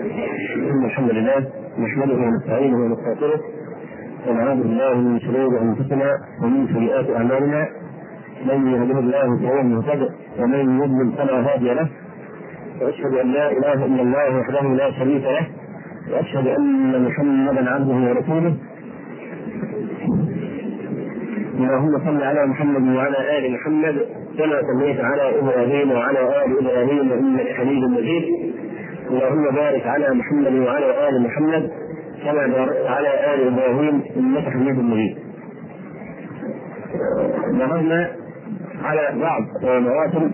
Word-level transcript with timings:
إن 0.00 0.84
الحمد 0.84 1.10
لله 1.10 1.46
نحمده 1.78 2.14
ونستعينه 2.14 2.76
ونستغفره 2.76 3.40
ونعوذ 4.28 4.62
بالله 4.62 4.94
من 4.94 5.20
شرور 5.20 5.60
أنفسنا 5.60 6.18
ومن 6.42 6.66
سيئات 6.74 7.10
أعمالنا. 7.10 7.68
من 8.48 8.66
يهده 8.66 8.98
الله 8.98 9.38
فهو 9.42 9.60
المهتد 9.60 10.08
ومن 10.38 10.80
يضلل 10.80 11.12
فلا 11.16 11.36
هادي 11.40 11.74
له. 11.74 11.88
وأشهد 12.80 13.14
أن 13.14 13.32
لا 13.32 13.50
إله 13.52 13.84
إلا 13.86 14.02
الله 14.02 14.38
وحده 14.38 14.62
لا 14.62 14.90
شريك 14.90 15.24
له. 15.24 15.46
وأشهد 16.12 16.46
أن 16.46 17.04
محمدا 17.06 17.70
عبده 17.70 17.94
ورسوله. 17.94 18.54
اللهم 21.60 21.98
صل 22.06 22.22
على 22.22 22.46
محمد 22.46 22.96
وعلى 22.96 23.38
آل 23.38 23.52
محمد 23.52 23.96
كما 24.38 24.60
صليت 24.72 25.00
على 25.00 25.38
إبراهيم 25.38 25.90
وعلى 25.92 26.20
آل 26.44 26.58
إبراهيم 26.58 27.12
إنك 27.12 27.46
حميد 27.46 27.82
مجيد. 27.84 28.49
اللهم 29.10 29.54
بارك 29.54 29.86
على 29.86 30.14
محمد 30.14 30.52
وعلى 30.54 31.08
آل 31.08 31.22
محمد 31.22 31.70
كما 32.24 32.46
باركت 32.46 32.86
على 32.86 33.34
آل 33.34 33.46
إبراهيم 33.52 34.02
إنك 34.16 34.44
حميد 34.48 34.78
مجيد. 34.78 35.16
مررنا 37.52 38.10
على 38.84 39.20
بعض 39.20 39.42
مواسم 39.64 40.30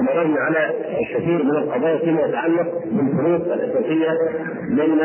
مررنا 0.00 0.40
على 0.40 0.70
الكثير 1.00 1.42
من 1.44 1.50
القضايا 1.50 1.98
فيما 1.98 2.20
يتعلق 2.20 2.68
بالفروق 2.92 3.52
الأساسية 3.54 4.10
بين 4.70 5.00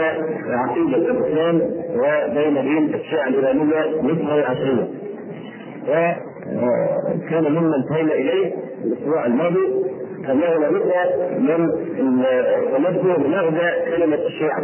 عقيدة 0.49 0.97
الإسلام 0.97 1.61
وبين 1.95 2.53
دين 2.61 2.93
الشيعة 2.93 3.27
الإيرانية 3.27 4.01
مثل 4.01 4.39
العشرية. 4.39 4.87
وكان 5.87 7.43
مما 7.51 7.75
انتهينا 7.75 8.13
إليه 8.13 8.53
الأسبوع 8.83 9.25
الماضي 9.25 9.92
أنه 10.29 10.59
لابد 10.59 10.91
من 11.39 11.69
تمدد 12.75 13.23
بمغزى 13.23 13.71
كلمة 13.97 14.15
الشيعة 14.15 14.63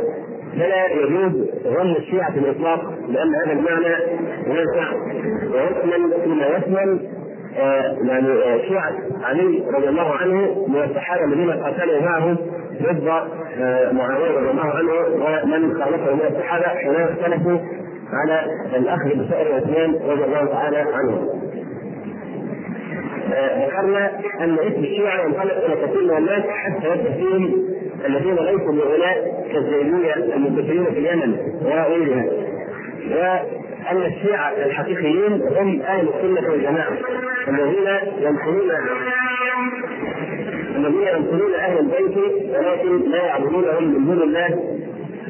فلا 0.54 0.86
يجوز 0.92 1.50
ظن 1.64 1.96
الشيعة 1.96 2.32
في 2.34 2.40
الإطلاق 2.40 2.94
لأن 3.10 3.36
هذا 3.36 3.52
المعنى 3.52 3.96
ينفع 4.48 4.94
ويشمل 5.54 6.14
فيما 6.24 6.48
يشمل 6.48 7.00
يعني 8.08 8.28
شيعة 8.68 8.94
علي 9.24 9.64
رضي 9.74 9.90
الله 9.90 10.14
عنه 10.16 10.66
من 10.68 10.84
الصحابة 10.90 11.24
الذين 11.26 11.52
قاتلوا 11.52 12.02
معه 12.02 12.36
ضد 12.82 13.04
معاوية 13.94 14.32
رضي 14.40 14.50
الله 14.52 14.66
عنه 14.66 14.92
ومن 14.94 15.74
خالفه 15.84 16.14
من 16.14 16.22
الصحابة 16.36 16.66
حين 16.68 16.96
اختلفوا 16.96 17.58
على 18.14 18.46
الأخذ 18.76 19.10
بسائر 19.10 19.56
عثمان 19.56 19.94
رضي 20.10 20.24
الله 20.24 20.46
تعالى 20.46 20.78
عنه. 20.78 21.30
ذكرنا 23.66 24.12
أن 24.42 24.54
اسم 24.60 24.84
الشيعة 24.84 25.26
ينطلق 25.26 25.66
إلى 25.66 25.76
كثير 25.88 26.02
من 26.04 26.18
الناس 26.18 26.44
حتى 26.50 26.88
يبدأ 26.88 27.12
فيهم 27.12 27.66
الذين 28.06 28.36
ليسوا 28.36 28.72
بغلاء 28.74 29.46
كالزيدية 29.54 30.14
المنتشرين 30.14 30.86
في 30.86 31.00
اليمن 31.00 31.38
وغيرها. 31.66 32.26
أن 33.92 33.98
الشيعة 33.98 34.50
الحقيقيين 34.66 35.42
هم 35.58 35.82
أهل 35.82 36.08
السنة 36.10 36.52
والجماعة 36.52 36.92
الذين 37.48 37.88
ينقلون 38.20 38.72
الذين 40.76 41.08
ينقلون 41.08 41.54
أهل 41.54 41.78
البيت 41.80 42.18
ولكن 42.58 43.10
لا 43.12 43.26
يعبدونهم 43.26 43.84
من 43.84 44.06
دون 44.06 44.22
الله 44.22 44.79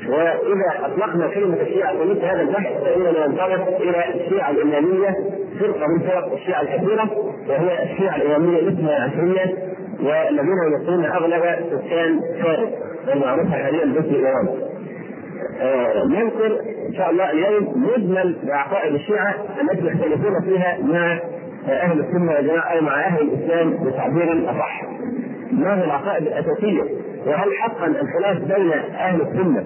وإذا 0.07 0.85
أطلقنا 0.85 1.27
كلمة 1.27 1.61
الشيعة 1.61 1.93
في 1.97 2.25
هذا 2.25 2.41
البحث 2.41 2.83
فإننا 2.83 3.27
ننطلق 3.27 3.77
إلى 3.81 4.03
الشيعة 4.25 4.49
الإمامية 4.51 5.15
فرقة 5.59 5.87
من 5.87 5.99
فرق 5.99 6.33
الشيعة 6.33 6.61
الكبيرة 6.61 7.09
وهي 7.49 7.83
الشيعة 7.83 8.15
الإمامية 8.15 8.59
الإثنى 8.59 8.91
عشرية 8.93 9.57
والذين 10.03 10.55
يمثلون 10.73 11.05
أغلب 11.05 11.43
سكان 11.71 12.19
فارس 12.43 12.69
المعروفة 13.13 13.51
حاليا 13.63 13.85
باسم 13.85 14.15
إيران. 14.15 14.47
نذكر 16.09 16.59
إن 16.89 16.93
شاء 16.93 17.09
الله 17.09 17.31
اليوم 17.31 17.83
مجمل 17.95 18.35
بعقائد 18.47 18.93
الشيعة 18.93 19.35
التي 19.61 19.85
يختلفون 19.87 20.41
فيها 20.41 20.77
مع 20.81 21.19
أهل 21.69 21.99
السنة 21.99 22.31
والجماعة 22.33 22.77
أو 22.77 22.81
مع 22.81 23.05
أهل 23.05 23.21
الإسلام 23.21 23.83
بتعبير 23.83 24.49
أصح. 24.51 24.81
ما 25.51 25.79
هي 25.79 25.83
العقائد 25.83 26.27
الأساسية؟ 26.27 26.81
وهل 27.27 27.53
حقا 27.53 27.87
الخلاف 27.87 28.37
بين 28.37 28.71
أهل 28.99 29.21
السنة 29.21 29.63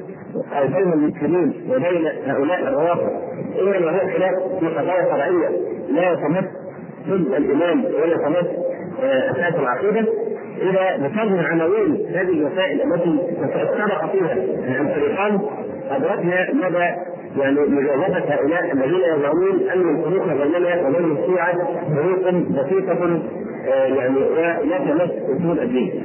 بين 0.67 0.93
المسلمين 0.93 1.53
وبين 1.69 2.07
هؤلاء 2.25 2.59
الروافض 2.67 3.09
انما 3.61 3.91
هو 3.91 3.99
خلاف 3.99 4.59
في 4.59 4.67
قضايا 4.67 5.03
شرعيه 5.03 5.49
لا 5.91 6.11
يتمس 6.11 6.45
ضد 7.09 7.33
الإمام 7.33 7.85
ولا 7.85 8.05
يتمس 8.15 8.45
أساس 9.03 9.55
العقيدة 9.59 10.05
إذا 10.61 10.97
ذكرنا 11.07 11.43
عناوين 11.47 12.05
هذه 12.09 12.29
المسائل 12.29 12.81
التي 12.93 13.19
سبق 13.77 14.11
فيها 14.11 14.33
الفريقان 14.81 15.39
أدركنا 15.91 16.53
مدى 16.53 17.13
يعني 17.37 17.59
مجاوبة 17.59 18.17
هؤلاء 18.17 18.71
الذين 18.73 19.01
يزعمون 19.15 19.69
ان 19.73 19.79
الفروق 19.97 20.25
بيننا 20.27 20.87
وبين 20.87 21.17
الشيعة 21.17 21.57
فروق 21.95 22.29
بسيطة 22.31 23.21
يعني 23.67 24.17
ولا 24.17 24.77
تمس 24.77 25.11
أصول 25.39 25.59
الدين. 25.59 26.03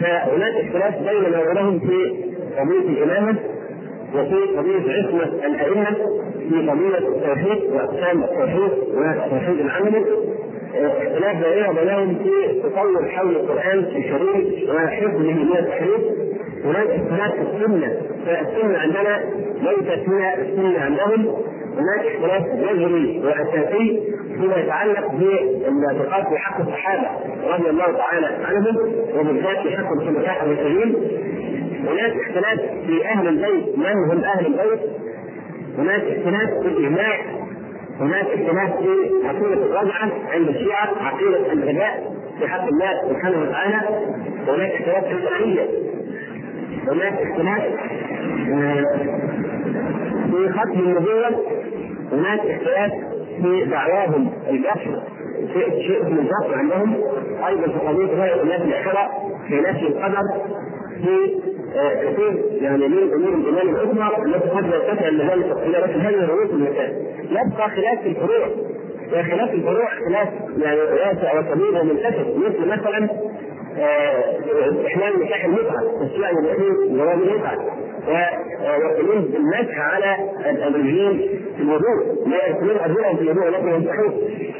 فهناك 0.00 0.54
اختلاف 0.64 0.94
بيننا 0.98 1.42
وبينهم 1.42 1.78
في 1.78 2.14
قضية 2.58 2.88
الإمامة 3.04 3.38
وفي 4.14 4.36
قضية 4.56 4.92
عصمة 4.92 5.24
الأئمة 5.46 5.96
في 6.48 6.70
قضية 6.70 6.98
التوحيد 6.98 7.62
وأقسام 7.72 8.22
التوحيد 8.24 8.70
والتوحيد 8.94 9.60
العملي 9.60 10.04
اختلاف 10.74 11.36
بيننا 11.44 11.70
وبينهم 11.70 12.14
في 12.14 12.60
تطور 12.62 13.08
حول 13.08 13.36
القرآن 13.36 13.78
الكريم 13.78 14.68
وحفظه 14.74 15.18
من 15.18 15.48
التحريف 15.58 16.00
هناك 16.64 16.86
اختلاف 16.90 17.32
في 17.32 17.40
السنة 17.42 17.96
فالسنة 18.26 18.78
عندنا 18.78 19.20
ليست 19.62 20.08
هي 20.08 20.34
السنة 20.42 20.80
عندهم. 20.80 21.34
هناك 21.78 22.06
اختلاف 22.06 22.42
جذري 22.46 23.22
وأساسي 23.24 24.02
فيما 24.34 24.56
يتعلق 24.56 25.10
بالاعتقاد 25.12 26.24
في 26.28 26.38
حق 26.38 26.60
الصحابة 26.60 27.08
رضي 27.54 27.70
الله 27.70 27.92
تعالى 27.92 28.26
عنهم 28.26 28.76
وبالذات 29.18 29.58
في 29.62 29.76
حق 29.76 29.92
الخلفاء 29.92 30.44
الراشدين. 30.44 30.94
هناك 31.82 32.12
اختلاف 32.20 32.60
في 32.86 33.04
أهل 33.06 33.28
البيت. 33.28 33.78
من 33.78 33.86
هم 33.86 34.24
أهل 34.24 34.46
البيت؟ 34.46 34.80
هناك 35.78 36.02
اختلاف 36.02 36.50
في 36.62 36.68
الإجماع. 36.68 37.20
هناك 38.00 38.26
اختلاف 38.26 38.76
في 38.78 38.88
عقيدة 39.28 39.66
الرجعة 39.66 40.10
عند 40.32 40.48
الشيعة 40.48 40.88
عقيدة 41.00 41.52
الغباء 41.52 42.12
في 42.38 42.48
حق 42.48 42.66
الله 42.68 43.08
سبحانه 43.08 43.42
وتعالى. 43.42 44.06
هناك 44.48 44.70
اختلاف 44.72 45.04
في 45.04 45.12
التحية 45.12 45.68
هناك 46.88 47.12
اختلاف 47.22 47.62
في 50.30 50.52
ختم 50.52 50.80
النبوة. 50.80 51.42
هناك 52.12 52.40
اختلاف 52.40 52.92
في 53.42 53.64
دعواهم 53.64 54.30
الجهر 54.50 55.02
شيء 55.52 55.82
شيء 55.86 56.04
من 56.04 56.18
الجهر 56.18 56.58
عندهم. 56.58 56.94
أيضا 57.46 57.62
في 57.66 57.78
قضية 57.78 58.18
رؤيه 58.18 58.42
الناس 58.42 58.60
الاخره 58.60 59.08
في 59.48 59.54
نفي 59.60 59.86
القدر 59.86 60.22
في 61.02 61.40
كثير. 61.74 62.44
يعني 62.60 62.88
من 62.88 63.12
أمور 63.12 63.34
الايمان 63.34 63.68
الأخرى 63.68 64.24
التي 64.26 64.48
قد 64.48 64.66
لا 64.66 64.94
تسع 64.94 65.08
المجال 65.08 65.44
التفصيليه 65.44 65.78
لكن 65.78 66.00
هذه 66.00 66.26
رؤوس 66.26 66.50
المسائل 66.50 67.06
يبقى 67.30 67.70
خلاف 67.70 68.06
الفروع. 68.06 68.46
وخلاف 69.12 69.54
الفروع 69.54 69.88
خلاف 70.08 70.28
يعني 70.58 70.80
واسع 70.80 71.38
وكبير 71.38 71.80
ومنتشر 71.80 72.34
مثل 72.36 72.66
مثلا 72.68 73.08
استحلال 74.70 75.20
نكاح 75.20 75.44
المتعة 75.44 75.82
الشيعة 76.02 76.30
يدعون 76.30 76.96
جواز 76.98 77.18
المتعة. 77.18 77.58
ويقولون 78.08 79.22
بالمسح 79.24 79.78
على 79.78 80.16
الرجلين 80.68 81.40
في 81.56 81.62
الوضوء. 81.62 82.26
لا 82.26 82.46
يدخلون 82.48 82.76
ارجلهم 82.76 83.16
في 83.16 83.22
الوضوء 83.22 83.46
ولكن 83.46 83.68
يمسحون 83.68 84.12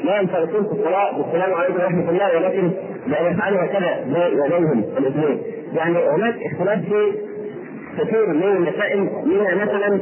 لا 0.03 0.19
ينفرقون 0.19 0.63
في 0.63 0.71
الصلاة. 0.71 1.17
بالسلام 1.17 1.53
عليكم 1.53 1.73
ورحمة 1.73 2.09
الله 2.09 2.35
ولكن 2.37 2.71
لا 3.07 3.29
يفعلوا 3.29 3.59
هكذا 3.63 4.05
بينهم 4.49 4.83
الإثنين. 4.97 5.41
يعني 5.73 5.97
هناك 6.09 6.35
اختلاف 6.51 6.79
في 6.79 7.11
كثير 7.99 8.27
من 8.27 8.43
المسائل 8.43 9.09
منها 9.25 9.55
مثلا 9.55 9.99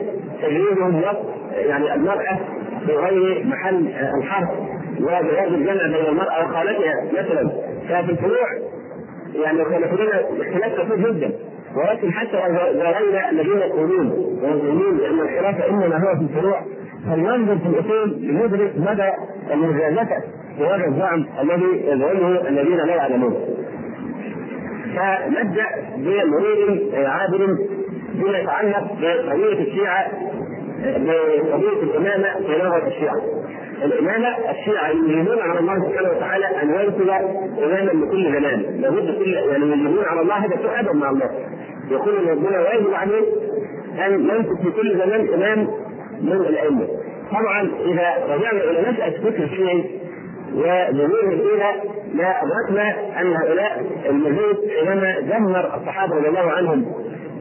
نص 0.90 1.18
يعني 1.54 1.94
المرأة 1.94 2.40
بغير 2.88 3.46
محل 3.46 3.88
الحرف 4.18 4.50
وبغير 5.02 5.48
الجمع 5.48 5.84
بين 5.84 6.06
المرأة 6.10 6.46
وخالتها 6.46 7.04
مثلا 7.14 7.50
ففي 7.90 8.12
الفروع 8.12 8.48
يعني 9.36 9.60
يختلفون 9.60 10.08
اختلاف 10.40 10.82
كثير 10.82 11.12
جدا 11.12 11.32
ولكن 11.76 12.12
حتى 12.12 12.38
غير 12.38 13.30
الذين 13.30 13.58
يقولون 13.58 14.10
ويقولون 14.44 15.00
ان 15.10 15.20
الخلاف 15.20 15.62
إنما 15.62 15.98
هو 15.98 16.16
في 16.16 16.22
الفروع 16.22 16.62
فلننظر 17.06 17.58
في 17.58 17.66
الأصول 17.66 18.10
لندرك 18.22 18.74
مدى 18.78 19.12
المجازفة 19.54 20.22
في 20.58 20.64
هذا 20.64 20.88
الزعم 20.88 21.26
الذي 21.42 21.86
يزعمه 21.86 22.48
الذين 22.48 22.78
لا 22.78 22.96
يعلمون. 22.96 23.36
فنبدا 24.96 25.66
بمرور 25.98 26.80
عابر 26.94 27.58
فيما 28.14 28.38
يتعلق 28.40 28.84
بقضية 29.02 29.60
الشيعة 29.62 30.12
بقضية 30.82 31.84
الإمامة 31.84 32.48
في 32.48 32.58
لغة 32.64 32.88
الشيعة. 32.88 33.22
الإمامة 33.84 34.28
الشيعة 34.52 34.90
يريدون 34.90 35.40
على 35.40 35.60
الله 35.60 35.90
سبحانه 35.90 36.10
وتعالى 36.10 36.46
أن 36.46 36.70
يرسل 36.70 37.10
إماما 37.64 38.06
لكل 38.06 38.24
زمان. 38.26 38.82
لابد 38.82 39.18
كل 39.18 39.34
يعني 39.34 39.66
يريدون 39.66 40.06
على 40.06 40.22
الله 40.22 40.36
هذا 40.36 40.80
ادب 40.80 40.96
مع 40.96 41.10
الله. 41.10 41.30
يقول 41.92 42.30
ربنا 42.30 42.60
واجب 42.60 42.94
عليه 42.94 43.24
أن 44.06 44.14
يمسك 44.14 44.62
في 44.64 44.72
كل 44.72 44.98
زمان 44.98 45.28
إمام 45.34 45.68
من 46.22 46.32
الأئمة. 46.32 46.88
طبعا 47.32 47.62
إذا 47.86 48.36
رجعنا 48.36 48.64
إلى 48.64 48.92
نشاه 48.92 49.10
فكر 49.10 49.44
الشيعي 49.44 49.84
وجميع 50.56 51.24
إلى 51.24 51.74
لا 52.14 52.44
ادركنا 52.44 52.96
أن 53.22 53.34
هؤلاء 53.36 53.86
المجوس 54.10 54.56
حينما 54.80 55.20
دمر 55.20 55.76
الصحابة 55.76 56.16
رضي 56.16 56.28
الله 56.28 56.52
عنهم 56.52 56.86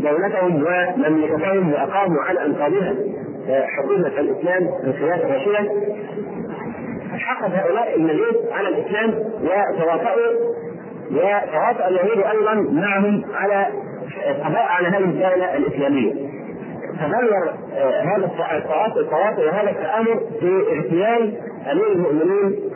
دولتهم 0.00 0.54
ومملكتهم 0.54 1.72
وأقاموا 1.72 2.22
على 2.22 2.46
انقاضها 2.46 2.94
حكومه 3.48 4.20
الإسلام 4.20 4.62
من 4.62 4.92
خلال 4.92 5.22
الرشيده 5.22 5.70
حقد 7.18 7.52
هؤلاء 7.54 7.96
المجوس 7.96 8.36
على 8.52 8.68
الإسلام 8.68 9.10
وتواطؤوا 9.42 10.54
وتواطأ 11.10 11.88
اليهود 11.88 12.24
أيضا 12.30 12.54
معهم 12.54 13.24
على 13.34 13.66
القضاء 14.30 14.66
على 14.68 14.88
هذه 14.88 15.04
الدولة 15.04 15.56
الإسلامية. 15.56 16.12
تغير 17.00 17.54
هذا 18.02 18.30
التواطؤ 18.96 19.46
وهذا 19.46 19.70
التآمر 19.70 20.20
في 20.40 20.62
اغتيال 20.76 21.34
أمير 21.72 21.92
المؤمنين 21.92 22.69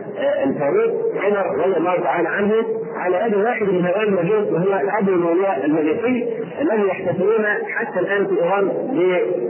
الفاروق 0.44 0.92
عمر 1.24 1.66
رضي 1.66 1.76
الله 1.76 2.00
تعالى 2.00 2.28
عنه 2.28 2.54
على 2.96 3.26
يد 3.26 3.34
واحد 3.34 3.62
من 3.62 3.84
هؤلاء 3.84 4.08
المجوس 4.08 4.52
وهو 4.52 4.80
الأب 4.80 5.08
المولى 5.08 5.64
المجوسي 5.64 6.28
الذي 6.60 6.88
يحتفلون 6.88 7.44
حتى 7.74 8.00
الآن 8.00 8.26
في 8.26 8.42
إيران 8.42 8.68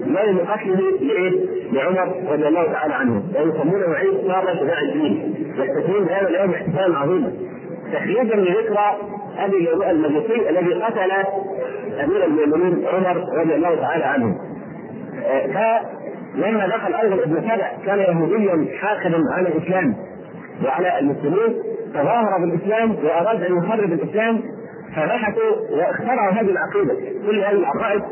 بيوم 0.07 0.39
قتله 0.39 0.81
لعمر 1.73 2.15
رضي 2.33 2.49
الله 2.49 2.73
تعالى 2.73 2.95
عنه. 2.95 3.23
ويسمونه 3.37 3.95
عيد 3.95 4.15
صار 4.27 4.57
شجاع 4.61 4.81
الدين. 4.81 5.35
يحتفلون 5.59 6.05
بهذا 6.05 6.29
اليوم 6.29 6.51
احتفالا 6.51 6.99
عظيما 6.99 7.33
تخليدا 7.93 8.37
لذكرى 8.37 8.97
أبي 9.39 9.91
المجوسي 9.91 10.51
الذي 10.51 10.75
قتل 10.75 11.13
أمير 12.05 12.25
المؤمنين 12.25 12.87
عمر 12.87 13.17
رضي 13.41 13.55
الله 13.55 13.75
تعالى 13.75 14.05
عنه. 14.05 14.37
فلما 15.55 16.67
دخل 16.67 16.95
أيضا 16.95 17.15
ابن 17.15 17.41
سبع 17.41 17.73
كان 17.87 17.99
يهوديا 17.99 18.67
حاقدا 18.81 19.19
على 19.33 19.49
الإسلام. 19.49 19.97
وعلى 20.65 20.99
المسلمين 20.99 21.63
تظاهر 21.95 22.39
بالإسلام 22.39 22.97
وأراد 23.05 23.43
أن 23.43 23.59
يخرب 23.59 23.93
الإسلام 23.93 24.41
فبحثوا 24.97 25.53
واخترعوا 25.71 26.33
هذه 26.33 26.51
العقيدة. 26.51 26.95
كل 27.27 27.39
هذه 27.45 27.51
العقائد 27.53 28.03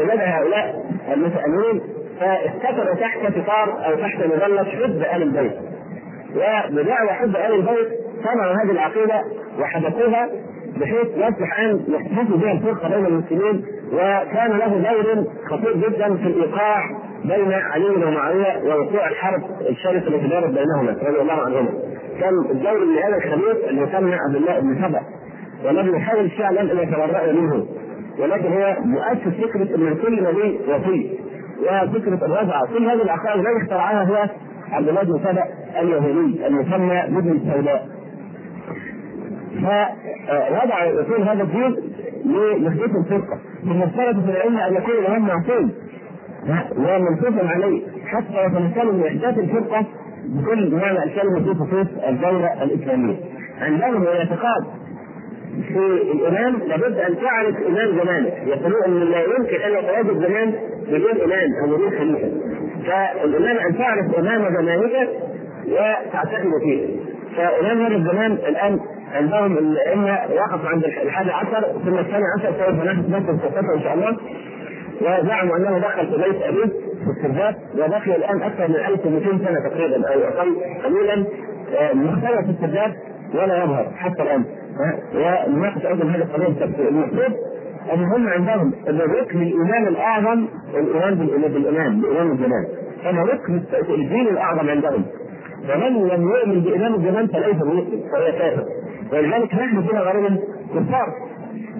ولدى 0.00 0.22
هؤلاء 0.22 0.84
المتاملين 1.12 1.80
فاستتروا 2.20 2.94
تحت 2.94 3.18
ستار 3.32 3.86
أو 3.86 3.94
تحت 3.94 4.18
مظلة 4.26 4.64
حب 4.64 5.02
ال 5.16 5.22
البيت. 5.22 5.52
وبدعوى 6.36 7.08
حب 7.08 7.36
ال 7.36 7.54
البيت 7.54 7.88
صنعوا 8.24 8.52
هذه 8.52 8.70
العقيدة 8.70 9.24
وحدثوها 9.60 10.28
بحيث 10.76 11.06
يصبح 11.16 11.60
أن 11.60 11.80
يحتفظ 11.88 12.34
بها 12.36 12.52
الفرقة 12.52 12.88
بين 12.88 13.06
المسلمين 13.06 13.64
وكان 13.92 14.50
له 14.50 14.66
دور 14.68 15.24
خطير 15.50 15.76
جدا 15.76 16.16
في 16.16 16.26
الإيقاع 16.26 16.90
بين 17.24 17.52
علي 17.52 18.06
ومعاويه 18.06 18.62
ووقوع 18.64 19.08
الحرب 19.08 19.42
الشرسه 19.68 20.08
التي 20.08 20.28
دارت 20.28 20.50
بينهما 20.50 20.96
رضي 21.02 21.20
الله 21.20 21.32
عنهما. 21.32 21.70
كان 22.20 22.34
الدور 22.50 22.84
لهذا 22.84 23.16
الخبيث 23.16 23.68
اللي 23.68 23.82
يسمى 23.82 24.14
عبد 24.14 24.36
الله 24.36 24.60
بن 24.60 24.74
سبع 24.88 25.00
والذي 25.64 25.96
يحاول 25.96 26.24
الشيعة 26.24 26.50
لم 26.52 26.78
يتبرأ 26.80 27.32
منه 27.32 27.66
ولكن 28.18 28.52
هو 28.52 28.76
مؤسس 28.84 29.40
فكرة 29.40 29.76
أن 29.76 29.96
كل 30.02 30.22
نبي 30.22 30.60
وفي 30.68 31.10
وفكرة 31.62 32.26
الرجعه 32.26 32.66
كل 32.66 32.84
هذه 32.86 33.02
العقائد 33.02 33.40
الذي 33.46 33.62
اخترعها 33.62 34.04
هو 34.04 34.28
عبد 34.72 34.88
الله 34.88 35.02
بن 35.02 35.18
سبع 35.24 35.44
اليهودي 35.80 36.46
المسمى 36.46 37.02
بابن 37.08 37.30
السوداء. 37.30 37.88
فوضع 39.54 40.84
يكون 40.84 41.22
هذا 41.22 41.42
الدين 41.42 41.76
لمحدث 42.24 42.96
الفرقة 42.96 43.38
ثم 43.62 43.82
اشترط 43.82 44.24
في 44.24 44.30
العلم 44.30 44.58
أن 44.58 44.74
يكون 44.74 44.94
الإمام 44.94 45.26
معصوم 45.26 45.70
ومنصوصا 46.76 47.48
عليه. 47.48 47.82
حتى 48.06 48.44
يتمكنوا 48.46 48.92
من 48.92 49.06
إحداث 49.06 49.38
الفرقة 49.38 49.86
بكل 50.24 50.74
معنى 50.74 51.04
الكلمة 51.04 51.40
في 51.40 51.54
خصوص 51.54 51.86
الدولة 52.08 52.62
الإسلامية. 52.62 53.16
عندهم 53.60 54.02
الاعتقاد 54.02 54.64
في 55.68 55.78
الامام 56.12 56.56
لابد 56.66 56.98
أن 56.98 57.16
تعرف 57.20 57.56
امام 57.68 58.00
زمانك 58.02 58.32
يقولون 58.46 58.84
إن 58.86 59.10
لا 59.10 59.20
يمكن 59.22 59.56
أن 59.56 59.72
يتواجد 59.72 60.26
زمان 60.26 60.54
بدون 60.86 61.20
امام 61.24 61.48
أو 61.62 61.76
بدون 61.76 61.90
خليفة. 61.98 62.30
فالامام 62.86 63.56
أن 63.56 63.78
تعرف 63.78 64.14
امام 64.18 64.42
زمانك 64.62 65.08
وتعتقد 65.68 66.50
فيه. 66.64 66.86
فامام 67.36 67.80
هذا 67.80 67.96
الزمان 67.96 68.32
الآن 68.32 68.80
عندهم 69.14 69.58
الأئمة 69.58 70.18
وقفوا 70.34 70.68
عند 70.68 70.84
الحادي 70.84 71.30
عشر 71.30 71.64
ثم 71.84 71.98
الثاني 71.98 72.24
عشر 72.38 72.52
سوف 72.58 72.84
نحدث 72.84 73.40
قصته 73.40 73.74
إن 73.76 73.82
شاء 73.82 73.94
الله. 73.94 74.16
وزعموا 75.00 75.56
أنه 75.56 75.78
دخل 75.78 76.06
في 76.06 76.16
بيت 76.16 76.42
أبيه 76.42 76.66
في 77.04 77.10
السرداب 77.16 77.56
وبقي 77.74 78.16
الآن 78.16 78.42
أكثر 78.42 78.68
من 78.68 78.76
1200 78.76 79.38
سنة 79.38 79.68
تقريبا 79.68 80.08
أو 80.14 80.20
أقل 80.20 80.56
قليلا 80.84 81.24
مختلف 81.94 82.40
في 82.46 82.50
السرداب 82.50 82.94
ولا 83.34 83.64
يظهر 83.64 83.90
حتى 83.96 84.22
الآن. 84.22 84.44
ونناقش 85.14 85.86
أيضا 85.86 86.04
هذا 86.04 86.24
القضية 86.24 86.88
المقصود 86.88 87.36
ان 87.94 88.04
هم 88.04 88.28
عندهم 88.28 88.72
أن 88.88 88.98
ركن 88.98 89.42
الإيمان 89.42 89.86
الأعظم 89.86 90.46
الإيمان 90.74 91.14
بالامام 91.14 92.00
بامام 92.00 92.30
الزمان 92.32 92.66
كما 93.04 93.22
ركن 93.22 93.62
الدين 93.88 94.28
الأعظم 94.28 94.68
عندهم. 94.68 95.04
فمن 95.68 96.08
لم 96.08 96.28
يؤمن 96.28 96.60
بامام 96.60 96.94
الزمان 96.94 97.26
فليس 97.26 97.56
بمسلم 97.56 98.02
فهو 98.12 98.32
كافر. 98.38 98.64
ولذلك 99.12 99.54
نحن 99.54 99.82
فينا 99.82 100.00
غالبا 100.00 100.38
كفار. 100.74 101.29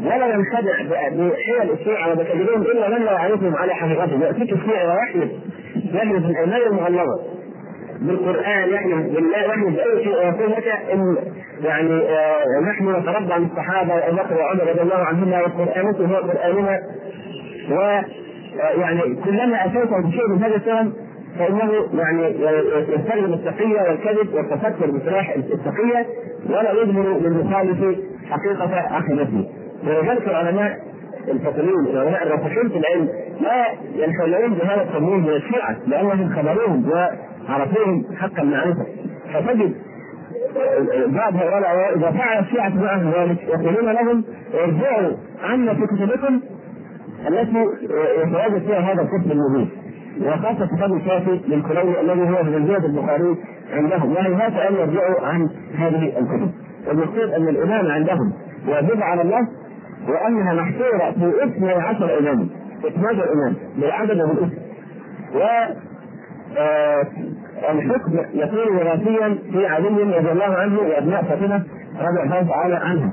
ولا 0.04 0.36
ننخدع 0.36 0.82
بحيل 1.10 1.70
الشيعة 1.72 2.12
وبكلمهم 2.12 2.62
إلا 2.62 2.88
من 2.98 3.02
يعرفهم 3.02 3.56
على 3.56 3.74
حقيقتهم 3.74 4.22
يأتيك 4.22 4.52
الشيعة 4.52 4.94
ويحلف 4.94 5.30
يحلف 5.94 6.24
الأيمان 6.26 6.60
المغلظة. 6.70 7.20
بالقرآن 8.00 8.68
يحلف 8.68 9.14
بالله 9.14 9.38
يحلف 9.38 9.76
بأي 9.76 10.04
شيء 10.04 10.16
ويقول 10.16 10.50
لك 10.52 10.68
إن 10.92 11.16
يعني 11.64 12.00
آه 12.02 12.60
نحن 12.70 12.88
نتربى 12.96 13.32
عن 13.32 13.44
الصحابة 13.44 13.94
وابو 13.94 14.16
بكر 14.16 14.34
وعمر 14.36 14.62
رضي 14.70 14.80
الله 14.82 14.96
عنهما 14.96 15.40
وقرانكم 15.40 16.04
هو 16.04 16.16
قراننا 16.16 16.80
و 17.70 18.00
يعني 18.80 19.00
كلما 19.24 19.64
اتيته 19.64 20.00
بشيء 20.08 20.28
من 20.28 20.42
هذا 20.42 20.56
الكلام 20.56 20.92
فإنه 21.38 21.72
يعني 21.94 22.22
يستخدم 22.88 23.32
التقية 23.34 23.80
والكذب 23.82 24.34
والتفكر 24.34 24.90
بسلاح 24.90 25.30
التقية. 25.36 26.06
ولا 26.48 26.72
يظهر 26.72 27.18
للمخالف 27.18 27.98
حقيقة 28.30 28.74
عقيدته 28.74 29.44
ولذلك 29.86 30.28
العلماء 30.28 30.78
الفاطميين 31.28 31.86
العلماء 31.86 32.22
الراسخين 32.22 32.68
في 32.68 32.78
العلم 32.78 33.08
لا 33.40 33.66
ينخلون 33.94 34.54
بهذا 34.54 34.82
التمويل 34.82 35.20
من 35.20 35.28
الشيعه 35.28 35.76
لأنهم 35.86 36.36
خبروهم 36.36 36.90
وعرفوهم 36.90 38.04
حق 38.16 38.40
المعرفه 38.40 38.86
فتجد 39.34 39.74
بعض 41.06 41.34
هؤلاء 41.36 41.96
إذا 41.96 42.10
فعل 42.10 42.38
الشيعة 42.38 42.68
معهم 42.68 43.10
ذلك 43.10 43.42
يقولون 43.42 43.92
لهم 43.92 44.24
ارجعوا 44.54 45.12
عنا 45.42 45.74
في 45.74 45.86
كتبكم 45.86 46.40
التي 47.28 47.64
يتواجد 48.22 48.62
فيها 48.66 48.78
هذا 48.78 49.02
الكفر 49.02 49.32
المبين. 49.32 49.70
وخاصة 50.22 50.66
كتاب 50.76 50.92
الشافعي 50.92 51.40
للكروي 51.48 52.00
الذي 52.00 52.30
هو 52.30 52.44
في 52.44 52.50
منزلة 52.50 52.86
البخاري 52.86 53.36
عندهم. 53.72 54.12
وهيهات 54.12 54.52
أن 54.52 54.74
يرجعوا 54.74 55.26
عن 55.26 55.48
هذه 55.74 56.18
الكتب. 56.18 56.50
المقصود 56.90 57.30
أن 57.30 57.48
الإمامة 57.48 57.92
عندهم 57.92 58.32
واجبة 58.68 59.04
على 59.04 59.22
الله 59.22 59.48
وأنها 60.08 60.52
محصورة 60.54 61.10
في 61.10 61.44
12 61.44 62.18
إماما 62.18 62.46
12 62.86 63.32
إمام 63.32 63.54
بالعدد 63.76 64.20
وبالاسم 64.20 64.58
و 65.34 65.40
الحكم 67.70 68.12
يكون 68.34 68.76
وراثيا 68.76 69.38
في 69.52 69.66
علي 69.66 69.88
رضي 70.18 70.32
الله 70.32 70.54
عنه 70.54 70.78
وأبناء 70.80 71.22
فاطمة 71.22 71.62
رضي 72.00 72.22
الله 72.22 72.48
تعالى 72.48 72.74
عنها. 72.74 73.12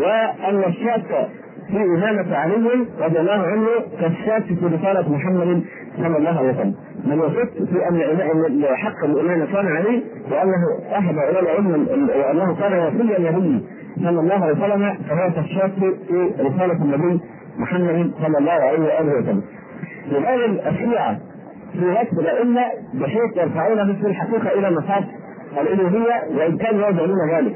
وأن 0.00 0.64
الشاك 0.64 1.28
في 1.68 1.76
إمامة 1.76 2.36
علي 2.36 2.86
رضي 3.00 3.20
الله 3.20 3.32
عنه 3.46 3.66
كالشاك 4.00 4.42
في 4.44 4.66
رسالة 4.66 5.12
محمد 5.12 5.62
صلى 5.96 6.16
الله 6.18 6.38
عليه 6.38 6.50
وسلم. 6.50 6.74
من 7.04 7.18
يشك 7.18 7.52
في 7.52 7.88
أن 7.88 8.64
حق 8.76 9.04
الإمامة 9.04 9.46
كان 9.52 9.66
علي 9.66 10.02
وأنه 10.30 10.80
أهدى 10.96 11.30
إلى 11.30 11.40
العلم 11.40 11.88
وأنه 11.90 12.54
كان 12.60 12.72
وصيا 12.78 13.18
النبي 13.30 13.64
صلى 13.96 14.20
الله 14.20 14.34
عليه 14.34 14.52
وسلم 14.52 14.94
فهو 15.08 15.30
كالشاك 15.34 15.72
في 16.08 16.30
رسالة 16.40 16.82
النبي 16.84 17.20
محمد 17.58 18.10
صلى 18.22 18.38
الله 18.38 18.52
عليه 18.52 18.80
وآله 18.80 19.18
وسلم. 19.18 19.42
لذلك 20.12 20.66
الشيعة 20.66 21.18
في 21.72 21.86
وقت 21.88 22.12
الأئمة 22.12 22.60
بحيث 22.94 23.36
يرفعون 23.36 23.90
مثل 23.90 24.06
الحقيقة 24.06 24.58
إلى 24.58 24.70
مصاف 24.70 25.04
الألوهية 25.60 26.14
وإن 26.36 26.56
كانوا 26.56 26.88
يزعمون 26.88 27.30
ذلك. 27.34 27.54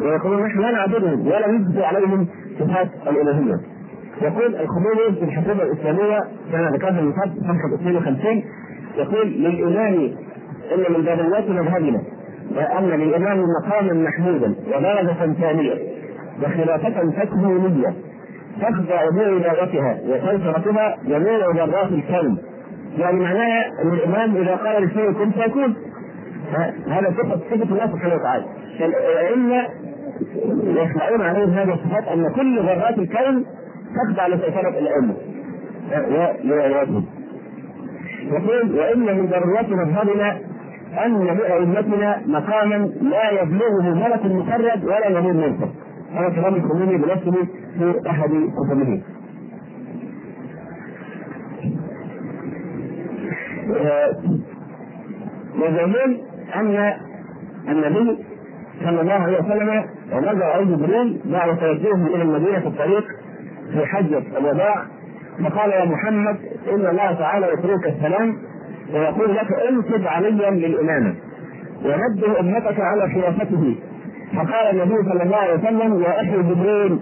ويقولون 0.00 0.42
نحن 0.46 0.60
لا 0.60 0.70
نعبدهم 0.70 1.26
ولا 1.26 1.52
نثبت 1.52 1.82
عليهم 1.82 2.26
صفات 2.58 2.88
الالوهيه. 3.06 3.60
يقول 4.22 4.56
الخميني 4.56 5.18
في 5.18 5.24
الحكومة 5.24 5.62
الإسلامية 5.62 6.18
كما 6.52 6.70
ذكرنا 6.70 7.00
من 7.00 7.12
قبل 7.12 7.30
صفحه 7.40 7.74
52 7.74 8.44
يقول 8.96 9.26
للامام 9.28 9.94
إن 10.74 10.92
من 10.92 11.04
ضرورات 11.04 11.48
مذهبنا 11.50 12.02
وان 12.56 12.88
للامام 12.88 13.44
مقاما 13.60 13.92
محمودا 13.92 14.54
ودرجه 14.68 15.32
ثانية 15.40 15.74
وخلافه 16.42 17.10
تكوينيه 17.24 17.94
تخضع 18.60 19.10
بعبادتها 19.10 19.98
وسيطرتها 20.06 20.96
جميع 21.06 21.50
ذرات 21.50 21.92
الكون 21.92 22.38
يعني 22.98 23.20
معناها 23.20 23.82
ان 23.82 23.92
الامام 23.92 24.36
اذا 24.36 24.54
قال 24.56 24.84
لشيء 24.84 25.12
كن 25.12 25.30
فيكون 25.30 25.76
هذا 26.88 27.14
صفه 27.18 27.40
صفه 27.50 27.72
الله 27.72 27.86
سبحانه 27.86 28.14
وتعالى 28.14 28.44
الائمه 28.80 29.68
يخلعون 30.64 31.20
عليهم 31.20 31.50
هذه 31.50 31.74
الصفات 31.74 32.08
ان 32.08 32.32
كل 32.34 32.62
ذرات 32.62 32.98
الكون 32.98 33.44
تخضع 33.96 34.26
ولولاياتهم 35.92 37.04
يقول 38.22 38.78
وان 38.78 39.18
من 39.18 39.26
ضرورات 39.26 39.68
مذهبنا 39.68 40.38
أن 40.92 41.24
لائمتنا 41.26 42.22
مقاما 42.26 42.74
لا 43.02 43.30
يبلغه 43.42 43.82
ملك 43.94 44.24
مقرب 44.26 44.84
ولا 44.84 45.20
نبي 45.20 45.32
منصب 45.32 45.68
هذا 46.14 46.28
كلام 46.28 46.54
الخميني 46.54 46.96
بنفسه 46.96 47.32
في 47.78 48.10
أحد 48.10 48.30
كتبه. 48.30 49.02
يزعمون 55.54 56.20
أن 56.54 56.94
النبي 57.68 58.18
صلى 58.84 59.00
الله 59.00 59.12
عليه 59.12 59.38
وسلم 59.38 59.84
ونزل 60.12 60.42
عليه 60.42 60.64
جبريل 60.76 61.20
بعد 61.24 61.58
توجهه 61.58 62.06
إلى 62.06 62.22
المدينة 62.22 62.60
في 62.60 62.66
الطريق 62.66 63.04
في 63.72 63.86
حجة 63.86 64.22
الوداع 64.38 64.84
فقال 65.44 65.70
يا 65.70 65.84
محمد 65.84 66.36
إن 66.72 66.86
الله 66.86 67.12
تعالى 67.12 67.46
يترك 67.52 67.86
السلام 67.86 68.36
ويقول 68.92 69.34
لك 69.34 69.52
انصب 69.68 70.06
عليا 70.06 70.50
للامامه 70.50 71.14
ونبه 71.84 72.40
أمتك 72.40 72.80
على 72.80 73.12
خلافته. 73.14 73.76
فقال 74.36 74.80
النبي 74.80 75.10
صلى 75.10 75.22
الله 75.22 75.36
عليه 75.36 75.54
وسلم 75.54 76.02
يا 76.02 76.20
أخي 76.20 76.42
جبريل 76.42 76.98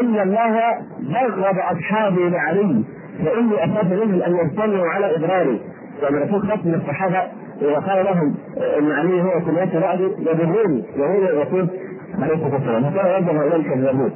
إن 0.00 0.20
الله 0.20 0.60
بغض 1.00 1.58
أصحابي 1.58 2.28
لعلي 2.28 2.84
فإني 3.24 3.64
أخاف 3.64 3.84
منهم 3.92 4.22
أن 4.22 4.36
يجتمعوا 4.36 4.86
على 4.88 5.16
إضراري. 5.16 5.60
يعني 6.02 6.16
رسول 6.16 6.42
خاف 6.48 6.66
من 6.66 6.74
الصحابة 6.74 7.22
وقال 7.62 8.04
لهم 8.04 8.34
إن 8.78 8.92
علي 8.92 9.22
هو 9.22 9.40
خلافه 9.40 9.80
بعدي 9.80 10.04
يضروني 10.04 10.84
وهو 10.98 11.14
يقول 11.22 11.68
عليه 12.22 12.34
الصلاة 12.34 12.54
والسلام. 12.54 12.90
فكان 12.90 13.22
ينبغي 13.22 13.38
هؤلاء 13.38 13.56
الكذابون 13.56 14.12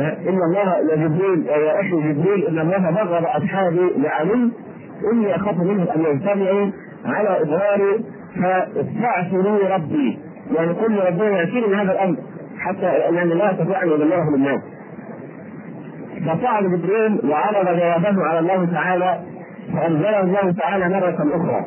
إن 0.00 0.38
الله 0.48 0.80
لجبريل 0.82 1.46
يا 1.46 1.80
أخي 1.80 2.12
جبريل 2.12 2.46
إن 2.46 2.58
الله 2.58 2.90
بغض 2.90 3.24
أصحابي 3.24 3.90
لعلي 3.96 4.50
إني 5.12 5.36
أخاف 5.36 5.56
منهم 5.56 5.86
أن 5.96 6.00
يجتمعوا 6.00 6.70
على 7.04 7.40
اضراري 7.40 8.04
فاستعصوا 8.42 9.74
ربي. 9.74 10.18
يعني 10.56 10.74
كل 10.74 10.98
ربنا 10.98 11.42
يشير 11.42 11.68
من 11.68 11.74
هذا 11.74 11.92
الأمر 11.92 12.16
حتى 12.58 12.98
لأن 13.10 13.32
الله 13.32 13.50
يستطيع 13.50 13.82
أن 13.82 13.88
يبلغه 13.88 14.30
للناس 14.30 14.60
ففعل 16.26 16.64
جبريل 16.64 17.30
وعرض 17.30 17.66
جوابه 17.66 18.24
على 18.24 18.38
الله 18.38 18.64
تعالى 18.72 19.20
فانزله 19.72 20.20
الله 20.20 20.52
تعالى 20.52 20.88
مرة 20.88 21.16
أخرى. 21.36 21.64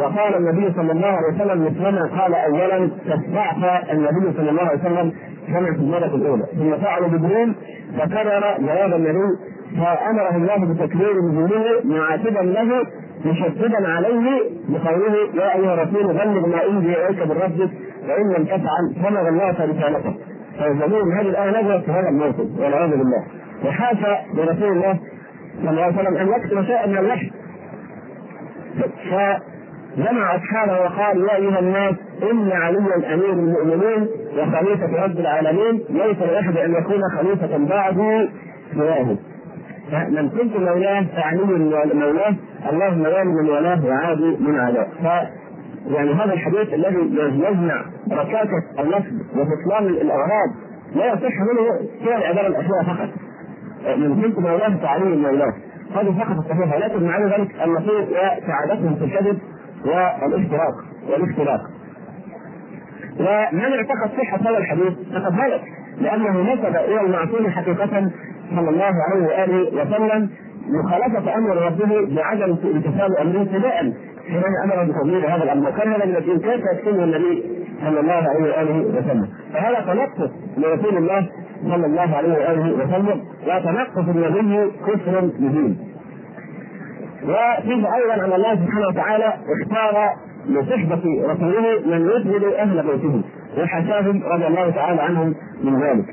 وقال 0.00 0.36
النبي 0.36 0.72
صلى 0.72 0.92
الله 0.92 1.06
عليه 1.06 1.34
وسلم 1.34 1.64
مثلما 1.64 2.20
قال 2.20 2.34
اولا 2.34 2.90
تتبعت 3.06 3.90
النبي 3.92 4.32
صلى 4.36 4.50
الله 4.50 4.62
عليه 4.62 4.80
وسلم 4.80 5.12
كما 5.46 5.72
في 5.72 5.78
المرة 5.78 6.14
الأولى. 6.14 6.44
ثم 6.58 6.76
فعل 6.84 7.02
جبريل 7.10 7.54
فكرر 7.98 8.56
جواب 8.58 8.92
النبي 8.92 9.36
فامره 9.76 10.36
الله 10.36 10.74
بتكرير 10.74 11.14
نزوله 11.30 11.64
معاتبا 11.84 12.38
له 12.40 12.86
مشددا 13.26 13.88
عليه 13.88 14.40
بقوله 14.68 15.14
يا 15.34 15.54
أيها 15.56 15.74
الرسول 15.74 16.06
بلغ 16.06 16.46
ما 16.46 16.66
أنزل 16.70 16.90
إليك 16.90 17.26
من 17.26 17.30
ربك 17.30 17.70
فان 18.08 18.32
لم 18.32 18.44
تفعل 18.44 18.94
فما 19.04 19.22
بلغت 19.22 19.60
رسالته. 19.60 20.14
فيزعمون 20.58 21.12
هذه 21.12 21.28
الآية 21.28 21.50
نزلت 21.62 21.84
في 21.84 21.90
هذا 21.90 22.08
الموطن 22.08 22.50
والعياذ 22.58 22.90
بالله. 22.90 23.24
وحاشا 23.64 24.18
لرسول 24.34 24.72
الله 24.72 24.98
صلى 25.62 25.70
الله 25.70 25.82
عليه 25.82 25.94
وسلم 25.94 26.16
أن 26.16 26.28
يكتب 26.28 26.62
شيئا 26.64 26.86
من 26.86 26.98
الوحي 26.98 27.30
فجمع 29.10 30.36
أصحابه 30.36 30.72
وقال 30.80 31.20
يا 31.20 31.36
أيها 31.36 31.58
الناس 31.58 31.94
إن 32.30 32.52
عليا 32.52 33.14
أمير 33.14 33.32
المؤمنين 33.32 34.08
وخليفة 34.38 35.04
رب 35.04 35.18
العالمين 35.20 35.84
ليس 35.90 36.18
لأحد 36.18 36.56
أن 36.56 36.72
يكون 36.72 37.00
خليفة 37.18 37.58
بعدي 37.68 38.28
سواه 38.74 39.16
من 39.92 40.28
كنت 40.28 40.56
مولاه 40.56 41.06
فعلي 41.16 41.44
مولاه 41.94 42.34
اللهم 42.70 43.02
والي 43.02 43.24
من 43.24 43.50
ولاه 43.50 43.86
وعادي 43.86 44.36
من 44.40 44.60
عداه 44.60 44.86
يعني 45.86 46.14
هذا 46.14 46.32
الحديث 46.32 46.74
الذي 46.74 46.98
يجمع 47.18 47.84
ركاكه 48.12 48.62
اللفظ 48.78 49.12
وبطلان 49.36 49.86
الاغراض 49.86 50.50
لا 50.94 51.06
يصح 51.06 51.40
منه 51.40 51.88
سوى 52.04 52.16
العباره 52.16 52.46
الاخيره 52.46 52.82
فقط. 52.82 53.08
من 53.98 54.22
كنت 54.22 54.38
مولاه 54.38 54.76
فعلي 54.76 55.16
مولاه. 55.16 55.52
هذه 55.94 56.18
فقط 56.18 56.36
الصحيحه 56.38 56.78
لكن 56.78 57.04
معنى 57.04 57.24
ذلك 57.24 57.62
النصوص 57.64 58.08
وسعادتهم 58.08 58.94
في 58.94 59.04
الكذب 59.04 59.38
والاشتراك 59.84 60.74
والاختلاف 61.08 61.60
ومن 63.20 63.62
اعتقد 63.62 64.10
صحة 64.18 64.40
هذا 64.40 64.58
الحديث 64.58 64.92
فقد 65.14 65.32
هلك 65.40 65.62
لأنه 66.00 66.52
نسب 66.52 66.76
إلى 66.76 67.00
المعصوم 67.00 67.50
حقيقة 67.50 68.10
صلى 68.56 68.70
الله 68.70 68.92
عليه 69.08 69.26
وآله 69.26 69.82
وسلم 69.82 70.30
مخالفة 70.68 71.36
أمر 71.38 71.56
ربه 71.56 72.14
بعدم 72.16 72.56
امتثال 72.74 73.18
امره 73.18 73.40
ابتداء 73.42 73.92
حين 74.28 74.42
أمر 74.64 74.84
بتغيير 74.84 75.26
هذا 75.34 75.42
الأمر. 75.42 75.68
وكان 75.68 75.88
هذا 75.92 76.04
من 76.06 76.16
الامكان 76.16 76.60
فيكتبه 76.60 77.04
النبي 77.04 77.44
صلى 77.84 78.00
الله 78.00 78.12
عليه 78.12 78.42
وآله 78.42 78.78
وسلم. 78.98 79.28
فهذا 79.52 79.80
تنقص 79.80 80.30
لرسول 80.58 80.96
الله 80.96 81.28
صلى 81.62 81.86
الله 81.86 82.16
عليه 82.16 82.32
وآله 82.32 82.72
وسلم. 82.72 83.20
وتنقص 83.46 84.08
النبي 84.08 84.70
كفر 84.86 85.30
مبين 85.40 85.78
وفيه 87.22 87.94
أيضا 87.94 88.14
أن 88.24 88.32
الله 88.32 88.54
سبحانه 88.54 88.88
وتعالى 88.88 89.32
اختار 89.62 90.10
لصحبة 90.48 91.02
رسوله 91.30 91.80
من 91.86 92.10
يسجد 92.10 92.44
أهل 92.44 92.86
بيته 92.86 93.22
وحشاهم 93.58 94.22
رضي 94.24 94.46
الله 94.46 94.70
تعالى 94.70 95.02
عنهم 95.02 95.34
من 95.64 95.82
ذلك. 95.82 96.04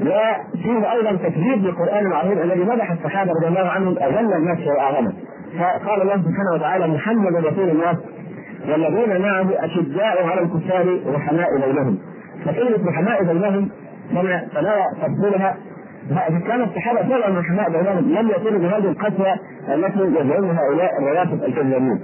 وفيه 0.00 0.92
أيضا 0.92 1.12
تكذيب 1.12 1.64
للقرآن 1.64 2.06
العظيم 2.06 2.38
الذي 2.38 2.64
مدح 2.64 2.90
الصحابة 2.90 3.32
رضي 3.32 3.48
الله 3.48 3.68
عنهم 3.68 3.96
أجل 3.98 4.32
الناس 4.32 4.58
وأعظمه. 4.66 5.12
فقال 5.58 6.02
الله 6.02 6.16
سبحانه 6.16 6.54
وتعالى 6.54 6.86
محمد 6.86 7.34
رسول 7.34 7.70
الله 7.70 7.98
والذين 8.68 9.22
معه 9.22 9.46
أشداء 9.64 10.26
على 10.26 10.40
الكفار 10.40 11.00
رحماء 11.14 11.48
بينهم. 11.66 11.98
فكلمة 12.44 12.88
رحماء 12.90 13.24
بينهم 13.24 13.70
كما 14.10 14.48
تناول 14.54 14.84
تفصيلها 15.02 15.56
كان 16.48 16.62
الصحابة 16.62 17.08
فعلا 17.08 17.38
رحماء 17.40 17.70
بينهم 17.70 18.12
لم 18.18 18.30
يكونوا 18.30 18.58
بهذه 18.58 18.88
القسوة 18.88 19.34
التي 19.74 20.00
يزعمها 20.00 20.60
هؤلاء 20.60 20.90
الروافض 20.98 21.44
الكذابين. 21.44 22.00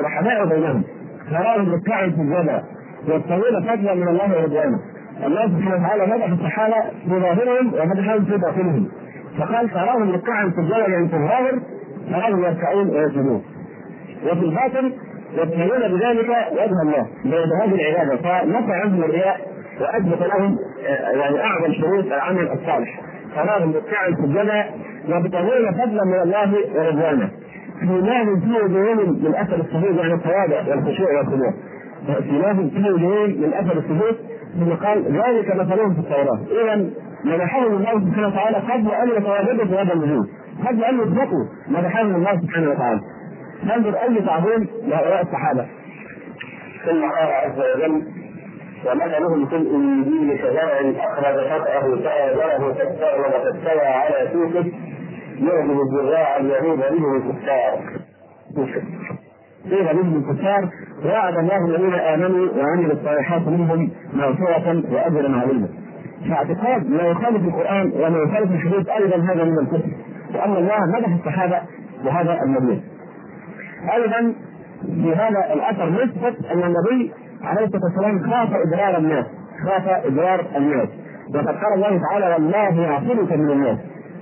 رحماء 0.00 0.46
بينهم 0.46 0.82
تراهم 1.30 1.74
ركعا 1.74 2.10
في 2.10 2.20
الجبل 2.20 2.60
يبتغون 3.08 3.62
فضلا 3.62 3.94
من 3.94 4.08
الله 4.08 4.38
ورضوانه 4.38 4.78
الله 5.24 5.46
سبحانه 5.46 5.76
وتعالى 5.76 6.06
مدح 6.06 6.28
الصحابه 6.28 6.74
في 7.08 7.20
ظاهرهم 7.20 7.72
ومدحهم 7.80 8.24
في 8.24 8.36
باطنهم. 8.36 8.88
فقال 9.38 9.70
تراهم 9.70 10.12
ركعا 10.12 10.44
الجبل 10.44 10.92
يعني 10.92 11.08
في 11.08 11.16
الظاهر 11.16 11.60
تراهم 12.10 12.44
يركعون 12.44 12.88
ويسجدون. 12.88 13.42
وفي 14.26 14.44
الباطن 14.44 14.92
يبتغون 15.32 15.80
بذلك 15.80 16.28
وجه 16.52 16.82
الله 16.82 17.06
بهذه 17.24 17.74
العبادة. 17.74 18.16
فنفى 18.16 18.72
عنهم 18.72 19.04
الرياء 19.04 19.40
وأثبت 19.80 20.22
لهم 20.22 20.56
يعني 21.14 21.40
أعظم 21.40 21.72
شروط 21.72 22.04
العمل 22.04 22.48
الصالح. 22.52 23.00
تراهم 23.34 23.74
ركعا 23.74 24.08
الجبل 24.08 24.50
يبتغون 25.08 25.72
فضلا 25.72 26.04
من 26.04 26.22
الله 26.22 26.54
ورضوانه. 26.74 27.30
سيماهم 27.80 28.40
في 28.40 28.64
وجوههم 28.64 29.24
من 29.24 29.34
أثر 29.34 29.56
السجود 29.56 29.96
يعني 29.96 30.14
التواضع 30.14 30.68
والخشوع 30.68 31.18
والخضوع. 31.18 31.52
سيماهم 32.30 32.70
في 32.70 32.90
وجوههم 32.90 33.30
من 33.30 33.54
أثر 33.54 33.78
السجود 33.78 34.16
ثم 34.56 34.72
قال 34.72 35.02
ذلك 35.04 35.56
مثلهم 35.56 35.94
في 35.94 36.00
التوراة. 36.00 36.40
إذا 36.50 36.90
مدحهم 37.24 37.76
الله 37.76 37.92
سبحانه 38.00 38.28
وتعالى 38.28 38.56
قبل 38.56 38.90
ان 38.90 39.08
يتواجدوا 39.08 39.64
في 39.64 39.74
هذا 39.74 39.92
الوجود 39.92 40.28
قبل 40.66 40.84
ان 40.84 41.00
يطلقوا 41.00 41.44
مدحهم 41.68 42.14
الله 42.14 42.40
سبحانه 42.40 42.70
وتعالى. 42.70 43.00
ننظر 43.64 43.94
أي 44.02 44.26
تعظيم 44.26 44.68
لهؤلاء 44.86 45.22
الصحابة. 45.22 45.66
ثم 46.84 47.02
قال 47.02 47.32
عز 47.32 47.58
وجل 47.58 48.02
ومثلهم 48.86 49.46
في 49.46 49.56
الإنجيل 49.56 50.38
كزرع 50.38 50.80
أخرج 50.96 51.36
شطأه 51.48 51.96
فآزره 52.04 52.72
فاستغلظ 52.72 53.32
فاستوى 53.44 53.86
على 53.86 54.28
سوقه 54.32 54.64
يعجب 55.38 55.80
الزراع 55.80 56.36
اليهود 56.36 56.78
بهم 56.78 57.16
الكفار. 57.16 57.78
قيل 59.70 59.84
بهم 59.84 60.16
الكفار 60.16 60.70
وعد 61.04 61.36
الله 61.36 61.64
الذين 61.64 61.94
آمنوا 61.94 62.48
وعملوا 62.56 62.92
الصالحات 62.92 63.48
منهم 63.48 63.90
مغفرة 64.14 64.82
واجرا 64.92 65.36
عظيما. 65.36 65.68
فاعتقاد 66.28 66.90
ما 66.90 67.02
يخالف 67.02 67.44
القرآن 67.44 67.92
وما 67.94 68.18
يخالف 68.18 68.50
الحديث 68.52 68.88
أيضا 68.88 69.16
هذا 69.16 69.44
من 69.44 69.58
الكفر 69.58 69.88
وان 70.34 70.52
الله 70.52 70.86
مدح 70.86 71.08
الصحابة 71.14 71.60
بهذا 72.04 72.42
المدين. 72.42 72.82
أيضا 73.94 74.34
في 74.82 75.14
هذا 75.14 75.52
الأثر 75.52 75.90
نثبت 75.90 76.46
أن 76.52 76.62
النبي 76.62 77.12
عليه 77.44 77.64
الصلاة 77.64 77.82
والسلام 77.84 78.30
خاف 78.30 78.48
اضرار 78.54 78.98
الناس 78.98 79.26
خاف 79.66 79.88
اضرار 80.06 80.46
الناس 80.56 80.88
وقد 81.34 81.46
قال 81.48 81.72
الله 81.74 82.00
تعالى 82.10 82.32
والله 82.34 82.80
يعصمك 82.82 83.32
من 83.32 83.50
الناس 83.50 83.78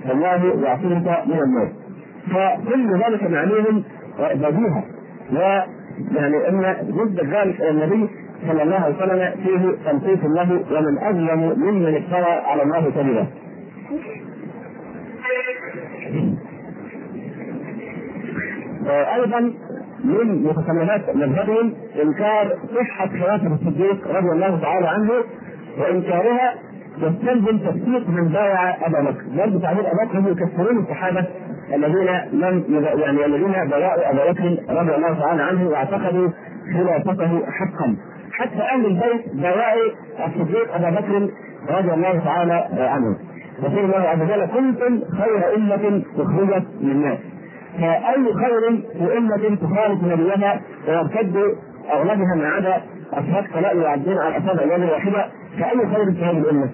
والله 0.09 0.65
يعصمك 0.65 1.23
من 1.27 1.39
الناس 1.43 1.69
فكل 2.27 3.03
ذلك 3.03 3.23
معنيه 3.23 3.83
بديهه 4.19 4.83
ويعني 6.11 6.49
إن 6.49 6.75
نسبه 6.89 7.41
ذلك 7.41 7.61
إلى 7.61 7.69
النبي 7.69 8.09
صلى 8.47 8.63
الله 8.63 8.75
عليه 8.75 8.95
وسلم 8.95 9.31
فيه 9.43 9.91
تنقيص 9.91 10.19
له 10.23 10.51
ومن 10.71 10.97
أظلم 10.97 11.59
ممن 11.59 11.95
افترى 11.95 12.31
على 12.31 12.63
الله 12.63 12.91
كذبا. 12.91 13.27
أيضا 19.15 19.39
من 20.03 20.43
متسممات 20.43 21.15
مذهبهم 21.15 21.73
إنكار 22.03 22.57
صحة 22.75 23.07
خلافة 23.07 23.47
الصديق 23.55 24.07
رضي 24.07 24.29
الله 24.31 24.59
تعالى 24.61 24.87
عنه 24.87 25.11
وإنكارها 25.77 26.55
يستلزم 26.97 27.57
تصديق 27.57 28.09
من 28.09 28.27
بايع 28.27 28.87
ابا 28.87 29.01
بكر، 29.01 29.23
برضه 29.37 29.59
تعبير 29.59 29.83
ابا 29.91 30.03
بكر 30.05 30.31
يكفرون 30.31 30.77
الصحابة 30.77 31.25
الذين 31.73 32.09
لم 32.31 32.63
يعني 32.99 33.25
الذين 33.25 33.69
بايعوا 33.69 34.11
ابا 34.11 34.31
بكر 34.31 34.57
رضي 34.69 34.95
الله 34.95 35.19
تعالى 35.19 35.43
عنه 35.43 35.69
واعتقدوا 35.69 36.29
خلافته 36.73 37.41
حقا. 37.51 37.95
حتى 38.31 38.61
أهل 38.61 38.85
البيت 38.85 39.33
بايعوا 39.33 39.91
الصديق 40.27 40.75
ابا 40.75 40.89
بكر 40.89 41.29
رضي 41.69 41.93
الله 41.93 42.19
تعالى 42.19 42.67
عنه. 42.77 43.17
يقول 43.63 43.85
الله 43.85 43.97
عز 43.97 44.21
وجل 44.21 44.45
كنتم 44.45 45.01
خير 45.17 45.55
أمة 45.55 46.03
أخرجت 46.17 46.65
للناس. 46.81 47.17
فأي 47.81 48.33
خير 48.33 48.83
في 48.93 49.17
أمة 49.17 49.55
تخالف 49.55 50.03
نبيها 50.03 50.61
ويرتد 50.87 51.37
أغلبها 51.91 52.35
ما 52.35 52.47
عدا 52.47 52.81
أصحاب 53.13 53.45
لا 53.61 53.71
يعدون 53.71 54.17
على 54.17 54.37
أصابع 54.37 54.63
اليد 54.63 54.81
الواحدة 54.81 55.25
فأي 55.59 55.77
خير 55.95 56.11
في 56.11 56.25
هذه 56.25 56.37
الأمة؟ 56.37 56.69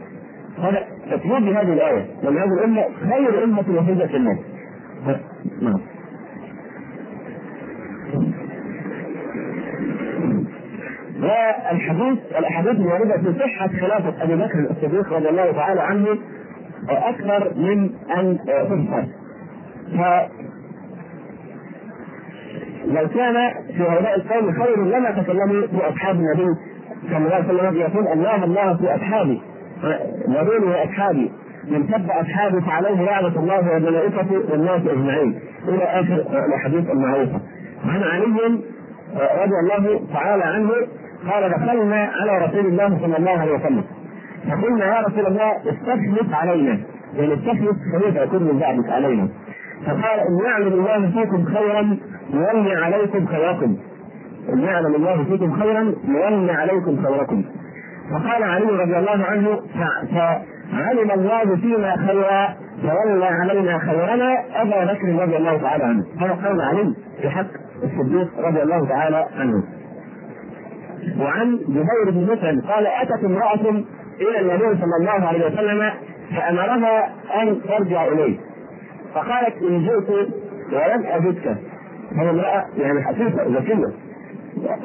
هذا 0.60 0.88
تكذيب 1.12 1.46
بهذه 1.46 1.74
الآية 1.74 2.06
لأن 2.24 2.38
هذه 2.38 2.54
الأمة 2.54 2.84
خير 3.10 3.44
أمة 3.44 3.62
أخرجت 3.62 4.12
للناس. 4.12 4.38
نعم. 5.62 5.82
والحديث 11.22 12.20
الأحاديث 12.38 12.72
الواردة 12.72 13.18
في 13.18 13.40
صحة 13.40 13.68
خلافة 13.68 14.24
أبي 14.24 14.36
بكر 14.36 14.60
الصديق 14.60 15.14
رضي 15.14 15.30
الله 15.30 15.52
تعالى 15.52 15.82
عنه 15.82 16.08
أكثر 16.90 17.54
من 17.56 17.90
أن 18.18 18.40
تذكر. 18.46 19.06
لو 22.86 23.08
كان 23.08 23.54
في 23.68 23.84
هؤلاء 23.84 24.16
القوم 24.16 24.52
خير 24.64 24.86
لما 24.86 25.12
تكلموا 25.12 25.68
في 25.68 25.90
اصحاب 25.90 26.16
النبي 26.16 26.56
صلى 27.10 27.18
الله 27.18 27.36
عليه 27.36 27.46
وسلم 27.46 27.76
يقول 27.76 28.08
الله 28.08 28.44
الله 28.44 28.78
في 28.78 28.96
اصحابي 28.96 29.42
نبيني 30.28 30.66
واصحابي 30.66 31.32
من 31.68 31.88
سب 31.88 32.10
أصحابي 32.10 32.62
فعليه 32.62 33.02
لعنة 33.06 33.40
الله 33.40 33.76
وملائكته 33.76 34.52
والناس 34.52 34.82
أجمعين. 34.88 35.40
إلى 35.68 35.84
آخر 35.84 36.46
الأحاديث 36.46 36.92
المعروفة. 36.92 37.40
عن 37.86 38.04
علي 38.04 38.60
رضي 39.44 39.56
الله 39.64 40.02
تعالى 40.14 40.44
عنه 40.44 40.70
قال 41.32 41.50
دخلنا 41.50 42.12
على 42.22 42.46
رسول 42.46 42.66
الله 42.66 43.00
صلى 43.02 43.18
الله 43.18 43.32
عليه 43.32 43.54
وسلم. 43.54 43.84
فقلنا 44.50 44.86
يا 44.86 45.02
رسول 45.02 45.26
الله 45.26 45.52
استخلف 45.52 46.34
علينا. 46.34 46.80
يعني 47.16 47.34
استخلف 47.34 47.78
خليفة 47.94 48.24
يكون 48.24 48.44
من 48.44 48.60
بعدك 48.60 48.90
علينا. 48.90 49.28
فقال 49.86 50.20
إن 50.20 50.46
يعلم 50.46 50.74
الله 50.74 51.12
فيكم 51.12 51.46
خيرا 51.46 51.98
يولي 52.34 52.76
عليكم 52.76 53.26
خيركم. 53.26 53.78
إن 54.54 54.60
يعلم 54.60 54.96
الله 54.96 55.24
فيكم 55.24 55.60
خيرا 55.60 55.94
يولي 56.08 56.52
عليكم 56.52 57.06
خيركم. 57.06 57.44
وقال 58.14 58.44
علي 58.44 58.66
رضي 58.66 58.98
الله 58.98 59.26
عنه 59.26 59.60
فعلم 60.72 61.12
الله 61.12 61.56
فينا 61.56 61.96
خيرا 62.08 62.56
فولى 62.82 63.26
علينا 63.26 63.80
خيرنا. 63.80 64.62
ابا 64.62 64.94
بكر 64.94 65.24
رضي 65.24 65.38
الله 65.38 65.58
تعالى 65.58 65.84
عنه. 65.84 66.06
هذا 66.20 66.48
قول 66.48 66.62
علي 66.62 66.96
في 67.22 67.30
حق 67.30 67.48
الصديق 67.84 68.28
رضي 68.40 68.62
الله 68.64 68.88
تعالى 68.88 69.28
عنه. 69.40 69.64
وعن 71.20 71.58
جبير 71.58 72.12
بن 72.12 72.24
مسلم 72.24 72.62
قال 72.62 72.88
أتت 72.88 73.24
امرأة 73.24 73.84
إلى 74.22 74.40
النبي 74.40 74.82
صلى 74.82 74.96
الله 75.00 75.28
عليه 75.28 75.46
وسلم 75.46 75.92
فأمرها 76.36 77.10
أن 77.42 77.62
ترجع 77.62 78.08
إليه. 78.08 78.38
فقالت 79.14 79.56
إن 79.62 79.86
جئت 79.86 80.10
ولم 80.74 81.06
أجدك. 81.06 81.58
هي 82.16 82.30
امرأة 82.30 82.66
يعني 82.78 83.04
حقيقه 83.04 83.44
ذكيه 83.48 83.86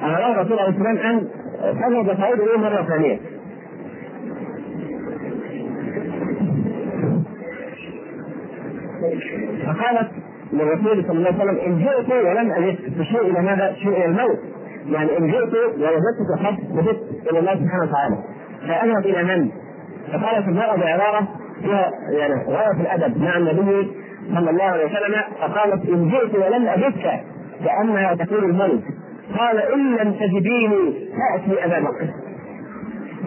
أمرها 0.02 0.32
الرسول 0.32 0.58
عليه 0.58 0.70
السلام 0.70 0.96
أن 0.96 1.28
تذهب 1.62 2.16
تعود 2.16 2.40
اليه 2.40 2.56
مرة 2.58 2.82
ثانية 2.82 3.18
فقالت 9.66 10.10
للرسول 10.52 11.04
صلى 11.04 11.18
الله 11.18 11.26
عليه 11.40 11.52
وسلم 11.52 11.58
إن 11.66 11.78
جئت 11.78 12.10
ولم 12.24 12.52
اجدك 12.52 12.78
تشير 12.98 13.20
إلى 13.20 13.42
ماذا؟ 13.42 13.72
تشير 13.72 13.92
إلى 13.92 14.04
الموت 14.04 14.38
يعني 14.86 15.18
إن 15.18 15.26
جئت 15.30 15.54
ووجدتك 15.54 16.46
قد 16.46 16.78
وجدت 16.78 17.30
إلى 17.30 17.38
الله 17.38 17.54
سبحانه 17.54 17.82
وتعالى 17.82 18.16
فأذهب 18.68 19.06
إلى 19.06 19.24
من؟ 19.24 19.50
فقالت 20.12 20.48
المرأة 20.48 20.76
بعبارة 20.76 21.28
فيها 21.62 21.90
يعني 22.10 22.34
غاية 22.48 22.80
الأدب 22.80 23.22
مع 23.22 23.36
النبي 23.36 23.90
صلى 24.34 24.50
الله 24.50 24.64
عليه 24.64 24.84
وسلم 24.84 25.20
فقالت 25.40 25.88
إن 25.88 26.08
جئت 26.10 26.34
ولم 26.34 26.68
اجدك 26.68 27.20
كأنها 27.64 28.14
تقول 28.14 28.44
الملك 28.44 28.82
قال 29.38 29.58
إن 29.58 29.96
لم 29.96 30.12
تجديني 30.12 30.94
فأتي 31.18 31.64
ابا 31.64 31.80
بكر 31.80 32.08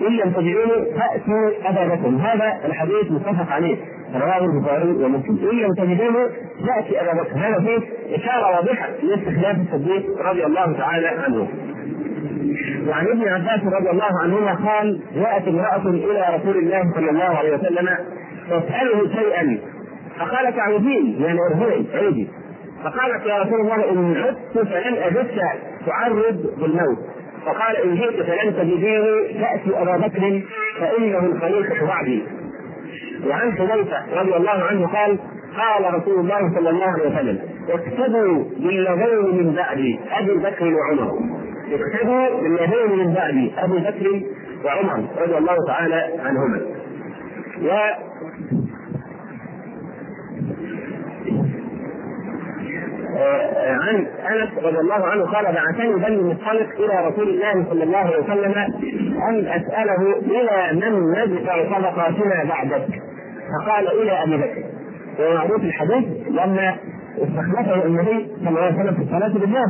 إن 0.07 0.13
لم 0.13 0.31
تجديني 0.31 0.97
فأتي 0.97 1.69
ابا 1.69 1.95
بكر 1.95 2.07
هذا 2.07 2.59
الحديث 2.65 3.11
متفق 3.11 3.51
عليه. 3.51 3.77
رواه 4.15 4.45
البخاري 4.45 4.89
ومسلم. 4.89 5.49
إن 5.51 5.57
لم 5.57 5.73
تجديني 5.73 6.29
فأتي 6.67 7.01
ابا 7.01 7.21
بكر 7.21 7.35
هذا 7.35 7.59
فيه 7.59 7.79
إشارة 8.15 8.55
واضحة 8.55 8.89
لاستخلاف 9.03 9.57
الصديق 9.57 10.21
رضي 10.21 10.45
الله 10.45 10.77
تعالى 10.77 11.07
عنه. 11.07 11.47
وعن 12.87 13.07
ابن 13.07 13.27
عباس 13.27 13.73
رضي 13.73 13.89
الله 13.89 14.21
عنهما 14.23 14.53
قال 14.53 15.01
جاءت 15.15 15.47
امرأة 15.47 15.89
إلى 15.89 16.25
رسول 16.35 16.57
الله 16.57 16.93
صلى 16.95 17.09
الله 17.09 17.23
عليه 17.23 17.55
وسلم 17.55 17.89
تسأله 18.47 19.07
شيئا. 19.15 19.59
فقال 20.19 20.55
تعودين 20.55 21.21
يعني 21.21 21.39
ارهقي 21.39 21.83
عيدي. 21.93 22.27
فقالت 22.83 23.25
يا 23.25 23.37
رسول 23.39 23.61
الله 23.61 23.91
إن 23.91 24.17
عدت 24.17 24.67
فلن 24.67 24.95
أجدك 24.97 25.41
تعرض 25.85 26.45
بالموت. 26.57 26.97
فقال 27.45 27.77
إن 27.77 27.95
جئت 27.95 28.25
فلن 28.25 28.55
تجديني 28.55 29.33
تاتي 29.33 29.81
أبا 29.81 29.97
بكر 29.97 30.41
فإنه 30.79 31.19
الخليفة 31.19 31.85
بعدي. 31.87 32.23
وعن 33.27 33.51
حذيفة 33.51 34.21
رضي 34.21 34.35
الله 34.35 34.63
عنه 34.63 34.87
قال 34.87 35.19
قال 35.57 35.93
رسول 35.93 36.19
الله 36.19 36.55
صلى 36.55 36.69
الله 36.69 36.85
عليه 36.85 37.09
وسلم 37.15 37.39
اكتبوا 37.69 38.43
بالذين 38.57 39.45
من 39.45 39.53
بعدي 39.55 39.99
أبي 40.11 40.33
بكر 40.33 40.73
وعمر. 40.73 41.19
اكتبوا 41.71 42.41
بالذين 42.41 42.97
من 42.97 43.13
بعدي 43.13 43.53
أبي 43.57 43.77
بكر 43.77 44.21
وعمر 44.65 45.03
رضي 45.21 45.37
الله 45.37 45.55
تعالى 45.67 46.09
عنهما. 46.19 46.61
عن 53.81 54.07
أنس 54.31 54.65
رضي 54.65 54.79
الله 54.79 55.05
عنه 55.07 55.23
قال 55.23 55.45
بعثني 55.45 55.93
بني 55.93 56.07
المصطلق 56.07 56.67
إلى 56.79 57.07
رسول 57.07 57.29
الله 57.29 57.65
صلى 57.69 57.83
الله 57.83 57.97
عليه 57.97 58.19
وسلم 58.23 58.53
أن 59.29 59.47
أسأله 59.47 60.17
إلى 60.17 60.79
من 60.81 61.11
ندفع 61.11 61.63
صدقاتنا 61.63 62.43
بعدك. 62.49 62.87
فقال 63.49 63.87
إلى 64.01 64.11
أبي 64.23 64.37
بكر. 64.37 64.63
ومعروف 65.19 65.63
الحديث 65.63 66.05
لما 66.27 66.75
استخلفه 67.17 67.85
النبي 67.85 68.27
صلى 68.39 68.49
الله 68.49 68.61
عليه 68.61 68.75
وسلم 68.75 68.95
في 68.95 69.01
الصلاة 69.01 69.33
بالناس. 69.33 69.69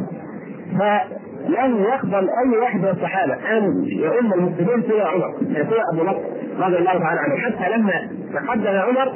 فلم 0.80 1.84
يقبل 1.84 2.30
أي 2.30 2.58
واحد 2.62 2.80
من 2.80 2.90
الصحابة. 2.90 3.34
أن 3.34 3.84
يؤم 3.88 4.34
المسلمين 4.34 4.84
سوى 4.90 5.02
عمر. 5.02 5.34
سوى 5.40 5.82
أبو 5.94 6.04
بكر 6.04 6.22
رضي 6.60 6.78
الله 6.78 7.00
تعالى 7.00 7.20
عنه. 7.20 7.36
حتى 7.36 7.78
لما 7.78 8.10
تقدم 8.34 8.78
عمر 8.80 9.14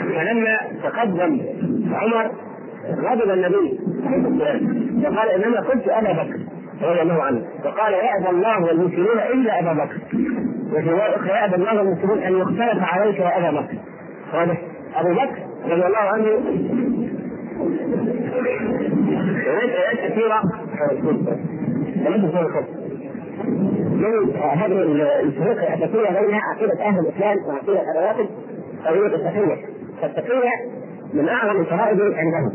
فلما 0.00 0.58
تقدم 0.82 1.40
عمر 1.92 2.30
غضب 2.90 3.30
النبي 3.30 3.78
وقال 5.04 5.28
إنما 5.28 5.60
قلت 5.60 5.88
أبا 5.88 6.12
بكر 6.12 6.38
رضي 6.82 7.02
الله 7.02 7.22
عنه. 7.22 7.42
وقال 7.64 7.92
يأبى 7.92 8.30
الله 8.30 8.64
والمسلمون 8.64 9.18
إلا 9.34 9.60
أبا 9.60 9.72
بكر. 9.72 9.96
وفي 10.72 10.90
رواية 10.90 11.16
أخرى 11.16 11.28
يأبى 11.28 11.54
الله 11.54 11.78
والمسلمون 11.78 12.18
أن 12.18 12.38
يختلف 12.38 12.82
عليك 12.82 13.18
يا 13.18 13.38
أبا 13.38 13.60
بكر. 13.60 13.76
واضح؟ 14.34 14.58
أبو 14.96 15.12
بكر 15.12 15.42
رضي 15.64 15.86
الله 15.86 15.98
عنه. 15.98 16.26
روايات 19.46 20.10
كثيرة. 20.12 20.42
من 22.00 22.20
هذه 24.34 24.82
الفروق 25.20 25.58
الاساسيه 25.58 26.20
بين 26.20 26.34
عقيدة 26.34 26.84
أهل 26.84 26.98
الإسلام 26.98 27.38
وعقيدة 27.46 27.82
الرواتب 27.90 28.28
قضيه 28.86 29.06
التقيه 29.06 29.56
فالتقيه 30.00 30.50
من 31.14 31.28
أعظم 31.28 31.60
الفرائض 31.60 32.00
عندهم 32.00 32.52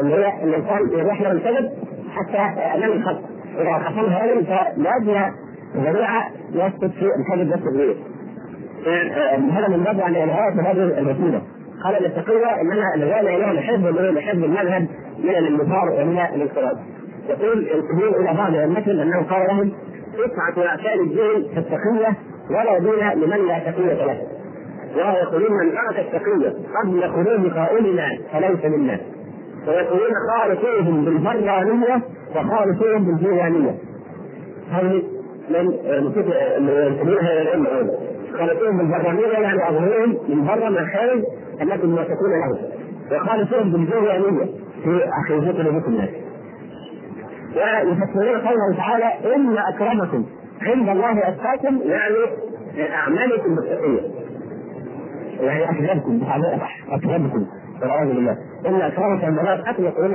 اللي 0.00 0.14
هي 0.14 0.44
الإنسان 0.44 0.98
يروح 0.98 1.20
له 1.20 1.32
الكذب 1.32 1.70
حتى 2.10 2.38
أمام 2.76 2.92
الخلق. 2.92 3.20
إذا 3.60 3.72
حصل 3.72 4.06
هذا 4.06 4.42
فلازم 4.76 5.32
ذريعة 5.76 6.30
يسقط 6.52 6.90
في 6.90 7.06
الكذب 7.18 7.48
يسقط 7.48 7.96
هذا 9.52 9.68
من 9.68 9.84
باب 9.84 9.98
يعني 9.98 10.24
الغايه 10.24 10.72
هذه 10.72 10.98
الوسيله 10.98 11.42
قال 11.84 12.06
التقوى 12.06 12.60
إنما 12.60 12.84
لجانا 12.96 13.20
اليه 13.20 13.52
لحفظ 13.52 13.86
لحفظ 13.86 14.44
المذهب 14.44 14.86
من 15.18 15.30
الانتصار 15.30 15.90
ومن 15.90 16.18
الانقراض. 16.18 16.78
يقول 17.28 17.68
ينتبهون 17.68 18.24
إلى 18.24 18.36
بعض 18.36 18.54
المثل 18.54 19.00
أنه 19.00 19.22
قال 19.22 19.46
لهم 19.48 19.72
تسعة 20.12 20.66
أعشار 20.66 21.00
الدين 21.00 21.54
في 21.54 21.58
التقية 21.58 22.16
ولا 22.50 22.78
دين 22.78 23.22
لمن 23.22 23.46
لا 23.46 23.58
تقية 23.58 24.06
له. 24.06 24.20
ويقولون 24.96 25.52
من 25.52 25.72
ترك 25.72 25.98
التقية. 25.98 26.52
قبل 26.82 27.08
خروج 27.08 27.52
قائلنا 27.52 28.08
فليس 28.32 28.64
منا. 28.64 29.00
ويقولون 29.68 30.10
خالفوهم 30.30 31.04
بالبرانية 31.04 32.02
وخالفوهم 32.36 33.04
بالجيرانية. 33.04 33.74
هذه 34.70 35.02
من 35.50 35.72
ينتمون 35.84 37.18
هذا 37.18 37.42
العلم 37.42 37.66
أيضا 37.66 37.94
خالفوهم 38.38 38.78
بالبرانية 38.78 39.26
يعني 39.26 39.68
أظهرهم 39.68 40.10
من 40.28 40.44
بر 40.46 40.70
من 40.70 40.86
خارج 40.86 41.22
أنكم 41.62 41.88
موافقون 41.88 42.30
له. 42.30 42.58
وخالفوهم 43.16 43.72
بالجيرانية 43.72 44.44
في 44.84 45.00
عقيدتنا 45.12 45.70
بكم 45.78 45.92
الناس 45.92 46.08
ويفسرون 47.56 48.40
قوله 48.40 48.76
تعالى 48.76 49.34
إن 49.34 49.56
أكرمكم 49.58 50.24
عند 50.62 50.88
الله 50.88 51.28
أتقاكم 51.28 51.80
يعني 51.84 52.14
أعمالكم 52.94 53.54
بالتقيه 53.54 54.21
يعني 55.42 56.56
اصح 56.56 56.76
اكرمكم 56.90 57.46
والعياذ 57.82 58.08
بالله. 58.14 58.36
إن 58.66 58.74
اكرمكم 58.74 59.26
عند 59.26 59.38
الله 59.38 59.52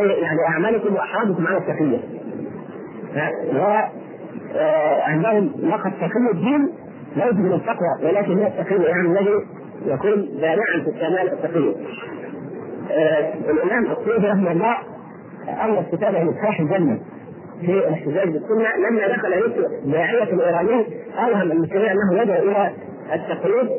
إيه 0.03 0.21
يعني 0.21 0.39
أعمالكم 0.49 0.95
واحرادكم 0.95 1.47
على 1.47 1.57
التقية. 1.57 1.99
و 3.55 3.81
عندهم 5.01 5.51
لقب 5.57 5.91
تقي 6.01 6.31
الدين 6.33 6.69
ليس 7.15 7.33
من 7.33 7.53
التقوى 7.53 7.89
ولكن 8.11 8.37
هي 8.37 8.47
التقية 8.47 8.87
يعني 8.87 9.07
الذي 9.07 9.31
يكون 9.85 10.29
بارعا 10.41 10.83
في 10.83 10.89
الكمال 10.89 11.33
التقية. 11.33 11.75
الإمام 13.49 13.91
الطيبي 13.91 14.27
رحمه 14.27 14.51
الله 14.51 14.75
الف 15.65 15.95
كتابه 15.95 16.23
مفتاح 16.23 16.59
الجنة 16.59 16.99
في 17.61 17.71
الاحتجاج 17.71 18.29
بالسنة 18.29 18.67
لما 18.89 19.07
دخل 19.07 19.33
يسوع 19.33 19.67
داعية 19.85 20.23
الإيرانيين 20.23 20.85
اوهم 21.17 21.51
المسلمين 21.51 21.89
أنه 21.89 22.21
يدعو 22.21 22.37
إلى 22.51 22.71
التقليد 23.13 23.69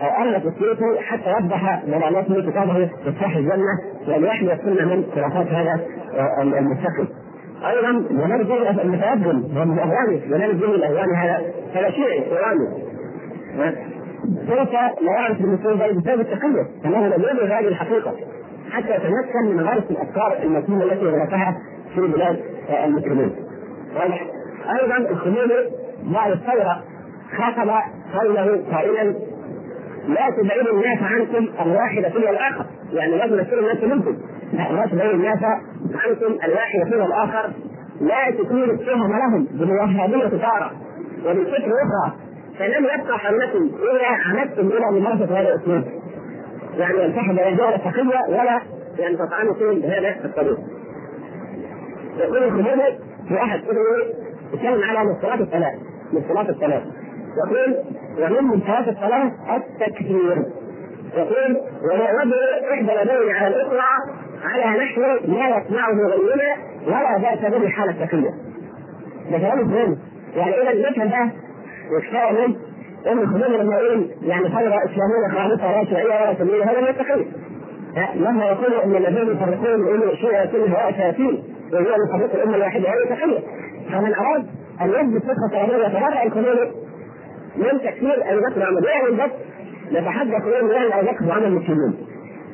فالف 0.00 0.46
السيوطي 0.46 1.00
حتى 1.00 1.30
وضح 1.30 1.82
ضلالته 1.86 2.50
كتابه 2.50 2.90
مفتاح 3.06 3.36
الجنة 3.36 3.80
وان 4.08 4.24
يحمي 4.24 4.52
السنة 4.52 4.94
من 4.94 5.04
خرافات 5.14 5.46
هذا 5.46 5.80
المتقي. 6.42 7.06
أيضا 7.66 8.08
جمال 8.10 8.48
جهل 8.48 8.80
المتأذن 8.80 9.44
ومن 9.56 9.78
الاغاني 9.78 10.18
جمال 10.18 10.60
جهل 10.60 10.74
الأغاني 10.74 11.16
هذا 11.16 11.42
هذا 11.74 11.90
شيعي 11.90 12.24
إيراني 12.32 12.68
كيف 14.48 14.72
لا 14.72 15.12
يعرف 15.12 15.40
المسلمين 15.40 15.78
ذلك 15.78 15.96
بسبب 15.96 16.20
التقية 16.20 16.66
انه 16.84 17.06
لم 17.06 17.22
يدرك 17.22 17.50
هذه 17.50 17.68
الحقيقة 17.68 18.12
حتى 18.70 18.94
يتمكن 18.94 19.56
من 19.56 19.60
غرس 19.60 19.84
الأفكار 19.90 20.36
المتينة 20.42 20.84
التي 20.84 21.06
غرسها 21.06 21.58
في 21.94 22.00
بلاد 22.00 22.40
المسلمين. 22.84 23.36
واضح؟ 23.96 24.26
أيضا 24.80 24.96
الخميني 25.10 25.70
بعد 26.14 26.30
الثوره 26.30 26.82
خاطب 27.36 27.70
قوله 28.14 28.62
قائلا 28.72 29.14
لا 30.08 30.30
تبعدوا 30.42 30.72
الناس 30.72 31.02
عنكم 31.02 31.48
الواحد 31.62 32.12
فيما 32.12 32.30
الآخر، 32.30 32.66
يعني 32.92 33.16
لا 33.16 33.26
تمثلوا 33.26 33.60
الناس 33.60 33.84
منكم، 33.84 34.16
لا 34.52 34.86
تبعدوا 34.86 35.14
الناس 35.14 35.44
عنكم 35.94 36.44
الواحد 36.44 36.90
فيما 36.90 37.06
الآخر، 37.06 37.52
لا 38.00 38.30
تثيروا 38.30 38.74
التهم 38.74 39.12
لهم 39.12 39.48
بالوهابيه 39.50 40.28
تارة 40.28 40.70
وبالفكر 41.26 41.72
أخرى، 41.84 42.16
فلم 42.58 42.84
يبقى 42.84 43.18
حولكم 43.18 43.70
اذا 43.92 44.06
عمدتم 44.26 44.66
إلى 44.66 45.00
ممارسة 45.00 45.40
هذا 45.40 45.48
الاسلوب. 45.54 45.84
يعني 46.78 46.98
يلتحم 46.98 47.38
رجال 47.38 47.80
تقية 47.84 48.20
ولا 48.28 48.60
يعني 48.98 49.16
تطعنوا 49.16 49.54
فيهم 49.54 49.80
بهذا 49.80 50.24
الطريق. 50.24 50.58
يقول 52.16 52.42
الخميني 52.42 52.98
في 53.28 53.34
أحد 53.36 53.60
كتبه 53.60 54.24
يتكلم 54.52 54.82
على 54.82 55.10
مصطلحات 55.10 55.40
الثلاث 55.40 55.74
مصطلحات 56.12 56.48
الثلاث 56.48 56.82
يقول 57.46 57.76
ومن 58.18 58.44
منتهيات 58.48 58.88
الصلاة 58.88 59.32
التكفير 59.56 60.42
يقول 61.16 61.56
ونعرض 61.84 62.32
إحدى 62.72 62.92
اليدين 63.02 63.34
على 63.36 63.48
الاخرى 63.56 63.80
على 64.44 64.84
نحو 64.84 65.00
لا 65.00 65.48
يسمعه 65.58 65.92
غيرنا 65.92 66.56
ولا 66.86 67.18
باس 67.18 67.52
به 67.52 67.68
حال 67.68 67.88
التكفير. 67.88 68.30
ده 69.30 69.38
كلام 69.38 69.68
مهم 69.68 69.98
يعني 70.36 70.54
إذا 70.70 70.90
نفهم 70.90 71.08
ده 71.08 71.30
وكفايه 71.96 72.32
منه 72.46 72.56
إن 73.06 73.18
الخميني 73.18 73.56
لما 73.58 73.76
يقول 73.76 74.10
يعني 74.22 74.48
ثوره 74.48 74.78
اسلاميه 74.84 75.28
خالصه 75.34 75.72
لا 75.72 75.84
شيعيه 75.84 76.04
ولا 76.22 76.34
سنيه 76.34 76.64
هذا 76.64 76.80
من 76.80 76.88
التقية. 76.88 77.24
لما 78.14 78.44
يقول 78.44 78.74
إن 78.74 78.96
الذين 78.96 79.32
يفرقون 79.36 79.86
يقولوا 79.86 80.14
شيعة 80.14 80.46
كله 80.46 80.64
هؤلاء 80.66 80.92
شياطين 80.92 81.44
من 81.72 82.18
فريق 82.18 82.34
الأمة 82.34 82.56
الواحدة 82.56 82.88
هذه 82.88 83.14
تقية. 83.16 83.38
فمن 83.92 84.14
أراد 84.14 84.46
أن 84.80 84.88
يثبت 84.90 85.22
فقه 85.24 85.48
طالبيه 85.52 85.86
يتبرع 85.86 86.22
الخميني 86.22 86.70
من 87.56 87.80
تكفير 87.80 88.32
أبي 88.32 88.40
بكر 88.40 88.60
وعمر 88.60 88.84
يعمل 88.86 89.14
بس 89.14 89.30
نتحدث 89.92 90.42
اليوم 90.46 90.70
عن 90.72 90.92
أبي 90.92 91.06
بكر 91.10 91.24
وعمر 91.28 91.46
المسلمين. 91.46 91.94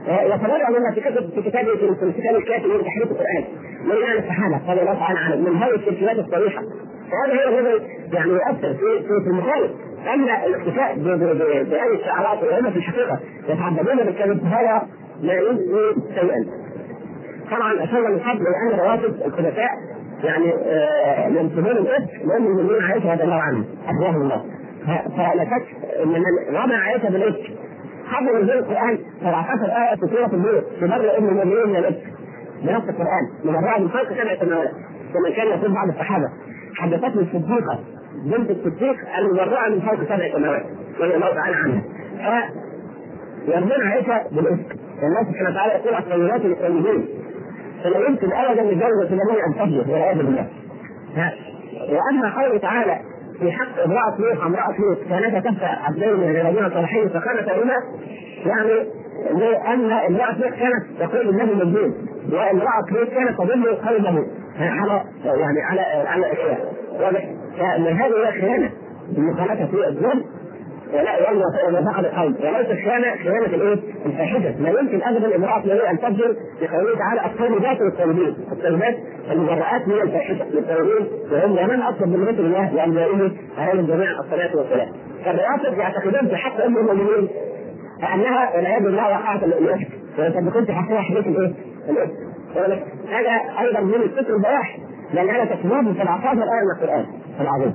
يتبرع 0.08 0.70
مما 0.70 0.94
في 0.94 1.00
كتب 1.00 1.30
في 1.34 1.50
كتابه 1.50 1.70
في 1.74 2.12
كتاب 2.20 2.36
الكافي 2.36 2.66
من 2.66 2.84
تحريف 2.84 3.10
القرآن 3.10 3.44
من 3.84 3.96
يعني 4.02 4.18
الصحابة 4.18 4.72
رضي 4.72 4.80
الله 4.80 4.94
تعالى 4.94 5.18
عنهم 5.18 5.44
من 5.44 5.56
هذه 5.56 5.74
التركيبات 5.74 6.18
الصريحة 6.18 6.62
وهذا 7.12 7.54
هو 7.54 7.58
الذي 7.58 7.84
يعني 8.12 8.30
يؤثر 8.30 8.74
في 8.74 9.02
في 9.06 9.26
المخالف 9.30 9.70
اما 10.14 10.46
الاكتفاء 10.46 10.94
بهذه 10.98 11.94
الشعارات 11.94 12.42
وهم 12.42 12.70
في 12.70 12.76
الحقيقة 12.76 13.18
يتعبدون 13.48 13.96
بالكذب 13.96 14.44
هذا 14.44 14.82
لا 15.20 15.34
يجزي 15.40 15.94
شيئا. 16.14 16.46
طبعا 17.50 17.84
أشار 17.84 18.08
من 18.08 18.18
قبل 18.18 18.44
لأن 18.44 18.80
رواتب 18.80 19.14
الخلفاء 19.26 19.70
يعني 20.24 20.54
ينسبون 21.38 21.66
الاسم 21.66 22.28
لأن 22.28 22.46
المؤمنين 22.46 22.82
عائشة 22.82 23.12
رضي 23.12 23.24
الله 23.24 23.64
اخواه 23.88 24.16
الله. 24.16 24.44
ان 24.90 26.08
من 26.08 26.56
رمى 26.56 26.74
عائشه 26.74 27.08
بالاسم 27.10 27.54
قبل 28.16 28.42
نزول 28.42 28.58
القرآن. 28.58 28.98
17 29.20 29.64
إيه 29.64 29.96
في 29.96 30.16
سورة 30.16 30.30
النور. 30.32 30.62
تبرئ 30.80 31.18
ام 31.18 31.28
المؤمنين 31.28 31.68
من 31.68 31.76
الاسم 31.76 32.10
بنص 32.62 32.82
القرآن. 32.88 33.24
مبرئه 33.44 33.80
من 33.80 33.88
فوق 33.88 34.08
سبع 34.08 34.36
سماوات 34.40 34.70
كما 35.14 35.36
كان 35.36 35.46
يقول 35.46 35.72
بعض 35.74 35.88
الصحابة. 35.88 36.28
حدثتني 36.76 37.22
الصديقة. 37.22 37.78
بنت 38.24 38.50
الصديق 38.50 38.96
المبرئه 39.18 39.68
من 39.68 39.80
فوق 39.80 40.04
سبع 40.04 40.32
سماوات. 40.32 40.66
رضي 41.00 41.14
الله 41.14 41.34
تعالى 41.34 41.56
عنها. 41.56 41.82
يرمون 43.48 43.82
عائشه 43.86 44.22
بالاسم 44.32 44.64
الله 45.02 45.22
سبحانه 45.30 45.50
وتعالى 45.50 45.72
يقول 45.72 45.94
الطيبات 45.94 46.40
للطيبين 46.40 47.08
فلا 47.84 48.08
يمكن 48.08 48.32
ابدا 48.32 48.62
لزوجة 48.62 49.12
النبي 49.12 49.44
أن 49.46 49.54
تفجر 49.54 49.92
والعياذ 49.92 50.16
بالله. 50.16 50.46
وأما 51.90 52.42
قوله 52.42 52.58
تعالى 52.58 53.00
في 53.40 53.52
حق 53.52 53.82
امرأة 53.84 54.16
لوط 54.18 54.40
امرأة 54.42 54.74
لوط. 54.78 54.98
كانتا 55.08 55.40
تحت 55.40 55.62
عبدين 55.62 56.16
من 56.16 56.36
الذين 56.36 56.70
صالحين 56.70 57.08
فخانتهما 57.08 57.74
يعني 58.46 58.86
لأن 59.30 59.90
امرأة 59.90 60.38
لوط 60.38 60.54
كانت 60.54 60.84
تقول 61.00 61.28
النبي 61.28 61.54
مجنون 61.54 61.94
وامرأة 62.32 62.84
لوط 62.90 63.08
كانت 63.08 63.38
تضل 63.38 63.76
قلبه 63.76 64.26
على 64.60 65.04
يعني 65.24 65.62
على 65.62 65.80
على 66.08 66.32
إشياء. 66.32 66.72
واضح؟ 67.00 67.24
فمن 67.58 67.86
هذه 67.86 68.12
هي 68.26 68.40
خيانة 68.40 68.70
المخالفة 69.18 69.66
في 69.66 69.88
الظلم 69.88 70.24
يلا 70.94 71.92
فقد 71.92 72.04
القول 72.04 72.34
وليس 72.40 72.84
خيانه 72.84 73.16
خيانه 73.16 73.46
الإيه؟ 73.46 73.78
الفاحشة. 74.06 74.60
لا 74.60 74.80
يمكن 74.80 75.02
أبدا 75.02 75.36
امراه 75.36 75.60
تريد 75.60 75.80
أن 75.80 75.98
تبذل 75.98 76.36
بقوله 76.60 76.98
تعالى 76.98 77.26
الطيبات 77.26 77.80
والطيبين 77.80 78.36
الطيبات 78.52 78.96
المبرئات 79.30 79.88
من 79.88 79.94
الفاحشة. 79.94 80.44
للطيبين 80.44 81.08
وهم 81.32 81.68
من 81.68 81.82
اطلب 81.82 82.08
من 82.08 82.28
رسول 82.28 82.46
الله 82.46 82.72
لانبيائه 82.74 83.30
عليهم 83.58 83.86
جميعا 83.86 84.20
الصلاة 84.20 84.56
والسلام. 84.56 84.88
فالروافض 85.24 85.78
يعتقدون 85.78 86.28
في 86.28 86.36
حق 86.36 86.64
أم 86.64 86.76
المؤمنين 86.76 87.28
أنها 88.14 88.56
والعياذ 88.56 88.82
بالله 88.82 89.08
وقعت 89.08 89.42
الاسم 89.42 89.84
ويصدقون 90.18 90.64
في 90.64 90.72
حقها 90.72 91.00
حديث 91.00 91.26
الإيه؟ 91.26 91.52
الاسم 92.56 92.82
هذا 93.08 93.60
أيضا 93.60 93.80
من 93.80 93.94
الفكر 93.94 94.34
البواح. 94.34 94.78
لأن 95.14 95.28
هذا 95.30 95.44
تكذيب 95.44 95.92
في 95.92 96.02
العصابه 96.02 96.42
الايه 96.42 96.60
من 96.64 96.82
القران 96.82 97.06
العظيم 97.40 97.74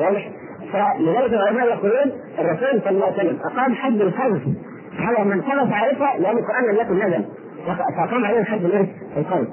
واضح؟ 0.00 0.30
فلذلك 0.72 1.32
العلماء 1.32 1.66
يقولون 1.66 2.12
الرسول 2.38 2.80
صلى 2.80 2.90
الله 2.90 3.06
عليه 3.06 3.14
وسلم 3.16 3.38
اقام 3.44 3.74
حد 3.74 4.00
القذف 4.00 4.42
على 4.98 5.24
من 5.24 5.40
قذف 5.40 5.72
عائشة 5.72 6.18
لأن 6.18 6.38
القرآن 6.38 6.64
لم 6.64 6.74
يكن 6.80 6.94
نزل 7.06 7.24
فاقام 7.66 8.24
عليه 8.24 8.44
حد 8.44 8.64
الإيه؟ 8.64 8.86
القذف. 9.16 9.48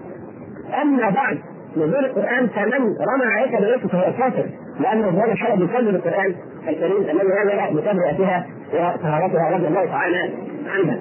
أما 0.81 1.09
بعد 1.09 1.39
نزول 1.77 2.05
القرآن 2.05 2.47
فمن 2.47 2.81
رمى 3.13 3.25
عائشة 3.33 3.59
بالاسم 3.59 3.87
فهو 3.87 4.13
كافر 4.17 4.45
لأنه 4.79 5.09
هذا 5.23 5.31
الحلقة 5.31 5.63
يكذب 5.63 5.95
القرآن 5.95 6.35
الكريم 6.67 7.01
الذي 7.01 7.27
نزل 7.27 7.77
بتبرئتها 7.77 8.45
وطهارتها 8.73 9.49
رضي 9.49 9.67
الله 9.67 9.85
تعالى 9.85 10.29
عنها. 10.67 10.99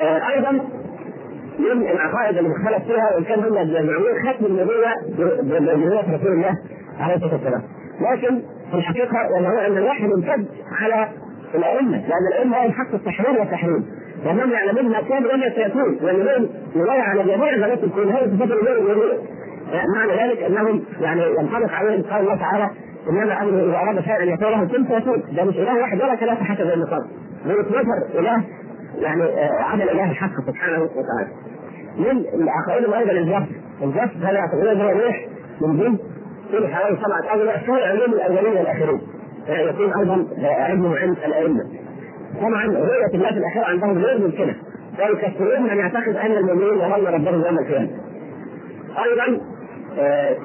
آه 0.00 0.28
أيضا 0.28 0.50
من 1.58 1.82
العقائد 1.90 2.38
اللي 2.38 2.48
مختلف 2.48 2.84
فيها 2.84 3.14
وإن 3.14 3.24
كان 3.24 3.38
هم 3.40 3.56
يجمعون 3.56 4.32
ختم 4.32 4.46
النبوة 4.46 4.92
بنبوة 5.42 6.14
رسول 6.14 6.32
الله 6.32 6.58
عليه 7.00 7.14
الصلاة 7.14 7.32
والسلام 7.32 7.62
لكن 8.00 8.42
في 8.70 8.76
الحقيقة 8.76 9.16
وهو 9.30 9.58
أن 9.58 9.78
الوحي 9.78 10.06
ممتد 10.06 10.46
على 10.72 11.08
الأئمة 11.54 11.96
لأن 11.96 12.26
الأئمة 12.32 12.66
هم 12.66 12.72
حق 12.72 12.94
التحرير 12.94 13.40
والتحريم. 13.40 13.86
وهم 14.26 14.50
يعلمون 14.50 14.92
ما 14.92 15.00
كان 15.00 15.26
وما 15.26 15.50
سيكون 15.54 15.98
وان 16.02 16.16
لهم 16.16 16.48
ولايه 16.76 17.02
على 17.02 17.22
جميع 17.22 17.56
ذوات 17.56 17.84
الكون 17.84 18.08
هذه 18.08 18.36
صفات 18.36 18.50
الولايه 18.50 19.18
معنى 19.94 20.12
ذلك 20.12 20.42
أنهم 20.42 20.82
يعني 21.00 21.22
ينطبق 21.22 21.72
عليهم 21.72 22.02
قال 22.02 22.20
الله 22.20 22.36
تعالى 22.36 22.70
إنما 23.10 23.42
امره 23.42 23.68
إذا 23.68 23.76
أراد 23.76 24.00
شيئا 24.00 24.22
أن 24.22 24.28
يقول 24.28 24.52
له 24.52 24.64
كن 24.64 24.84
فيكون. 24.84 25.22
ده 25.36 25.44
مش 25.44 25.56
إله 25.56 25.78
واحد 25.80 26.02
ولا 26.02 26.16
ثلاثة 26.16 26.44
حسب 26.44 26.60
النصارى 26.60 27.06
بل 27.46 27.60
12 27.60 27.88
إله 28.14 28.44
يعني 28.98 29.22
آه، 29.22 29.62
عدد 29.62 29.82
إله 29.82 30.10
الحق 30.10 30.30
سبحانه 30.46 30.82
وتعالى. 30.82 31.28
من 31.98 32.24
العقائد 32.42 32.92
أيضا 32.92 33.12
الجف 33.12 33.48
الجف 33.82 34.16
هذا 34.16 34.38
يعتبرون 34.38 34.80
هو 34.80 34.88
ريح 34.88 35.26
من 35.60 35.76
دين 35.76 35.98
في 36.50 36.68
حوالي 36.68 36.96
سبعه 36.96 37.34
اجزاء 37.34 37.58
في 37.58 37.72
علوم 37.72 38.12
الأولين 38.12 38.56
والآخرين. 38.56 39.00
يكون 39.48 39.92
أيضا 39.98 40.26
علمه 40.42 40.98
عند 40.98 41.16
الأئمة. 41.26 41.64
طبعا 42.40 42.66
رؤيه 42.66 43.14
الله 43.14 43.30
في 43.30 43.38
الاخره 43.38 43.64
عندهم 43.64 43.98
غير 43.98 44.18
ممكنة. 44.18 44.54
ويكثرون 44.98 45.62
من 45.62 45.78
يعتقد 45.78 46.16
أن 46.16 46.32
المؤمنين 46.32 46.78
يرون 46.80 47.06
ربهم 47.06 47.44
يوم 47.44 47.58
القيامة. 47.58 47.90
أيضا 49.04 49.40
آه، 49.98 50.36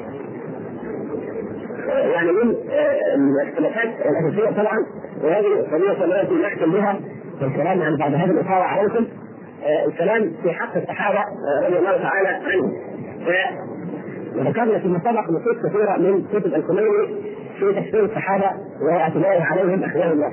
يعني 1.90 2.32
من 2.32 2.56
آه، 2.72 3.16
الاختلافات 3.16 3.90
الأساسية 4.06 4.62
طبعا 4.62 4.86
وهذه 5.24 5.68
قضيه 5.72 6.06
التي 6.06 6.36
نحكم 6.36 6.72
بها 6.72 7.00
في 7.40 7.46
الكلام 7.46 7.82
عن 7.82 7.98
بعد 7.98 8.14
هذه 8.14 8.32
الاطاله 8.32 8.64
عليكم 8.64 9.08
آه، 9.64 9.86
الكلام 9.86 10.34
في 10.44 10.52
حق 10.52 10.78
الصحابة 10.78 11.20
رضي 11.68 11.78
الله 11.78 11.98
تعالى 11.98 12.28
عنهم. 12.28 12.74
وذكرنا 14.36 14.80
في 14.80 15.00
سبق 15.04 15.30
نصوص 15.30 15.58
كثيرة 15.66 15.98
من 15.98 16.24
كتب 16.34 16.56
الخميني 16.56 17.08
في 17.60 17.74
تفسير 17.74 18.06
الصحابة 18.06 18.52
واعتباره 18.82 19.42
عليهم 19.42 19.84
أخيار 19.84 20.12
الله 20.12 20.32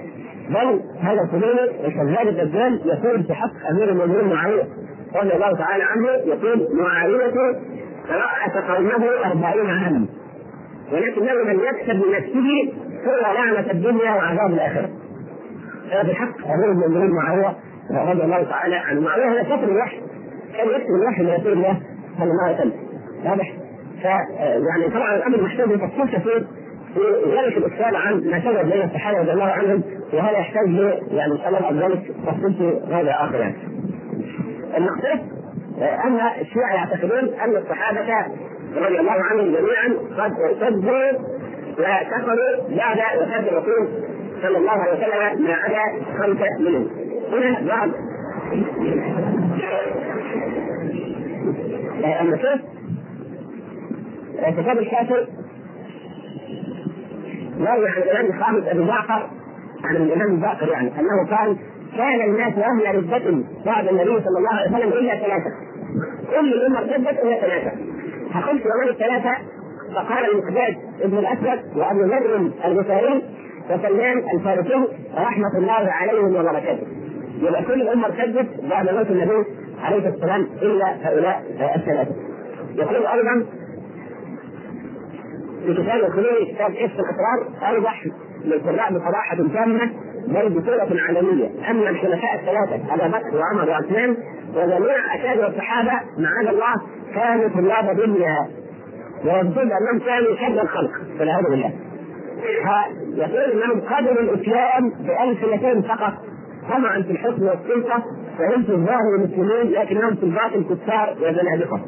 بل 0.49 0.81
هذا 1.01 1.23
الخميني 1.23 1.87
الكذاب 1.87 2.29
الدجال 2.29 2.81
يقول 2.85 3.25
في 3.25 3.35
حق 3.35 3.71
أمير 3.71 3.89
المؤمنين 3.91 4.29
معاوية 4.35 4.63
رضي 5.17 5.35
الله 5.35 5.57
تعالى 5.57 5.85
عنه 5.85 6.09
يقول 6.09 6.69
معاوية 6.73 7.35
رأت 8.11 8.65
قومه 8.71 9.07
أربعين 9.25 9.71
عاما 9.71 10.07
ولكنه 10.93 11.33
لم 11.33 11.61
يكسب 11.61 12.05
لنفسه 12.05 12.73
سوى 13.05 13.35
لعنة 13.35 13.71
الدنيا 13.71 14.11
وعذاب 14.11 14.51
الآخرة. 14.51 14.89
هذا 15.91 16.03
بالحق 16.03 16.47
أمير 16.47 16.73
المؤمنين 16.73 17.11
معاوية 17.11 17.57
رضي 17.91 18.23
الله 18.23 18.43
تعالى 18.43 18.77
عنه. 18.77 19.01
معاوية 19.01 19.31
هذا 19.31 19.43
كتب 19.43 19.69
الوحي 19.69 20.01
كان 20.57 20.69
يكتب 20.69 20.95
الوحي 21.03 21.23
لرسول 21.23 21.53
الله 21.53 21.81
صلى 22.19 22.31
الله 22.31 22.45
عليه 22.45 22.57
وسلم. 22.57 22.73
واضح؟ 23.25 23.53
يعني 24.05 24.91
طبعا 24.95 25.17
الأمر 25.17 25.43
محتاج 25.43 25.69
لتفصيل 25.69 26.09
كثير 26.09 26.47
في 26.95 27.01
ذلك 27.37 27.57
الاشكال 27.57 27.97
عن 27.97 28.31
ما 28.31 28.41
شجر 28.41 28.63
بين 28.63 28.83
الصحابه 28.83 29.19
رضي 29.19 29.33
الله 29.33 29.45
عنهم 29.45 29.83
وهذا 30.13 30.39
يحتاج 30.39 30.69
ل 30.69 30.99
يعني 31.11 31.33
ان 31.33 31.39
شاء 31.39 31.49
الله 31.49 31.61
بعد 31.61 31.75
ذلك 31.75 32.03
تفصيل 32.27 32.55
في 32.55 32.95
هذا 32.95 33.11
آخر 33.11 33.41
يعني. 33.41 33.57
المقصود 34.77 35.21
ان 36.05 36.21
الشيعة 36.41 36.75
يعتقدون 36.75 37.35
أن 37.35 37.57
الصحابة 37.57 38.27
رضي 38.77 39.01
الله 39.01 39.13
عنهم 39.13 39.45
جميعا 39.45 39.95
قد 40.19 40.33
ارتدوا 40.41 41.13
وكفروا 41.73 42.77
بعد 42.77 42.99
وفاة 43.23 43.49
الرسول 43.49 43.89
صلى 44.43 44.59
الله 44.59 44.71
عليه 44.71 44.93
وسلم 44.93 45.45
ما 45.45 45.55
عدا 45.55 46.05
خمسة 46.19 46.59
منهم. 46.59 46.89
هنا 47.33 47.69
بعض 47.69 47.89
النصوص 52.21 52.78
كتاب 54.41 54.79
الكافر 54.79 55.27
يروي 57.59 57.89
عن 57.89 58.03
الإمام 58.03 58.43
خالد 58.43 58.69
ابي 58.69 58.87
جعفر 58.87 59.31
عن 59.85 59.97
الإمام 59.97 60.31
الباقر 60.35 60.69
يعني 60.69 60.89
أنه 61.01 61.37
قال 61.37 61.57
كان 61.97 62.21
الناس 62.31 62.53
أهل 62.59 62.97
رده 62.97 63.45
بعد 63.67 63.89
النبي 63.89 64.21
صلى 64.25 64.39
الله 64.39 64.51
عليه 64.53 64.71
وسلم 64.71 64.93
إلا 64.93 65.15
ثلاثة. 65.15 65.51
كل 66.31 66.53
الأمة 66.55 66.79
ارتدت 66.79 67.19
إلا 67.25 67.41
ثلاثة. 67.41 67.71
فقلت 68.35 68.63
ومن 68.67 68.89
الثلاثة؟ 68.89 69.37
فقال 69.95 70.31
المقداد 70.33 70.77
ابن 71.03 71.19
الأسود 71.19 71.77
وأبو 71.77 72.01
ذر 72.01 72.51
الغفاري 72.65 73.23
وسلمان 73.71 74.19
الفارسي 74.35 74.89
رحمة 75.17 75.59
الله 75.59 75.91
عليهم 75.93 76.37
وبركاته. 76.37 76.87
يبقى 77.43 77.63
كل 77.63 77.83
الامه 77.83 78.07
ارتدت 78.07 78.49
بعد 78.71 78.95
موت 78.95 79.11
النبي 79.11 79.45
عليه 79.83 80.09
السلام 80.09 80.47
إلا 80.63 81.09
هؤلاء 81.09 81.43
الثلاثة. 81.77 82.15
يقول 82.75 83.07
أيضا 83.07 83.47
في 85.67 85.75
كتاب 85.75 86.05
الخليل 86.05 86.55
كتاب 86.55 86.71
كشف 86.73 87.01
الاسرار 87.01 87.75
اوضح 87.75 88.05
للقراء 88.45 88.93
بصراحة 88.93 89.37
تامة 89.37 89.91
بل 90.29 90.49
بصورة 90.49 90.89
علنيه 91.09 91.51
ان 91.71 91.89
الخلفاء 91.89 92.35
الثلاثة 92.35 92.95
أبا 92.95 93.09
بكر 93.19 93.37
وعمر 93.37 93.71
وعثمان 93.71 94.17
وجميع 94.55 95.15
اكابر 95.15 95.47
الصحابة 95.49 95.93
معاذ 96.19 96.47
الله 96.47 96.75
كانوا 97.15 97.49
طلاب 97.49 97.97
دنيا. 97.97 98.49
ويظن 99.25 99.71
أنهم 99.73 99.99
كانوا 100.07 100.37
شر 100.37 100.63
الخلق 100.63 100.91
والعياذ 101.21 101.45
بالله. 101.51 101.71
فيقول 103.17 103.51
إنهم 103.63 103.81
قدروا 103.81 104.21
الاتيان 104.21 104.91
بالسنتين 104.91 105.83
فقط. 105.83 106.13
طمعا 106.71 107.03
في 107.03 107.11
الحكم 107.11 107.43
والسلطة 107.43 108.03
فهم 108.39 108.63
في 108.63 108.73
الظاهر 108.73 109.19
مسلمين 109.19 109.73
لكنهم 109.73 110.15
في 110.15 110.23
الباطن 110.23 110.65
كفار 110.65 111.17
وزنادقة. 111.21 111.81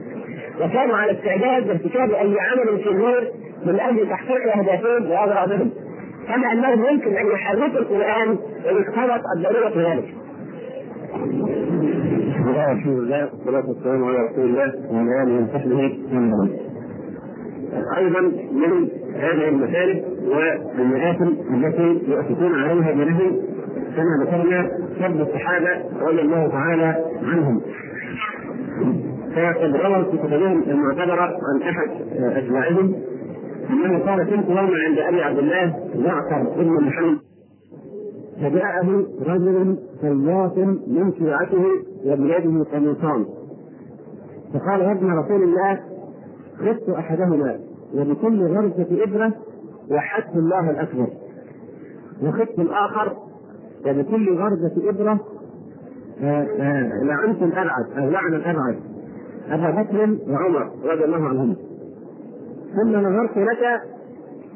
وكانوا 0.60 0.96
على 0.96 1.12
استعداد 1.12 1.66
لارتكاب 1.66 2.10
أي 2.10 2.36
عمل 2.40 2.82
في 2.82 2.90
النور 2.90 3.24
من 3.66 3.80
أجل 3.80 4.08
تحقيق 4.08 4.56
اهدافهم 4.56 5.10
واغراضهم 5.10 5.70
كما 6.26 6.52
انهم 6.52 6.84
يمكن 6.84 7.16
أن 7.16 7.26
يحرفوا 7.26 7.78
القرآن 7.78 8.28
ان 8.70 8.76
اقتضت 8.76 9.22
الضروره 9.36 9.92
ذلك. 9.92 10.14
لله 12.86 13.28
والصلاة 13.32 13.68
والسلام 13.68 14.04
على 14.04 14.18
رسول 14.18 14.44
الله. 14.44 14.72
وعلى 14.90 15.22
آله 15.22 15.44
وصحبه 15.44 15.98
ومن 16.12 16.48
أيضا 17.96 18.20
من 18.52 18.88
هذه 19.16 19.48
المسالك 19.48 20.04
والمآثم 20.26 21.28
التي 21.54 22.00
يؤسسون 22.08 22.54
عليها 22.54 22.92
بنهي 22.92 23.30
كما 23.96 24.24
ذكرنا 24.24 24.70
سب 24.98 25.20
الصحابة 25.20 25.68
رضي 26.00 26.20
الله 26.20 26.48
تعالى 26.48 27.04
عنهم. 27.22 27.60
فقد 29.36 29.76
روى 29.76 30.04
في 30.04 30.16
كتبهم 30.18 30.62
المعتبرة 30.62 31.22
عن 31.22 31.62
أحد 31.62 31.90
أتباعهم 32.36 32.94
أنه 33.70 33.98
قال 33.98 34.24
كنت 34.24 34.48
يوما 34.48 34.78
عند 34.88 34.98
أبي 34.98 35.22
عبد 35.22 35.38
الله 35.38 35.90
جعفر 35.94 36.42
بن 36.56 36.84
محمد. 36.84 37.18
فجاءه 38.40 39.06
رجل 39.26 39.78
سياط 40.00 40.58
من 40.86 41.12
شيعته 41.18 41.64
وبيده 42.06 42.64
قميصان. 42.72 43.26
فقال 44.54 44.80
يا 44.80 44.92
ابن 44.92 45.10
رسول 45.12 45.42
الله 45.42 45.80
خذت 46.58 46.88
أحدهما 46.88 47.58
وبكل 47.94 48.46
غرزه 48.46 49.04
إبرة 49.04 49.32
وحدت 49.90 50.36
الله 50.36 50.70
الأكبر. 50.70 51.06
وخذت 52.22 52.58
الآخر 52.58 53.16
وبكل 53.86 54.38
غرزه 54.38 54.90
إبرة 54.90 55.20
آه، 56.22 56.46
آه، 56.60 57.04
لعنت 57.04 57.42
الأبعد 57.42 57.84
أو 57.98 58.10
لعن 58.10 58.34
الأبعد. 58.34 58.76
أبا 59.50 59.82
بكر 59.82 60.16
وعمر 60.28 60.70
رضي 60.84 61.04
الله 61.04 61.28
عنهما. 61.28 61.56
ثم 62.74 62.96
نظرت 62.96 63.36
لك 63.36 63.82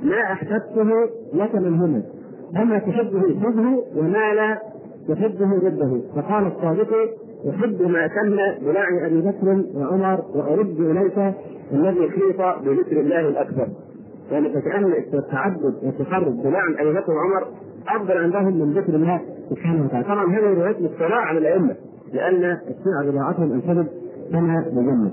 ما 0.02 0.22
احببته 0.22 0.90
لك 1.34 1.54
منهما 1.54 2.02
اما 2.56 2.78
تحبه 2.78 3.20
خذه 3.20 3.84
وما 3.96 4.34
لا 4.34 4.58
تحبه 5.08 5.58
ضده. 5.58 6.00
فقال 6.16 6.46
الصادق 6.46 6.88
أحب 7.50 7.82
ما 7.82 8.06
تم 8.06 8.36
بلعن 8.66 9.04
أبي 9.04 9.20
بكر 9.20 9.64
وعمر 9.74 10.24
وأرد 10.34 10.80
إليك 10.80 11.34
الذي 11.72 12.10
خيط 12.10 12.40
بذكر 12.64 13.00
الله 13.00 13.28
الأكبر. 13.28 13.68
يعني 14.30 14.48
فكأن 14.48 14.92
التعبد 15.14 15.74
والتقرب 15.82 16.42
بلعن 16.42 16.74
أبي 16.78 16.92
بكر 16.92 17.12
وعمر 17.12 17.46
أفضل 17.88 18.18
عندهم 18.18 18.58
من 18.58 18.72
ذكر 18.72 18.94
الله 18.94 19.20
سبحانه 19.50 19.84
وتعالى. 19.84 20.04
طبعا 20.04 20.26
هذه 20.32 20.54
روايات 20.54 20.76
للصلاه 20.80 21.20
على 21.20 21.38
الأئمة 21.38 21.76
لأن 22.12 22.44
الشيعه 22.44 23.10
بضاعتهم 23.10 23.52
أنفذت 23.52 23.90
كما 24.32 24.64
بجنه 24.72 25.12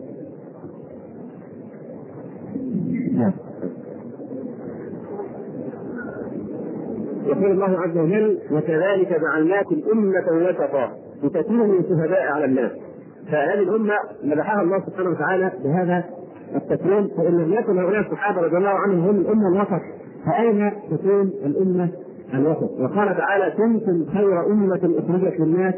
نعم. 3.12 3.34
يقول 7.26 7.52
الله 7.52 7.80
عز 7.80 7.98
وجل 7.98 8.40
وكذلك 8.52 9.22
جعلناكم 9.22 9.82
أمة 9.92 10.48
وسطا 10.50 10.92
لتكونوا 11.24 11.82
شهداء 11.82 12.32
على 12.32 12.46
الناس 12.46 12.72
فهذه 13.32 13.60
الأمة 13.60 13.94
مدحها 14.24 14.62
الله 14.62 14.80
سبحانه 14.86 15.10
وتعالى 15.10 15.52
بهذا 15.64 16.04
التكريم 16.56 17.08
فإن 17.18 17.38
لم 17.38 17.54
يكن 17.54 17.78
هؤلاء 17.80 18.02
الصحابة 18.02 18.42
رضي 18.42 18.58
الله 18.58 18.70
عنهم 18.70 19.00
هم 19.00 19.16
الأمة 19.16 19.48
الوسط 19.48 19.82
فأين 20.26 20.72
تكون 20.92 21.32
الأمة 21.46 21.90
الوسط؟ 22.34 22.72
وقال 22.80 23.18
تعالى 23.18 23.54
كنتم 23.58 24.06
خير 24.14 24.46
أمة 24.46 24.96
أخرجت 25.00 25.40
للناس 25.40 25.74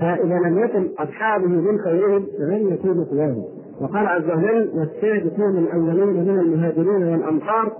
فإذا 0.00 0.38
لم 0.38 0.58
يكن 0.58 0.88
أصحابه 0.98 1.46
من 1.46 1.78
خيرهم 1.78 2.26
لن 2.38 2.68
يكونوا 2.72 3.04
سواهم 3.04 3.44
وقال 3.80 4.06
عز 4.06 4.24
وجل 4.24 4.70
والسابقون 4.74 5.58
الاولين 5.58 6.24
من 6.24 6.40
المهاجرين 6.40 7.02
والأنصار 7.08 7.72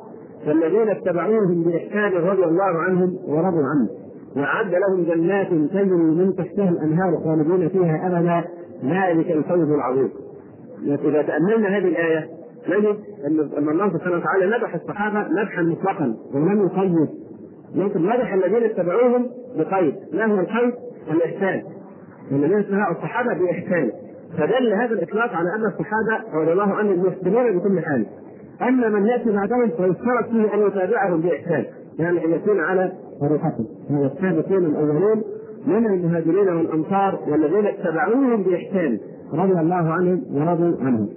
والذين 0.46 0.88
اتبعوهم 0.88 1.62
بإحسان 1.62 2.12
رضي 2.12 2.44
الله 2.44 2.64
عنهم 2.64 3.18
ورضوا 3.28 3.64
عنه. 3.64 3.88
وأعد 4.36 4.74
لهم 4.74 5.04
جنات 5.04 5.46
تجري 5.48 5.86
من 5.96 6.36
تحتها 6.36 6.68
الأنهار 6.68 7.20
خالدين 7.24 7.68
فيها 7.68 8.06
أبدا. 8.06 8.48
ذلك 8.84 9.30
الفوز 9.30 9.70
العظيم. 9.70 10.10
إذا 10.84 11.22
تأملنا 11.22 11.68
هذه 11.68 11.88
الآية 11.88 12.28
نجد 12.68 12.96
أن 13.58 13.68
الله 13.68 13.92
سبحانه 13.92 14.16
وتعالى 14.16 14.46
مدح 14.46 14.74
الصحابة 14.74 15.28
مدحا 15.42 15.62
مطلقا 15.62 16.16
ولم 16.34 16.66
يقيد. 16.66 17.08
لكن 17.74 18.02
مدح 18.02 18.32
الذين 18.32 18.64
اتبعوهم 18.64 19.26
بقيد. 19.56 19.94
ما 20.12 20.24
هو 20.24 20.40
القيد؟ 20.40 20.74
الإحسان. 21.10 21.62
الذين 22.32 22.58
اتبعوا 22.58 22.92
الصحابة 22.92 23.34
بإحسان. 23.34 23.90
فدل 24.36 24.72
هذا 24.72 24.92
الإطلاق 24.92 25.32
على 25.34 25.48
أن 25.54 25.64
الصحابة 25.66 26.42
رضي 26.42 26.52
الله 26.52 26.74
عنهم 26.74 27.06
يحسنون 27.06 27.58
بكل 27.58 27.80
حال. 27.80 28.06
أما 28.62 28.88
من 28.88 29.06
يأتي 29.06 29.30
بعدهم 29.32 29.68
فيشترط 29.68 30.28
فيه 30.30 30.54
أن 30.54 30.66
يتابعهم 30.66 31.20
بإحسان 31.20 31.64
يعني 31.98 32.24
أن 32.24 32.32
يكون 32.32 32.60
على 32.60 32.92
طريقتهم 33.20 33.66
هو 33.90 34.04
السابقون 34.04 34.64
الاولون 34.64 35.22
من 35.66 35.86
المهاجرين 35.86 36.48
والأنصار 36.48 37.18
والذين 37.28 37.66
اتبعوهم 37.66 38.42
بإحسان 38.42 38.98
رضي 39.32 39.60
الله 39.60 39.92
عنهم 39.92 40.22
ورضوا 40.32 40.76
عنهم. 40.80 41.08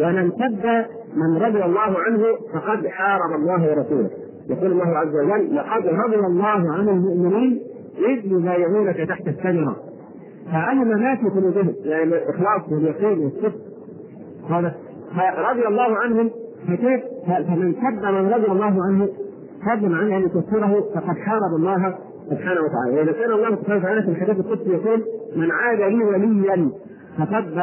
ومن 0.00 0.30
سب 0.30 0.66
من 1.16 1.42
رضي 1.42 1.64
الله 1.64 1.98
عنه 1.98 2.22
فقد 2.54 2.86
حارب 2.86 3.40
الله 3.40 3.70
ورسوله. 3.70 4.10
يقول 4.50 4.72
الله 4.72 4.98
عز 4.98 5.14
وجل 5.14 5.56
لقد 5.56 5.86
رضي 5.86 6.26
الله 6.26 6.72
عن 6.72 6.88
المؤمنين 6.88 7.60
إذ 7.98 8.32
يبايعونك 8.32 8.96
تحت 8.96 9.28
الشجره 9.28 9.76
فعلم 10.52 10.88
ما 10.88 11.16
في 11.16 11.28
قلوبهم 11.28 11.74
يعني 11.84 12.02
الاخلاص 12.02 12.72
واليقين 12.72 13.18
والصدق. 13.18 13.60
هذا 14.50 14.74
فرضي 15.16 15.68
الله 15.68 15.96
عنهم. 15.96 16.30
فكيف؟ 16.68 17.00
فمن 17.26 17.74
سب 17.74 18.04
من 18.04 18.28
رضي 18.32 18.46
الله 18.46 18.84
عنه 18.86 19.08
فضلا 19.66 19.96
عن 19.96 20.12
أن 20.12 20.22
يكفره 20.22 20.80
فقد 20.94 21.16
حارب 21.16 21.54
الله 21.56 21.94
سبحانه 22.30 22.60
وتعالى. 22.60 22.96
وإذا 22.96 23.12
كان 23.12 23.32
الله 23.32 23.56
سبحانه 23.56 23.78
وتعالى 23.78 24.02
في 24.02 24.08
الحديث 24.08 24.36
القدسي 24.40 24.70
يقول 24.70 25.04
من 25.36 25.50
عاد 25.50 25.78
لي 25.78 26.04
وليا 26.04 26.70
فقد 27.18 27.54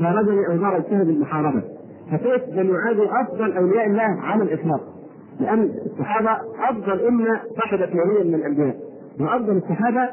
بارزني 0.00 0.46
أو 0.46 0.82
فيه 0.82 0.96
بالمحاربة. 0.96 1.62
فكيف؟ 2.12 2.42
بل 2.56 2.70
يعاد 2.70 3.00
أفضل 3.00 3.52
أولياء 3.52 3.86
الله 3.86 4.20
على 4.22 4.42
الاطلاق 4.42 4.80
لأن 5.40 5.70
الصحابة 5.86 6.30
أفضل 6.70 7.06
أمة 7.06 7.40
صحبت 7.56 7.88
نبيا 7.88 8.24
من 8.24 8.34
الأنبياء. 8.34 8.76
وأفضل 9.20 9.56
الصحابة 9.56 10.08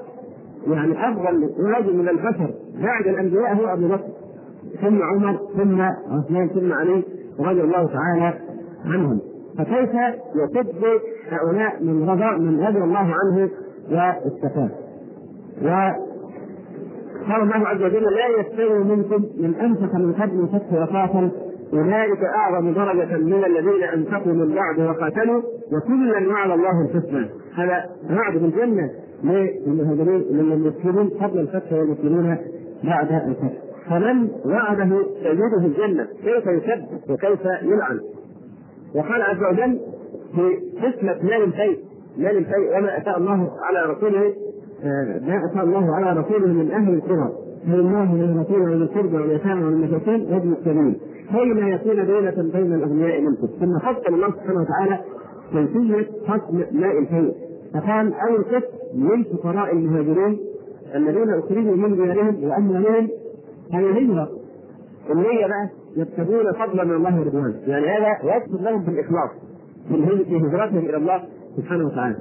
يعني 0.67 1.09
أفضل 1.09 1.49
رجل 1.59 1.97
من 1.97 2.09
البشر 2.09 2.49
بعد 2.83 3.07
الأنبياء 3.07 3.55
هو 3.55 3.73
أبو 3.73 3.87
بكر 3.87 4.07
ثم 4.81 5.01
عمر 5.03 5.39
ثم 5.57 5.81
عثمان 5.81 6.47
ثم 6.47 6.73
علي 6.73 7.03
رضي 7.39 7.61
الله 7.61 7.87
تعالى 7.87 8.33
عنهم. 8.85 9.19
فكيف 9.57 9.89
يسب 10.35 10.85
هؤلاء 11.29 11.83
من 11.83 12.09
رضا 12.09 12.37
من 12.37 12.59
رضي 12.59 12.83
الله 12.83 13.13
عنه 13.13 13.49
واستفاد؟ 13.91 14.69
وقال 15.61 17.41
الله 17.41 17.67
عز 17.67 17.81
وجل 17.81 18.03
لا 18.03 18.39
يستوي 18.39 18.83
منكم 18.83 19.25
من 19.37 19.55
انفق 19.55 19.95
من 19.95 20.13
قبل 20.13 20.47
فتح 20.47 20.73
وقاتل 20.73 21.31
اولئك 21.73 22.23
أعظم 22.23 22.73
درجة 22.73 23.17
من 23.17 23.43
الذين 23.45 23.83
أنفقوا 23.83 24.33
من 24.33 24.55
بعد 24.55 24.79
وقاتلوا 24.79 25.41
وكلا 25.73 26.29
وعد 26.33 26.51
الله 26.51 26.81
الحسنى. 26.81 27.29
هذا 27.55 27.85
وعد 28.11 28.33
بالجنة. 28.33 28.89
للمهاجرين 29.23 30.21
للمسلمين 30.31 31.09
قبل 31.09 31.39
الفتح 31.39 31.73
والمسلمين 31.73 32.37
بعد 32.83 33.11
الفتح. 33.11 33.53
فمن 33.89 34.27
وعده 34.45 34.89
سيده 35.23 35.65
الجنة؟ 35.65 36.07
كيف 36.23 36.47
يسب 36.47 36.85
وكيف 37.09 37.45
يلعن؟ 37.61 37.99
وقال 38.95 39.21
عز 39.21 39.43
وجل 39.51 39.79
في 40.35 40.55
قسمة 40.77 41.23
مال 41.23 41.43
الفيء 41.43 41.79
مال 42.17 42.37
الفيء 42.37 42.77
وما 42.77 42.97
أتى 42.97 43.17
الله 43.17 43.51
على 43.63 43.93
رسوله 43.93 44.33
ما 45.27 45.41
أتى 45.51 45.61
الله 45.61 45.95
على 45.95 46.19
رسوله 46.19 46.47
من 46.47 46.71
أهل 46.71 46.93
القرى. 46.93 47.31
من 47.67 48.39
رسوله 48.41 48.65
من 48.65 48.81
القربى 48.81 49.17
واليتامى 49.17 49.63
والمساكين 49.63 50.33
وابن 50.33 50.53
السبيل 50.53 50.95
كي 51.31 51.53
لا 51.53 51.67
يكون 51.67 52.07
دولة 52.07 52.51
بين 52.53 52.73
الأغنياء؟ 52.73 53.21
منكم 53.21 53.47
ثم 53.59 53.79
فصل 53.79 54.13
الله 54.13 54.31
سبحانه 54.31 54.61
وتعالى 54.61 54.99
كيفية 55.51 56.07
فصل 56.27 56.65
ماء 56.71 56.99
الفيء 56.99 57.33
فقال 57.73 58.13
أول 58.13 58.43
قسم 58.43 58.67
من 58.93 59.23
فقراء 59.23 59.73
المهاجرين 59.73 60.39
الذين 60.95 61.29
أخرجوا 61.29 61.75
من 61.75 61.95
ديارهم 61.95 62.43
وأموالهم 62.43 63.09
هذه 63.73 63.91
هجرة 63.91 64.29
النية 65.11 65.47
بقى 65.47 65.69
يبتغون 65.97 66.53
فضلا 66.53 66.83
من 66.83 66.95
الله 66.95 67.19
ورضوانه. 67.19 67.55
يعني 67.67 67.85
هذا 67.87 68.35
يكتب 68.35 68.61
لهم 68.61 68.83
بالاخلاص 68.83 69.29
في 69.89 70.37
هجرتهم 70.37 70.77
إلى 70.77 70.97
الله 70.97 71.23
سبحانه 71.57 71.85
وتعالى. 71.85 72.15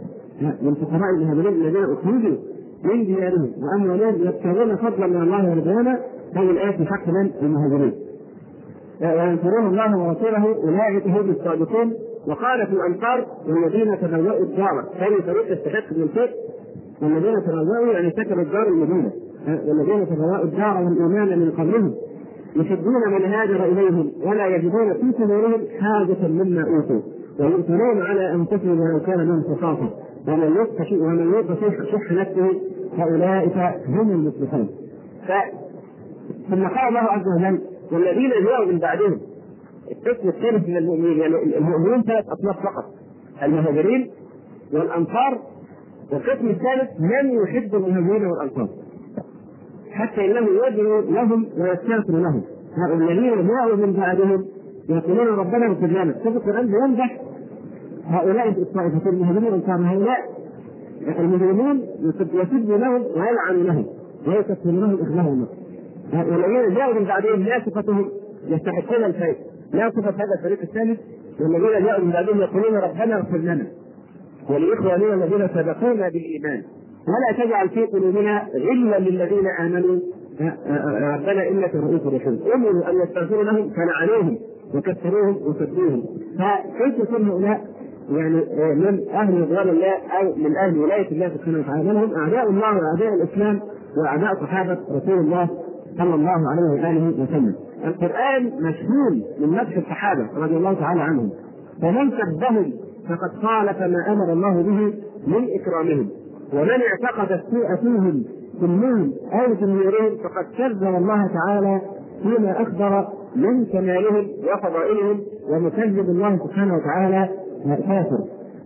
من 0.62 0.74
فقراء 0.74 1.11
المهاجرين 1.18 1.66
الذين 1.66 1.85
اخرجوا 1.85 2.37
من 2.85 3.04
ديارهم 3.04 3.52
واموالهم 3.62 4.14
يبتغون 4.14 4.76
فضلا 4.76 5.06
من 5.06 5.22
الله 5.22 5.50
ورضوانه. 5.50 5.98
هذه 6.35 6.50
الآية 6.50 6.76
في 6.76 6.87
حق 6.87 7.09
من؟ 7.09 7.30
المهاجرين. 7.42 7.92
وينصرون 9.00 9.66
الله 9.66 9.98
ورسوله 9.98 10.54
أولئك 10.64 11.06
هم 11.06 11.30
الصادقون. 11.30 11.92
وقال 12.29 12.67
في 12.67 12.73
الأنصار 12.73 13.27
والذين 13.49 14.01
تبوأوا 14.01 14.45
الدار 14.45 14.85
كان 14.99 15.23
فريق 15.23 15.59
استحق 15.59 15.93
من 15.93 16.03
الفقه 16.03 16.35
والذين 17.03 17.35
تبوأوا 17.47 17.93
يعني 17.93 18.11
سكنوا 18.11 18.43
الدار 18.43 18.69
المدينة. 18.69 19.12
والذين 19.47 20.07
تبوأوا 20.07 20.45
الدار 20.45 20.85
والإيمان 20.85 21.39
من 21.39 21.51
قبلهم 21.51 21.95
يحبون 22.57 23.12
من 23.12 23.25
هاجر 23.25 23.65
إليهم 23.65 24.12
ولا 24.25 24.47
يجدون 24.47 24.93
في 24.93 25.12
صدورهم 25.19 25.61
حاجة 25.81 26.29
مما 26.29 26.62
أوتوا. 26.62 27.01
ويؤثرون 27.41 28.03
على 28.03 28.33
أنفسهم 28.35 28.81
ولو 28.81 29.01
كان 29.07 29.21
لهم 29.21 29.43
خصاصة. 29.43 29.91
ومن 30.29 30.57
يوق 30.57 30.93
ومن 30.93 31.33
يوق 31.33 31.47
شح 31.93 32.12
نفسه 32.12 32.61
فأولئك 32.99 33.57
هم 33.89 34.11
المفلحون. 34.11 34.69
ثم 36.51 36.67
قال 36.67 36.89
الله 36.89 37.01
عز 37.01 37.25
وجل 37.37 37.61
والذين 37.93 38.31
جاءوا 38.31 38.67
من 38.67 38.79
بعدهم 38.79 39.21
القسم 39.90 40.29
الثالث 40.29 40.68
من 40.68 40.77
المؤمنين 40.77 41.18
يعني 41.18 41.59
المؤمنين 41.59 42.03
ثلاث 42.03 42.25
أصناف 42.29 42.57
فقط 42.57 42.85
المهاجرين 43.42 44.11
والأنصار 44.72 45.38
والقسم 46.12 46.49
الثالث 46.49 46.90
من 47.01 47.42
يحب 47.42 47.75
المهاجرين 47.75 48.27
والأنصار. 48.27 48.68
حتى 49.90 50.25
انه 50.27 50.49
يدعو 50.66 51.01
لهم 51.01 51.46
ويستغفر 51.59 52.12
لهم. 52.12 52.42
الذين 52.92 53.49
جاءوا 53.49 53.77
من 53.77 53.92
بعدهم 53.92 54.44
يقولون 54.88 55.27
ربنا 55.27 55.66
اغفر 55.66 55.87
لنا. 55.87 56.14
شوف 56.25 56.37
القران 56.37 56.66
بيمدح 56.66 57.20
هؤلاء 58.07 58.49
الطائفتين 58.49 59.12
المهاجرين 59.12 59.53
والأنصار 59.53 59.85
هؤلاء 59.85 60.18
المجرمون 61.18 61.83
يسب 62.35 62.70
لهم 62.70 63.03
ويلعن 63.03 63.62
لهم 63.64 63.87
ويكفر 64.27 64.70
لهم 64.70 64.99
اخلاهم 65.03 65.46
والذين 66.12 66.75
جاءوا 66.75 66.94
من 66.94 67.05
بعدهم 67.05 67.42
لا 67.42 67.64
صفتهم 67.66 68.11
يستحقون 68.46 69.05
الخير 69.05 69.37
لا 69.72 69.90
صفة 69.90 70.11
هذا 70.11 70.35
الفريق 70.38 70.61
الثالث 70.62 71.00
والذين 71.40 71.87
جاءوا 71.87 72.05
من 72.05 72.11
بعدهم 72.11 72.40
يقولون 72.40 72.74
ربنا 72.74 73.16
اغفر 73.16 73.37
لنا. 73.37 73.66
ولإخواننا 74.50 75.14
الذين 75.14 75.48
سبقونا 75.48 76.09
بالإيمان. 76.09 76.62
ولا 77.09 77.44
تجعل 77.44 77.68
في 77.68 77.85
قلوبنا 77.85 78.48
غلا 78.55 78.98
للذين 78.98 79.46
آمنوا. 79.61 80.00
ربنا 81.14 81.48
إنك 81.48 81.74
رؤوف 81.74 82.07
رحيم. 82.14 82.40
أمروا 82.55 82.90
أن 82.90 82.94
يستغفروا 83.02 83.44
لهم 83.44 83.70
فلعنوهم 83.70 84.38
وكفروهم 84.74 85.37
وسبوهم 85.37 86.02
فكيف 86.38 86.98
يكون 86.98 87.29
هؤلاء؟ 87.29 87.66
يعني 88.11 88.35
من 88.74 89.09
أهل 89.14 89.40
رضوان 89.40 89.68
الله 89.68 89.92
أو 89.92 90.35
من 90.37 90.57
أهل 90.57 90.79
ولاية 90.79 91.11
الله 91.11 91.29
سبحانه 91.29 91.59
وتعالى؟ 91.59 91.83
من 91.83 91.96
هم 91.96 92.14
أعداء 92.14 92.50
الله 92.50 92.79
وأعداء 92.79 93.14
الإسلام 93.14 93.61
وأعداء 93.96 94.35
صحابة 94.35 94.79
رسول 94.90 95.18
الله 95.18 95.48
صلى 95.98 96.14
الله 96.14 96.40
عليه 96.50 96.83
وآله 96.83 97.22
وسلم. 97.22 97.55
القرآن 97.85 98.45
مشمول 98.45 99.22
من 99.41 99.49
مدح 99.49 99.77
الصحابة 99.77 100.29
رضي 100.37 100.57
الله 100.57 100.74
تعالى 100.74 101.01
عنهم. 101.01 101.31
فمن 101.83 102.11
سبهم 102.11 102.72
فقد 103.09 103.43
خالف 103.43 103.81
ما 103.81 104.12
أمر 104.12 104.33
الله 104.33 104.62
به 104.62 104.95
من 105.27 105.49
إكرامهم. 105.61 106.09
ومن 106.53 106.70
اعتقد 106.70 107.33
السوء 107.33 107.77
فيهم 107.77 108.24
كلهم 108.61 109.12
أو 109.33 109.55
جمهورهم 109.55 110.16
فقد 110.24 110.45
كذب 110.59 110.83
الله 110.83 111.31
تعالى 111.35 111.81
فيما 112.22 112.62
أخبر 112.62 113.09
من 113.37 113.64
كمالهم 113.64 114.29
وفضائلهم 114.45 115.20
ومكذب 115.49 116.11
الله 116.11 116.39
سبحانه 116.47 116.74
وتعالى 116.74 117.29
كافر 117.64 118.18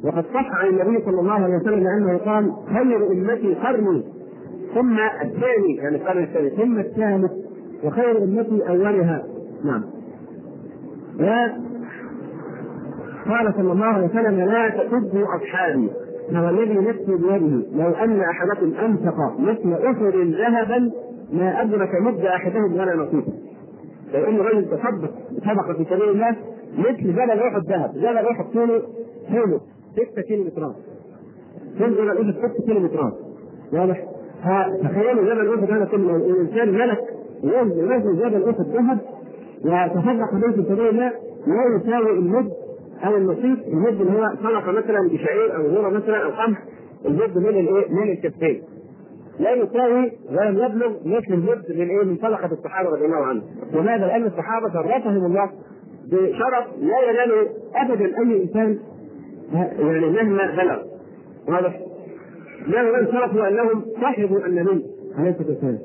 وقد 0.04 0.24
صح 0.34 0.50
عن 0.54 0.68
النبي 0.68 1.04
صلى 1.04 1.20
الله 1.20 1.32
عليه 1.32 1.56
وسلم 1.56 1.86
أنه 1.86 2.18
قال 2.18 2.52
خير 2.74 3.12
أمتي 3.12 3.54
قرني. 3.54 4.02
ثم 4.74 4.98
الثاني 5.22 5.76
يعني 5.76 5.96
القرن 5.96 6.22
الثاني 6.22 6.50
ثم 6.50 6.78
الثالث 6.78 7.30
وخير 7.84 8.24
امتي 8.24 8.68
أولها 8.68 9.24
نعم 9.64 9.84
قال 13.28 13.54
صلى 13.54 13.72
الله 13.72 13.86
عليه 13.86 14.06
وسلم 14.06 14.40
لا 14.40 14.68
تسبوا 14.68 15.26
أصحابي 15.36 15.90
فوالذي 16.32 16.74
نفسي 16.74 17.16
بيده 17.16 17.66
لو 17.72 17.90
أن 17.90 18.20
أحدكم 18.20 18.74
أنفق 18.74 19.38
مثل 19.38 19.72
احد 19.72 20.14
ذهبا 20.16 20.92
ما 21.32 21.62
أدرك 21.62 21.94
مد 22.00 22.24
أحدهم 22.24 22.72
ولا 22.72 22.96
نصيبه. 22.96 23.32
لو 24.14 24.24
ان 24.24 24.38
رجل 24.38 24.64
تصدق 24.64 25.10
صدقه 25.38 25.72
في 25.72 25.84
سبيل 25.84 26.08
الله 26.08 26.36
مثل 26.78 27.02
جبل 27.02 27.30
احد 27.30 27.62
ذهب، 27.68 27.92
جبل 27.94 28.26
احد 28.26 28.44
طوله 28.52 28.82
طوله 29.28 29.60
6 30.12 30.22
كيلو 30.22 30.44
مترات. 30.44 30.74
طول 31.78 31.94
جبل 31.94 32.10
احد 32.10 32.52
6 32.52 32.66
كيلو 32.66 32.80
مترات. 32.80 33.14
واضح؟ 33.72 34.04
فتخيلوا 34.42 35.34
جبل 35.34 35.54
احد 35.54 35.70
هذا 35.70 35.84
كله 35.84 36.16
الانسان 36.16 36.72
ملك 36.72 36.98
يوزن 37.44 38.16
جبل 38.16 38.54
احد 38.78 38.98
ذهب 39.66 39.90
به 40.40 40.52
في 40.52 40.62
سبيل 40.68 40.88
الله 40.88 41.12
لا 41.46 41.76
يساوي 41.76 42.10
المد 42.10 42.52
أو 43.04 43.16
النصيب 43.16 43.58
المد 43.68 44.00
اللي 44.00 44.12
هو 44.12 44.34
صدقه 44.42 44.72
مثلا 44.72 45.08
بشعير 45.08 45.56
أو 45.56 45.66
ذره 45.66 45.88
مثلا 45.88 46.24
أو 46.24 46.30
قمح 46.30 46.62
المد 47.06 47.38
من 47.38 47.48
الإيه؟ 47.48 47.90
من 47.90 48.10
الكفين. 48.12 48.62
لا 49.38 49.54
يساوي 49.54 50.12
ولم 50.30 50.58
يبلغ 50.58 50.92
مثل 51.04 51.32
المد 51.34 51.64
من 51.68 51.88
إيه؟ 51.88 52.04
من 52.04 52.16
صدقه 52.16 52.52
الصحابة 52.52 52.90
رضي 52.90 53.04
الله 53.04 53.16
عنهم. 53.16 53.42
وماذا؟ 53.74 54.06
لأن 54.06 54.26
الصحابة 54.26 54.72
شرفهم 54.72 55.26
الله 55.26 55.50
بشرف 56.06 56.66
لا 56.80 57.00
ينال 57.10 57.48
ابدا 57.74 58.18
أي 58.18 58.42
إنسان 58.42 58.78
يعني 59.52 60.10
مهما 60.10 60.56
بلغ. 60.56 60.82
واضح؟ 61.48 61.80
لا 62.66 62.88
ينال 62.88 63.12
شرفه 63.12 63.48
أنهم 63.48 63.84
صحبوا 64.02 64.46
النبي 64.46 64.86
عليه 65.18 65.30
الصلاه 65.30 65.48
والسلام. 65.48 65.78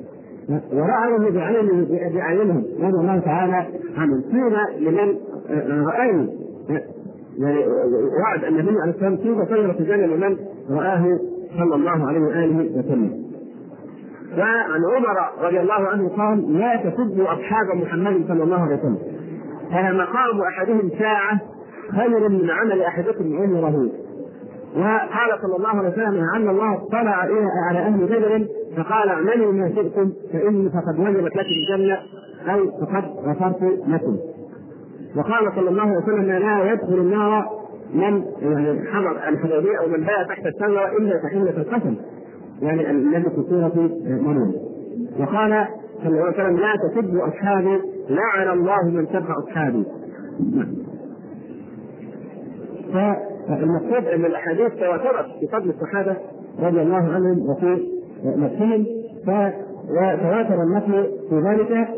ورأوا 0.72 1.30
بعينهم 1.30 1.84
بأعينهم 1.84 2.64
رضي 2.80 3.00
الله 3.00 3.18
تعالى 3.18 3.66
عنهم 3.96 4.22
قيل 4.22 4.86
لمن 4.88 5.16
رآه 5.86 6.28
يعني 7.38 7.58
وعد 8.22 8.44
النبي 8.44 8.80
عليه 8.80 8.90
الصلاة 8.90 9.10
والسلام 9.10 9.16
طيبه 9.16 9.44
طيبه 9.44 9.78
الجنة 9.78 10.06
لمن 10.06 10.36
رآه 10.70 11.18
صلى 11.58 11.74
الله 11.74 12.08
عليه 12.08 12.20
وآله 12.20 12.78
وسلم. 12.78 13.26
وعن 14.38 14.80
عمر 14.96 15.46
رضي 15.46 15.60
الله 15.60 15.88
عنه 15.88 16.08
قال 16.08 16.58
لا 16.58 16.76
تسبوا 16.76 17.24
أصحاب 17.24 17.76
محمد 17.76 18.24
صلى 18.28 18.42
الله 18.42 18.60
عليه 18.60 18.76
وسلم. 18.76 18.98
فمقام 19.70 20.40
أحدهم 20.48 20.90
ساعة 20.98 21.40
خير 21.90 22.28
من 22.28 22.50
عمل 22.50 22.82
أحدكم 22.82 23.36
عمره. 23.36 23.88
وقال 24.76 25.40
صلى 25.42 25.56
الله 25.56 25.68
عليه 25.68 25.88
وسلم 25.88 26.24
ان 26.36 26.48
الله 26.48 26.74
اطلع 26.74 27.28
على 27.70 27.78
أهل 27.78 28.04
بدر 28.04 28.46
فقال 28.76 29.08
اعملوا 29.08 29.52
ما 29.52 29.68
شئتم 29.74 30.12
فإني 30.32 30.70
فقد 30.70 30.98
وجبت 30.98 31.36
لكم 31.36 31.48
الجنة 31.50 31.98
أو 32.48 32.70
فقد 32.80 33.04
غفرت 33.04 33.62
لكم. 33.88 34.16
وقال 35.16 35.52
صلى 35.54 35.70
الله 35.70 35.82
عليه 35.82 36.02
وسلم 36.02 36.22
لا 36.22 36.72
يدخل 36.72 36.94
النار 36.94 37.48
من 37.94 38.24
يعني 38.42 38.86
حضر 38.92 39.10
الحديبية 39.28 39.78
أو 39.80 39.88
من 39.88 40.00
باع 40.00 40.22
تحت 40.22 40.46
الشجره 40.46 40.96
إلا 40.98 41.16
تحله 41.22 41.50
القسم 41.50 41.96
يعني 42.62 42.90
الذي 42.90 43.22
في 43.22 43.44
سوره 43.48 43.90
مريم. 44.06 44.52
وقال 45.20 45.66
صلى 46.02 46.08
الله 46.08 46.22
عليه 46.24 46.34
وسلم 46.34 46.56
لا 46.56 46.72
تسبوا 46.76 47.28
أصحابي 47.28 47.80
لعن 48.10 48.58
الله 48.58 48.84
من 48.84 49.06
سب 49.06 49.24
أصحابي. 49.30 49.84
فالمقصود 53.48 54.06
إن 54.06 54.24
الأحاديث 54.24 54.72
تواترت 54.74 55.26
في 55.40 55.46
فضل 55.52 55.70
الصحابة 55.70 56.16
رضي 56.60 56.82
الله 56.82 56.96
عنهم 56.96 57.50
وفي 57.50 57.95
نفسهم 58.24 58.86
وتواتر 59.90 60.62
النقل 60.62 61.10
في 61.30 61.40
ذلك 61.40 61.88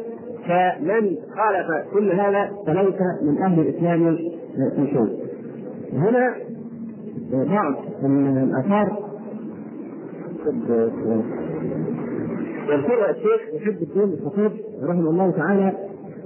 فمن 0.48 1.16
خالف 1.36 1.86
كل 1.92 2.12
هذا 2.12 2.50
فليس 2.66 2.94
من 3.22 3.38
أهل 3.42 3.60
الإسلام 3.60 4.16
في 4.76 4.86
شيء. 4.86 5.18
هنا 5.92 6.34
بعض 7.30 7.74
الآثار 8.04 8.98
يذكرها 12.68 13.10
الشيخ 13.10 13.40
محب 13.54 13.82
الدين 13.82 14.18
الخطيب 14.18 14.50
رحمه 14.82 15.10
الله 15.10 15.30
تعالى 15.30 15.72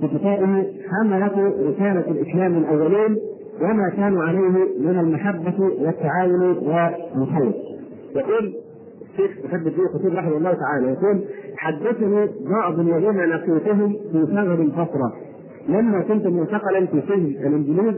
في 0.01 0.09
كتابه 0.09 0.67
حملة 0.91 1.53
رسالة 1.71 2.11
الإسلام 2.11 2.57
الأولين 2.59 3.19
وما 3.61 3.89
كانوا 3.97 4.23
عليه 4.23 4.49
من 4.81 4.99
المحبة 5.01 5.55
والتعاون 5.61 6.43
والخير. 7.17 7.53
يقول 8.17 8.55
الشيخ 9.13 9.45
محب 9.45 9.67
الدين 9.67 9.85
الخطيب 9.85 10.15
رحمه 10.15 10.37
الله 10.37 10.53
تعالى 10.53 10.87
يقول 10.93 11.25
حدثني 11.57 12.29
بعض 12.51 12.79
الذين 12.79 13.21
لقيتهم 13.21 13.97
في 14.13 14.27
ثغر 14.27 14.55
البصرة 14.55 15.13
لما 15.69 16.01
كنت 16.01 16.27
معتقلا 16.27 16.87
في 16.87 17.03
سجن 17.09 17.47
الإنجليز 17.47 17.95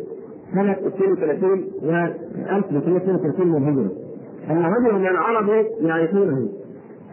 سنة 0.54 0.72
32 0.72 1.64
و 1.82 1.90
1932 1.90 3.48
من 3.48 3.56
الهجرة. 3.56 3.90
أن 4.50 4.64
رجلا 4.64 4.98
من 4.98 5.06
العرب 5.06 5.48
يعرفونه 5.80 6.48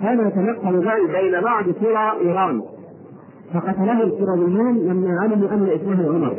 كان 0.01 0.27
يتنقل 0.27 0.79
بين 1.07 1.41
بعض 1.41 1.63
قرى 1.63 2.21
إيران 2.21 2.61
فقتله 3.53 4.03
القرظيون 4.03 4.77
لما 4.77 5.21
علموا 5.21 5.49
أن 5.49 5.69
اسمه 5.69 6.09
عمر. 6.09 6.37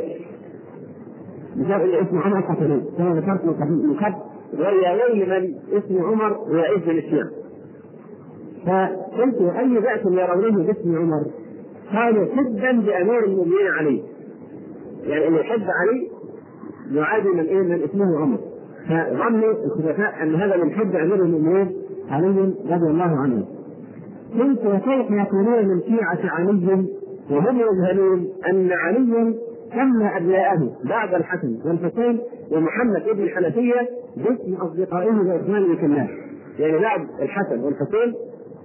ان 1.57 1.71
اسمه 2.07 2.21
عمر 2.21 2.41
قتلوه 2.41 2.81
كما 2.97 3.15
ذكرت 3.15 3.45
من 3.45 3.93
قبل 3.93 4.15
ويا 4.59 4.91
ويل 4.91 5.29
من 5.29 5.55
اسم 5.77 6.05
عمر 6.05 6.37
ويعز 6.49 6.89
الاسلام. 6.89 7.42
فقلت 8.65 9.55
أي 9.59 9.79
بأس 9.79 10.05
يرونه 10.05 10.63
باسم 10.63 10.95
عمر؟ 10.97 11.25
قالوا 11.93 12.25
حبا 12.25 12.71
بأمير 12.71 13.23
المؤمنين 13.23 13.67
علي. 13.79 14.03
يعني 15.03 15.27
ان 15.27 15.33
يحب 15.33 15.61
علي 15.61 16.09
يعادي 16.91 17.29
من 17.29 17.45
إيه 17.45 17.61
من 17.61 17.83
اسمه 17.83 18.19
عمر. 18.19 18.37
فظنوا 18.89 19.53
الخلفاء 19.65 20.23
أن 20.23 20.35
هذا 20.35 20.63
من 20.63 20.71
حب 20.71 20.95
أمير 20.95 21.15
المؤمنين 21.15 21.71
علي 22.09 22.53
رضي 22.69 22.87
الله 22.87 23.19
عنه. 23.19 23.45
قلت 24.39 24.65
وكيف 24.65 25.11
يقولون 25.11 25.67
من 25.67 25.81
شيعة 25.81 26.19
علي 26.23 26.85
وهم 27.31 27.59
يجهلون 27.59 28.27
أن 28.49 28.71
عليا 28.71 29.33
سمى 29.73 30.17
أبناءه 30.17 30.71
بعد 30.83 31.13
الحسن 31.13 31.57
والحسين 31.65 32.19
ومحمد 32.51 33.09
ابن 33.09 33.23
الحنفيه 33.23 33.89
باسم 34.17 34.53
أصدقائه 34.53 35.11
وإخوانه 35.11 35.85
الله. 35.85 36.09
يعني 36.59 36.79
بعد 36.79 37.01
الحسن 37.21 37.59
والحسين 37.59 38.13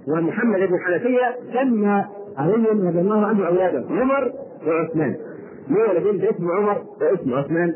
ومحمد 0.09 0.59
بن 0.59 0.75
الحنفيه 0.75 1.35
سمى 1.53 2.05
علي 2.37 2.69
رضي 2.69 2.99
الله 2.99 3.25
عنه 3.25 3.47
أولاده 3.47 3.85
عمر 3.89 4.31
وعثمان. 4.67 5.15
مو 5.69 5.77
ولدين 5.89 6.17
باسم 6.17 6.51
عمر 6.51 6.77
واسم 7.01 7.33
عثمان. 7.33 7.73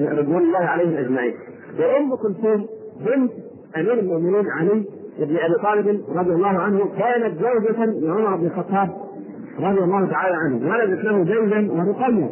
رضوان 0.00 0.42
الله 0.42 0.58
عليهم 0.58 0.96
أجمعين. 0.96 1.34
وأم 1.78 2.16
كلثوم 2.16 2.66
بنت 3.00 3.32
أمير 3.76 3.92
المؤمنين 3.92 4.50
علي 4.50 4.84
بن 5.18 5.36
أبي 5.36 5.54
طالب 5.62 6.00
رضي 6.16 6.32
الله 6.32 6.58
عنه 6.58 6.78
كانت 6.98 7.34
زوجة 7.38 7.84
لعمر 7.84 8.36
بن 8.36 8.46
الخطاب 8.46 8.88
رضي 9.60 9.78
الله 9.78 10.06
تعالى 10.06 10.36
عنه. 10.36 10.70
ولدت 10.70 11.04
له 11.04 11.24
زوجا 11.24 11.70
ورقية 11.72 12.30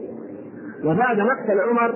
وبعد 0.84 1.20
مقتل 1.20 1.60
عمر 1.60 1.94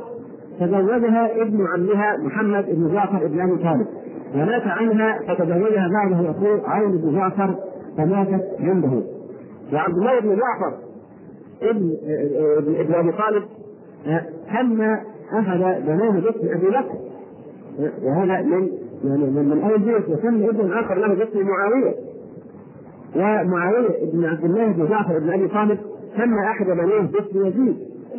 تزوجها 0.61 1.43
ابن 1.43 1.67
عمها 1.75 2.17
محمد 2.17 2.67
بن 2.69 2.95
جعفر 2.95 3.27
بن 3.27 3.41
أبي 3.41 3.63
طالب. 3.63 3.87
ومات 4.35 4.63
عنها 4.63 5.19
فتزوجها 5.29 5.89
بعده 5.93 6.31
اخوه 6.31 6.63
عون 6.65 6.99
بن 6.99 7.15
جعفر 7.15 7.55
فماتت 7.97 8.45
عنده. 8.61 9.03
وعبد 9.73 9.97
الله 9.97 10.21
بن 10.21 10.37
جعفر 10.37 10.77
ابن 11.63 11.97
ابن 12.81 12.95
أبي 12.95 13.13
طالب 13.13 13.43
سمى 14.53 14.99
احد 15.39 15.59
بنيه 15.87 16.11
باسم 16.11 16.49
أبي 16.57 16.71
بكر. 16.71 16.99
وهذا 18.03 18.43
من 18.43 18.69
يعني 19.05 19.27
من 19.27 19.49
من 19.49 19.63
اول 19.63 19.79
بيت 19.79 20.09
وسمى 20.09 20.49
ابن 20.49 20.73
اخر 20.73 20.95
له 20.95 21.15
باسم 21.15 21.47
معاوية. 21.47 21.95
ومعاوية 23.17 24.13
بن 24.13 24.25
عبد 24.25 24.45
الله 24.45 24.73
بن 24.73 24.89
جعفر 24.89 25.19
بن 25.19 25.33
أبي 25.33 25.49
طالب 25.49 25.79
سمى 26.17 26.41
احد 26.41 26.67
بنيه 26.67 27.01
باسم 27.01 27.47
يزيد. 27.47 27.77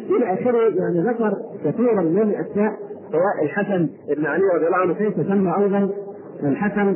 إلى 0.09 0.33
آخره 0.33 0.57
يعني 0.57 1.01
ذكر 1.01 1.37
كثيرا 1.65 2.01
من 2.01 2.21
الاسماء 2.21 2.73
سواء 3.11 3.43
الحسن 3.43 3.89
بن 4.17 4.25
علي 4.25 4.43
رضي 4.55 4.67
الله 4.67 4.77
عنه 4.77 4.93
كيف 4.93 5.19
أيضا؟ 5.59 5.89
الحسن 6.43 6.95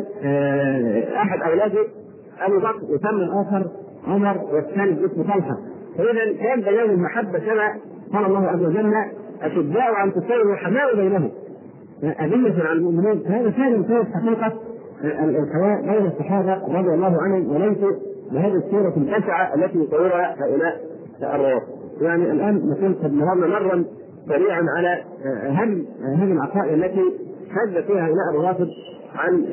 أحد 1.15 1.41
أولاده 1.41 1.79
ابو 2.41 2.57
بكر 2.57 2.83
وسمى 2.83 3.23
الآخر 3.23 3.67
عمر 4.07 4.37
والثاني 4.53 4.91
باسم 4.91 5.23
طلحة. 5.23 5.57
فاذا 5.97 6.33
كان 6.39 6.61
بيان 6.61 6.89
المحبه 6.89 7.39
كما 7.39 7.75
قال 8.13 8.25
الله 8.25 8.47
عز 8.47 8.61
وجل 8.61 8.93
اشداء 9.41 9.93
عن 9.93 10.13
تساوي 10.13 10.51
وحماء 10.51 10.95
بينهم. 10.95 11.31
أذلة 12.03 12.63
على 12.63 12.71
المؤمنين 12.79 13.21
هذا 13.27 13.51
كان 13.51 13.73
يمثل 13.73 14.05
حقيقة 14.13 14.53
الحياة 15.03 15.81
بين 15.81 16.05
الصحابة 16.05 16.53
رضي 16.53 16.93
الله 16.93 17.21
عنهم 17.21 17.55
وليسوا 17.55 17.91
بهذه 18.31 18.55
الصورة 18.55 18.93
البشعة 18.97 19.55
التي 19.55 19.77
يصورها 19.79 20.35
هؤلاء 20.39 20.81
الروافض. 21.23 21.67
يعني 22.01 22.31
الآن 22.31 22.69
نكون 22.69 22.93
قد 22.93 23.13
مررنا 23.13 23.47
مرا 23.47 23.85
سريعا 24.27 24.65
على 24.77 25.03
أهم 25.49 25.85
هذه 26.17 26.31
العقائد 26.31 26.73
التي 26.73 27.01
حد 27.49 27.83
فيها 27.83 28.07
هؤلاء 28.07 28.29
الروافض 28.31 28.67
عن 29.15 29.45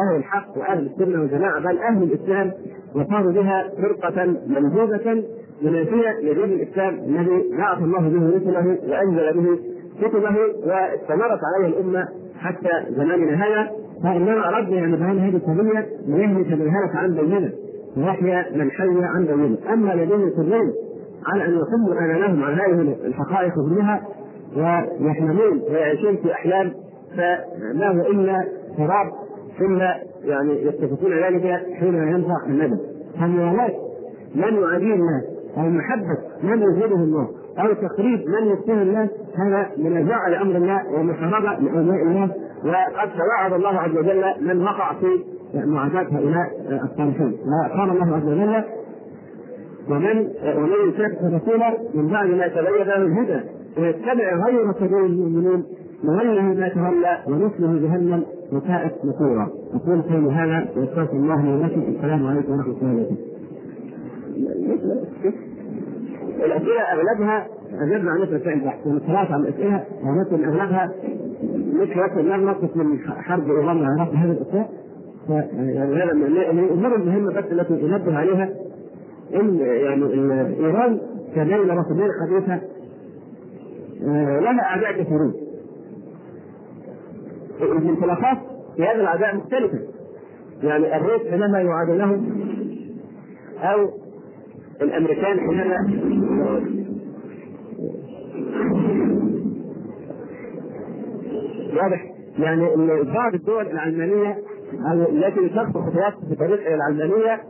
أهل 0.00 0.16
الحق 0.16 0.58
وأهل 0.58 0.86
السنة 0.86 1.20
والجماعة 1.20 1.60
بل 1.60 1.78
أهل 1.78 2.02
الإسلام 2.02 2.52
وصاروا 2.94 3.32
بها 3.32 3.70
فرقة 3.82 4.26
منهوبة 4.46 5.24
منافية 5.62 6.20
لدين 6.22 6.44
الإسلام 6.44 6.94
الذي 6.94 7.56
بعث 7.58 7.78
الله 7.82 8.00
به 8.08 8.36
رسله 8.36 8.78
وأنزل 8.88 9.40
به 9.40 9.58
كتبه 10.02 10.36
واستمرت 10.66 11.40
عليه 11.56 11.68
الأمة 11.68 12.08
حتى 12.38 12.70
زماننا 12.96 13.34
هذا. 13.46 13.70
فانما 14.02 14.48
اردنا 14.48 14.76
يعني 14.76 14.96
بهذه 14.96 15.28
هذه 15.28 15.36
القضية 15.36 15.86
ليهلك 16.06 16.46
من 16.52 16.68
هلك 16.68 16.96
عن 16.96 17.14
بينه 17.14 17.52
ويحيى 17.96 18.44
من 18.56 18.70
حي 18.70 19.04
عن 19.04 19.24
بينه 19.26 19.58
أما 19.72 19.94
الذين 19.94 20.28
يصرون 20.28 20.72
على 21.26 21.44
أن 21.44 21.50
يصموا 21.50 21.98
امامهم 21.98 22.42
عن 22.42 22.52
هذه 22.52 22.96
الحقائق 23.04 23.54
كلها 23.54 24.02
ويحلمون 25.00 25.62
ويعيشون 25.70 26.16
في 26.16 26.32
أحلام 26.32 26.72
فما 27.16 27.88
هو 27.88 28.10
إلا 28.10 28.44
تراب 28.76 29.06
ثم 29.58 29.78
يعني 30.24 30.66
يتفقون 30.66 31.12
ذلك 31.12 31.62
حين 31.74 31.94
ينفع 31.94 32.46
الندم. 32.46 32.78
فموالاة 33.20 33.72
من 34.34 34.54
يعاديه 34.62 34.94
الله 34.94 35.22
أو 35.56 35.62
محبه 35.62 36.18
من 36.42 36.62
يزيده 36.62 36.96
الله 36.96 37.28
أو 37.58 37.72
تقريب 37.72 38.20
من 38.28 38.46
يسلم 38.46 38.78
الله 38.78 39.08
هذا 39.38 39.70
منازعه 39.76 40.28
لأمر 40.28 40.56
الله 40.56 40.80
ومحاربة 40.94 41.58
لأولياء 41.60 42.02
الله 42.06 42.30
وقد 42.64 43.08
توعد 43.16 43.52
الله 43.52 43.80
عز 43.80 43.96
وجل 43.96 44.24
من 44.40 44.62
وقع 44.62 44.92
في 44.94 45.06
معاداة 45.54 46.06
هؤلاء 46.18 46.46
الصالحين. 46.84 47.38
وقال 47.48 47.90
الله 47.90 48.16
عز 48.16 48.26
وجل 48.26 48.64
ومن 49.90 50.28
ومن 50.56 50.88
يشاكك 50.88 51.18
الرسول 51.22 51.60
من 51.94 52.08
بعد 52.08 52.28
ما 52.28 52.48
تبين 52.48 52.86
له 52.86 52.96
الهدى 52.96 53.40
ويتبع 53.78 54.46
غير 54.46 54.72
سبيل 54.72 55.04
المؤمنين 55.04 55.64
نوله 56.04 56.42
ما 56.42 56.68
تولى 56.68 57.18
ونصله 57.26 57.80
جهنم 57.88 58.22
وساءت 58.52 58.94
مصيرا 59.04 59.48
أقول 59.74 60.02
قولي 60.02 60.30
هذا 60.30 60.68
وأستغفر 60.76 61.16
الله 61.16 61.42
لي 61.42 61.52
ولكم. 61.52 61.80
السلام 61.96 62.26
عليكم 62.26 62.52
ورحمة 62.52 62.74
الله 62.82 62.92
وبركاته. 62.92 63.16
الأسئلة 66.44 66.82
أغلبها 66.92 67.46
اجبنا 67.80 68.10
عن 68.10 68.20
مثل 68.20 68.40
فعل 68.40 68.60
بحث 68.60 68.82
ثلاثة 68.82 69.34
عن 69.34 69.40
الأسئلة 69.40 69.84
ولكن 70.04 70.44
أغلبها 70.44 70.90
مش 71.82 71.96
وقت 71.96 72.18
نقص 72.18 72.76
من 72.76 72.98
حرب 72.98 73.50
إيران 73.50 73.76
العراق 73.76 74.14
هذا 74.14 74.32
الأسئلة. 74.32 74.68
يعني 75.28 76.02
هذا 76.02 76.12
من 76.12 76.22
الأمور 76.58 76.96
المهمة 76.96 77.32
بس 77.32 77.44
التي 77.52 77.74
أنبه 77.74 78.16
عليها. 78.16 78.48
يعني 79.30 80.14
إيران 80.66 81.00
كدوله 81.34 81.74
رسميه 81.74 82.08
حديثه 82.22 82.60
لها 84.40 84.62
أعداء 84.62 85.02
كثيرون. 85.02 85.34
الانطلاقات 87.62 88.38
في 88.76 88.82
هذا 88.82 89.00
الأعداء 89.00 89.36
مختلفة. 89.36 89.78
يعني 90.62 90.96
الروس 90.96 91.22
حينما 91.30 91.60
يعادونهم 91.60 92.26
أو 93.58 93.90
الأمريكان 94.82 95.40
حينما 95.40 95.76
واضح. 101.82 102.14
يعني 102.38 102.66
بعض 103.14 103.34
الدول 103.34 103.66
العلمانية 103.66 104.38
التي 105.10 105.48
تخطو 105.48 105.80
خطوات 105.80 106.14
في 106.28 106.34
طريق 106.34 106.72
العلمانية 106.72 107.40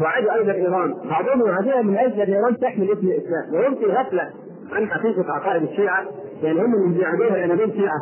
تعاد 0.00 0.28
أيضا 0.38 0.52
إيران، 0.52 0.94
بعضهم 1.10 1.46
يعاديها 1.46 1.82
من 1.82 1.96
أجل 1.96 2.20
أن 2.20 2.32
إيران 2.32 2.56
تحمل 2.56 2.90
اسم 2.92 3.06
الإسلام، 3.06 3.54
ويمكن 3.54 3.86
غفله 3.86 4.30
عن 4.72 4.86
حقيقة 4.86 5.32
عقائد 5.32 5.62
الشيعة 5.62 6.04
يعني 6.42 6.60
هم 6.60 6.74
اللي 6.74 6.98
بيعادوها 6.98 7.46
دول 7.46 7.72
شيعه. 7.72 8.00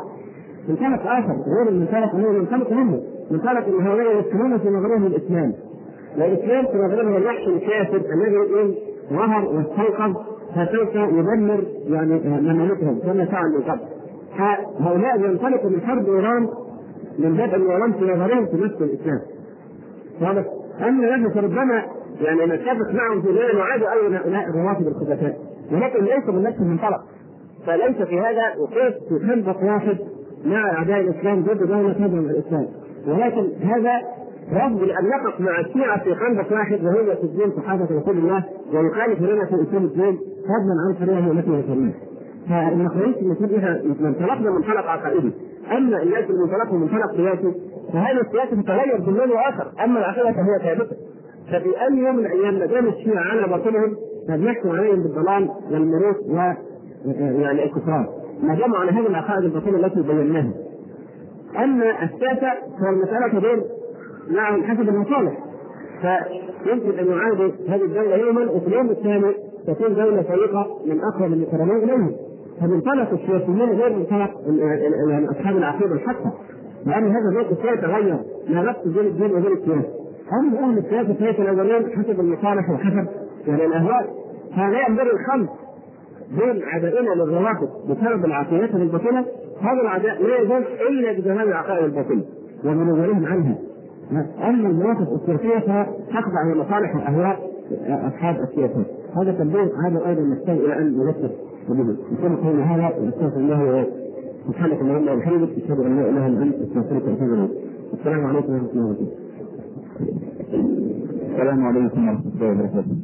منطلق 0.69 1.07
آخر 1.07 1.37
غير 1.57 1.69
المنطلق 1.69 2.15
هو 2.15 2.33
منطلق 2.33 2.73
هم، 2.73 3.01
منطلق 3.31 3.67
ان 3.67 3.87
هؤلاء 3.87 4.21
يسلمون 4.21 4.59
في 4.59 4.69
نظرهم 4.69 5.07
الإسلام. 5.07 5.53
والاسلام 6.19 6.67
في 6.67 6.79
نظرهم 6.79 7.17
الوحش 7.17 7.49
الكافر 7.49 7.97
الذي 7.97 8.77
ظهر 9.13 9.45
واستيقظ 9.45 10.17
فسوف 10.55 10.95
يدمر 10.95 11.65
يعني 11.87 12.21
مملكتهم 12.41 12.99
كما 12.99 13.25
فعل 13.25 13.51
من 13.51 13.63
قبل. 13.63 13.81
هؤلاء 14.81 15.21
ينطلقوا 15.21 15.71
من 15.71 15.81
حرب 15.81 16.09
إيران 16.09 16.49
من 17.19 17.37
باب 17.37 17.55
ان 17.55 17.71
ايران 17.71 17.93
في 17.93 18.05
نظرهم 18.05 18.47
تمثل 18.47 18.85
الإسلام. 18.85 19.21
واضح؟ 20.21 20.45
اما 20.81 21.17
نحن 21.17 21.31
فربما 21.31 21.83
يعني 22.21 22.47
نتفق 22.47 22.93
معهم 22.93 23.23
في 23.23 23.29
ذلك 23.29 23.55
نعاد 23.55 23.83
أيضا 23.83 24.17
هؤلاء 24.17 24.49
الرواتب 24.49 24.89
الخبثاء 24.89 25.37
ولكن 25.73 26.05
ليس 26.05 26.29
من 26.29 26.43
نفس 26.43 26.59
المنطلق 26.61 27.01
فليس 27.67 27.97
في 28.09 28.21
هذا 28.21 28.43
في 29.09 29.27
خندق 29.27 29.63
واحد 29.63 29.99
مع 30.45 30.73
أعداء 30.73 31.01
الإسلام 31.01 31.43
ضد 31.43 31.59
دولة 31.67 31.93
تدعم 31.93 32.19
الإسلام. 32.31 32.67
ولكن 33.07 33.49
هذا 33.63 34.03
رفض 34.53 34.83
ان 34.83 35.09
نقف 35.09 35.41
مع 35.41 35.61
الشيعة 35.61 36.05
في 36.05 36.15
خندق 36.15 36.53
واحد 36.53 36.85
وهو 36.85 37.01
يسجون 37.01 37.53
صحابه 37.57 37.85
رسول 37.85 38.19
الله 38.19 38.45
ويخالف 38.73 39.21
لنا 39.21 39.45
في 39.47 39.55
اصول 39.55 39.85
الدين 39.85 40.19
فضلا 40.45 40.75
عن 40.89 40.95
طريقه 41.07 41.33
التي 41.33 41.51
وصلناه. 41.51 41.93
فالمخرجين 42.49 43.15
المفروض 43.23 43.55
إحنا 43.55 43.83
منطلقنا 44.01 44.51
منطلق 44.51 44.87
عقائدي 44.87 45.33
أما 45.77 46.03
الناس 46.03 46.25
اللي 46.31 46.41
منطلقهم 46.43 46.81
منطلق 46.81 47.17
سياسي 47.17 47.53
فهذا 47.95 48.21
السياسي 48.21 48.63
تتغير 48.63 49.01
من 49.01 49.15
لون 49.15 49.33
اخر 49.39 49.85
أما 49.85 49.99
العقيدة 49.99 50.33
فهي 50.33 50.59
ثابتة. 50.63 50.97
ففي 51.47 51.69
أي 51.83 51.97
يوم 51.99 52.17
من 52.17 52.27
الأيام 52.27 52.55
ما 52.55 52.67
دام 52.67 52.87
الشيعه 52.87 53.23
على 53.23 53.43
باطلهم 53.43 53.97
فبنحكم 54.29 54.71
عليهم 54.71 55.03
بالضلال 55.03 55.51
والمروق 55.71 56.17
و 56.29 56.37
يعني 57.43 57.65
الكفران. 57.65 58.07
ما 58.43 58.55
داموا 58.55 58.79
على 58.79 58.91
هذه 58.91 59.07
العقائد 59.07 59.45
الباطلة 59.45 59.87
التي 59.87 60.03
بيناها 60.03 60.53
أما 61.57 62.05
السياسة 62.05 62.53
فالمسألة 62.81 63.29
تدور 63.29 63.65
معهم 64.31 64.63
حسب 64.63 64.89
المصالح. 64.89 65.39
فيمكن 66.65 66.99
أن 66.99 67.07
يعادوا 67.07 67.51
هذه 67.69 67.85
الدولة 67.85 68.17
يوما 68.17 68.51
وفي 68.51 68.67
اليوم 68.67 68.91
الثاني 68.91 69.35
تكون 69.67 69.95
دولة 69.95 70.23
فريقة 70.23 70.81
من 70.87 71.01
اقرب 71.01 71.33
المقربين 71.33 71.77
إليهم. 71.77 72.15
فمنطلق 72.61 73.11
السياسيين 73.13 73.81
غير 73.81 73.97
منطلق 73.97 74.31
يعني 75.11 75.31
أصحاب 75.31 75.57
العقيدة 75.57 75.95
الحقة. 75.95 76.33
لأن 76.87 77.05
هذا 77.05 77.29
الوقت 77.33 77.55
سيتغير 77.63 78.19
لا 78.49 78.63
نفس 78.63 78.79
بين 78.87 79.07
الدين 79.07 79.31
وبين 79.31 79.53
السياسة. 79.53 79.89
هم 80.33 80.55
أهل 80.57 80.79
السياسة 80.79 81.15
سيتناولون 81.19 81.91
حسب 81.91 82.21
المصالح 82.21 82.71
وحسب 82.71 83.07
يعني 83.47 83.65
الأهواء. 83.65 84.11
فلا 84.57 84.89
ينبغي 84.89 85.11
الخلط 85.13 85.51
بين 86.31 86.63
عدائنا 86.63 87.11
للروافض 87.15 87.69
بسبب 87.89 88.25
العقيدة 88.25 88.77
الباطلة 88.77 89.25
هذا 89.61 89.81
العداء 89.83 90.23
لا 90.23 90.39
يزول 90.39 90.65
إلا 90.89 91.13
بجهاد 91.13 91.47
العقائد 91.47 91.85
الباطلة 91.85 92.25
ومنورهم 92.65 93.27
عنها. 93.27 93.59
أما 94.49 94.69
المواقف 94.69 95.09
السياسيه 95.13 95.59
فتخضع 95.59 96.43
لمصالح 96.55 96.97
واهواء 96.97 97.51
أصحاب 97.89 98.37
السياسة. 98.43 98.85
هذا 99.17 99.33
تنبيه. 99.33 99.73
هذا 99.87 100.07
أيضا 100.07 100.23
نحتاج 100.23 100.59
إلى 100.59 100.79
أن 100.79 100.99
نذكر. 100.99 101.31
نقول 101.69 102.37
قولنا 102.37 102.65
هذا 102.65 102.97
ونستغفر 102.99 103.37
الله 103.37 103.87
سبحانك 104.47 104.81
اللهم 104.81 105.09
وبحمدك 105.09 105.51
اشهد 105.59 105.79
ان 105.81 105.97
لا 105.97 106.09
اله 106.11 106.27
الا 106.27 106.43
انت 106.43 106.55
استغفرك 106.55 107.05
واتوب 107.09 107.33
اليك 107.33 107.51
السلام 107.93 108.27
عليكم 108.27 108.53
ورحمة 108.53 108.71
الله 108.73 108.87
وبركاته. 108.87 109.09
السلام 111.33 111.67
عليكم 111.67 112.09
ورحمة 112.09 112.33
الله 112.35 112.51
وبركاته. 112.51 112.97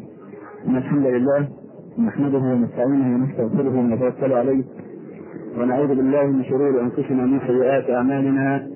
إن 0.66 0.76
الحمد 0.76 1.06
لله 1.06 1.48
نحمده 1.98 2.38
ونستعينه 2.38 3.06
ونستغفره 3.14 3.74
ونتوكل 3.78 4.32
عليه. 4.32 4.62
ونعوذ 5.58 5.88
بالله 5.88 6.26
من 6.26 6.44
شرور 6.44 6.80
أنفسنا 6.80 7.22
ومن 7.24 7.40
سيئات 7.46 7.90
أعمالنا. 7.90 8.66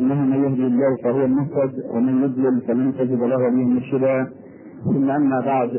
إنه 0.00 0.18
من 0.30 0.38
يهدي 0.44 0.66
الله 0.66 0.96
فهو 1.04 1.24
المهتد 1.24 1.72
ومن 1.94 2.14
يضلل 2.24 2.60
فلن 2.60 2.92
تجد 2.98 3.20
له 3.30 3.36
وليا 3.36 3.66
مرشدا. 3.74 4.16
ثم 4.84 5.10
أما 5.10 5.40
بعد 5.40 5.70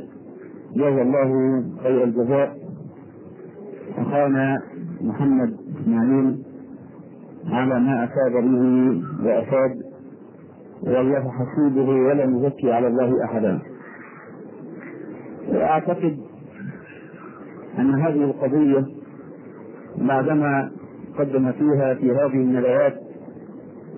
جزا 0.76 1.02
الله 1.02 1.30
خير 1.84 2.04
الجزاء. 2.04 2.50
أخانا 3.98 4.62
محمد 5.02 5.52
اسماعيل 5.82 6.38
على 7.47 7.79
ما 7.79 8.03
أفاد 8.03 8.32
به 8.32 9.01
وأفاد 9.25 9.82
والله 10.84 11.32
حسيبه 11.32 11.89
ولا 11.89 12.25
نزكي 12.25 12.71
على 12.71 12.88
الله 12.88 13.25
أحدا. 13.25 13.59
وأعتقد 15.49 16.17
أن 17.79 17.93
هذه 18.01 18.23
القضية 18.23 18.86
بعدما 19.97 20.71
قدم 21.19 21.51
فيها 21.51 21.93
في 21.93 22.11
هذه 22.11 22.34
الندوات 22.34 22.93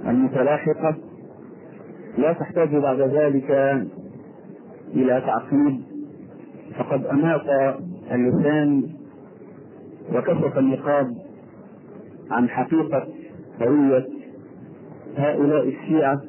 المتلاحقة 0.08 0.96
لا 2.18 2.34
تحتاج 2.34 2.76
بعد 2.76 3.00
ذلك 3.00 3.52
إلى 4.94 5.22
تعقيد 5.26 5.82
فقد 6.78 7.06
أماط 7.06 7.42
اللسان 8.12 8.84
وكشف 10.16 10.58
النقاب 10.58 11.08
عن 12.34 12.50
حقيقة 12.50 13.08
هويه 13.62 14.08
هؤلاء 15.18 15.68
الشيعة 15.68 16.22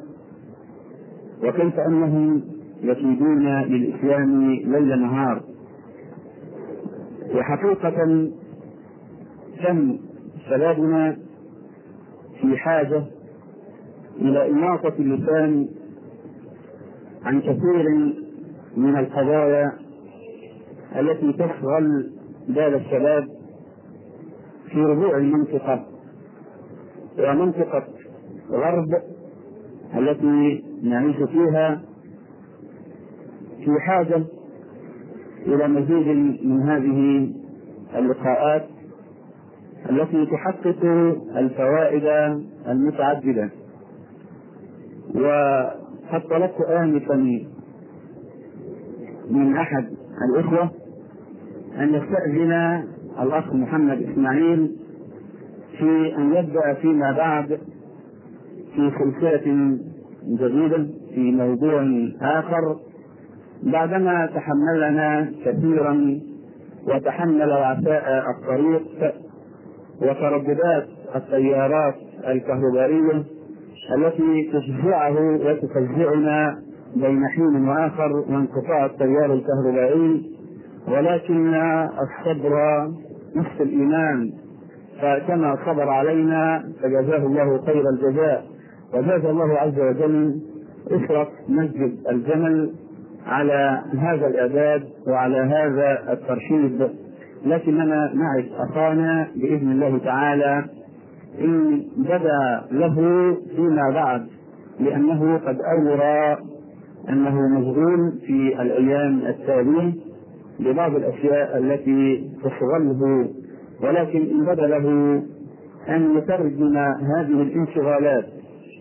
وكيف 1.45 1.79
أنهم 1.89 2.43
يكيدون 2.83 3.49
للإسلام 3.63 4.51
ليل 4.51 5.01
نهار. 5.03 5.43
وحقيقة 7.35 7.91
كم 9.63 9.99
شبابنا 10.49 11.17
في 12.41 12.57
حاجة 12.57 13.03
إلى 14.21 14.51
اماطه 14.51 14.93
اللسان 14.99 15.69
عن 17.25 17.41
كثير 17.41 17.89
من 18.77 18.99
القضايا 18.99 19.73
التي 20.97 21.33
تشغل 21.33 22.11
بال 22.49 22.75
الشباب 22.75 23.29
في 24.71 24.79
ربوع 24.83 25.19
المنطقة 27.19 27.33
ومنطقه 27.33 27.85
غرب 28.51 28.89
التي 29.97 30.65
نعيش 30.83 31.17
فيها 31.17 31.83
في 33.65 33.81
حاجة 33.81 34.23
إلى 35.47 35.69
مزيد 35.69 36.09
من 36.47 36.63
هذه 36.63 37.31
اللقاءات 37.99 38.67
التي 39.91 40.27
تحقق 40.27 40.85
الفوائد 41.37 42.05
المتعددة. 42.69 43.51
وقد 45.15 46.23
طلبت 46.31 46.61
آنفا 46.61 47.45
من 49.31 49.57
أحد 49.57 49.87
الإخوة 50.31 50.71
أن 51.79 51.95
يستأذن 51.95 52.85
الأخ 53.23 53.53
محمد 53.55 54.03
إسماعيل 54.03 54.77
في 55.79 56.17
أن 56.17 56.35
يبدأ 56.35 56.75
فيما 56.75 57.13
بعد 57.13 57.47
في 58.75 58.91
سلسلة 58.99 59.77
جديدة 60.25 60.87
في 61.15 61.33
موضوع 61.33 61.85
آخر. 62.21 62.77
بعدما 63.63 64.27
تحملنا 64.27 65.33
كثيرا 65.45 66.21
وتحمل 66.89 67.49
وعثاء 67.51 68.25
الطريق 68.31 68.83
وترددات 70.03 70.87
التيارات 71.17 71.95
الكهربائية 72.29 73.25
التي 73.97 74.51
تفزعه 74.53 75.17
وتفزعنا 75.37 76.59
بين 76.97 77.29
حين 77.29 77.69
وآخر 77.69 78.13
وانقطاع 78.13 78.85
التيار 78.87 79.33
الكهربائي 79.33 80.31
ولكن 80.89 81.55
الصبر 81.55 82.87
نصف 83.37 83.61
الإيمان 83.61 84.33
فكما 85.03 85.57
صبر 85.67 85.89
علينا 85.89 86.65
فجزاه 86.83 87.27
الله 87.27 87.63
خير 87.67 87.83
الجزاء. 87.91 88.45
وجاز 88.95 89.25
الله 89.25 89.55
عز 89.59 89.81
وجل 89.81 90.41
اسره 90.87 91.29
مسجد 91.49 91.97
الجمل 92.11 92.71
على 93.27 93.83
هذا 93.99 94.27
الإعداد 94.27 94.83
وعلى 95.09 95.37
هذا 95.37 96.13
الترشيد. 96.13 96.89
لكننا 97.47 98.13
نعرف 98.15 98.47
أخانا 98.71 99.29
بإذن 99.37 99.73
الله 99.73 99.99
تعالى 99.99 100.65
إن 101.41 101.83
بدا 101.97 102.63
له 102.71 102.95
فيما 103.57 103.91
بعد 103.95 104.27
لأنه 104.81 105.37
قد 105.39 105.59
أورى 105.61 106.39
أنه 107.09 107.49
مشغول 107.59 108.13
في 108.27 108.63
الأيام 108.63 109.19
التالية 109.27 109.93
ببعض 110.61 110.95
الأشياء 110.95 111.59
التي 111.59 112.31
تشغله 112.45 113.29
ولكن 113.83 114.21
إن 114.21 114.45
بدا 114.45 114.67
له 114.67 114.89
أن 115.89 116.17
يترجم 116.19 116.77
هذه 117.17 117.43
الانشغالات 117.43 118.25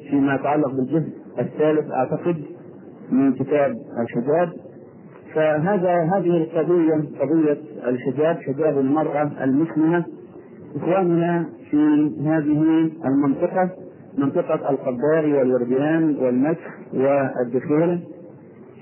فيما 0.10 0.36
يتعلق 0.36 0.72
بالجزء 0.72 1.10
الثالث 1.40 1.92
أعتقد 1.92 2.36
من 3.12 3.34
كتاب 3.34 3.76
الحجاب. 4.00 4.50
فهذا 5.34 5.94
هذه 6.14 6.38
القضية 6.38 6.94
قضية 7.20 7.58
الحجاب 7.88 8.38
حجاب 8.38 8.78
المرأة 8.80 9.32
المسلمة 9.44 10.06
إخواننا 10.76 11.46
في 11.72 12.12
هذه 12.26 12.90
المنطقة 13.06 13.70
منطقة 14.18 14.70
القبار 14.70 15.26
والورديان 15.26 16.16
والمسح 16.22 16.78
والدخول 16.94 18.00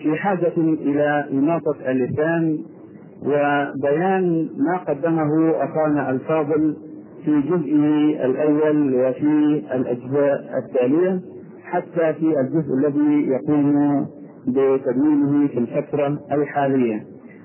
في 0.03 0.15
حاجة 0.15 0.53
إلى 0.57 1.25
إماطة 1.31 1.75
اللسان 1.91 2.57
وبيان 3.21 4.49
ما 4.57 4.77
قدمه 4.77 5.51
أخانا 5.63 6.09
الفاضل 6.09 6.75
في 7.25 7.41
جزئه 7.41 8.25
الأول 8.25 8.95
وفي 8.95 9.63
الأجزاء 9.75 10.57
التالية 10.57 11.21
حتى 11.63 12.13
في 12.13 12.39
الجزء 12.39 12.73
الذي 12.73 13.27
يقوم 13.29 14.05
بتدوينه 14.47 15.47
في 15.47 15.59
الفترة 15.59 16.19
الحالية. 16.31 17.03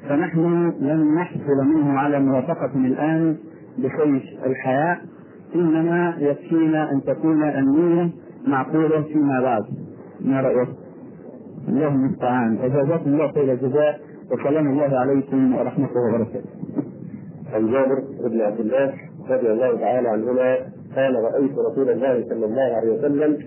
فنحن 0.08 0.72
لن 0.80 1.14
نحصل 1.14 1.64
منه 1.64 1.98
على 1.98 2.20
موافقة 2.20 2.70
الآن 2.76 3.36
بسيف 3.78 4.22
الحياء 4.46 4.98
إنما 5.54 6.14
يكفينا 6.18 6.92
أن 6.92 7.02
تكون 7.02 7.42
النية 7.42 8.10
معقولة 8.46 9.02
فيما 9.02 9.40
بعد. 9.42 9.62
ما 10.20 10.40
رأيك؟ 10.40 10.68
الله 11.68 11.88
المستعان 11.88 12.58
وجزاكم 12.62 13.10
الله 13.10 13.32
خير 13.32 13.52
الجزاء. 13.52 14.00
وسلام 14.30 14.66
الله 14.66 14.98
عليكم 14.98 15.56
ورحمة 15.56 15.88
الله 15.90 16.14
وبركاته. 16.14 16.50
عن 17.54 17.70
جابر 17.72 18.04
بن 18.28 18.40
عبد 18.40 18.60
الله 18.60 18.94
رضي 19.30 19.52
الله 19.52 19.76
تعالى 19.76 20.08
عنهما 20.08 20.56
قال 20.96 21.14
رأيت 21.14 21.52
رسول 21.72 21.90
الله 21.90 22.24
صلى 22.28 22.46
الله 22.46 22.76
عليه 22.76 22.98
وسلم 22.98 23.38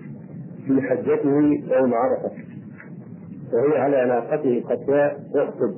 في 0.66 0.82
حجته 0.82 1.36
يوم 1.76 1.94
عرفة 1.94 2.30
وهي 3.52 3.78
على 3.78 4.06
ناقته 4.06 4.62
قسواء 4.68 5.20
يخطب 5.34 5.74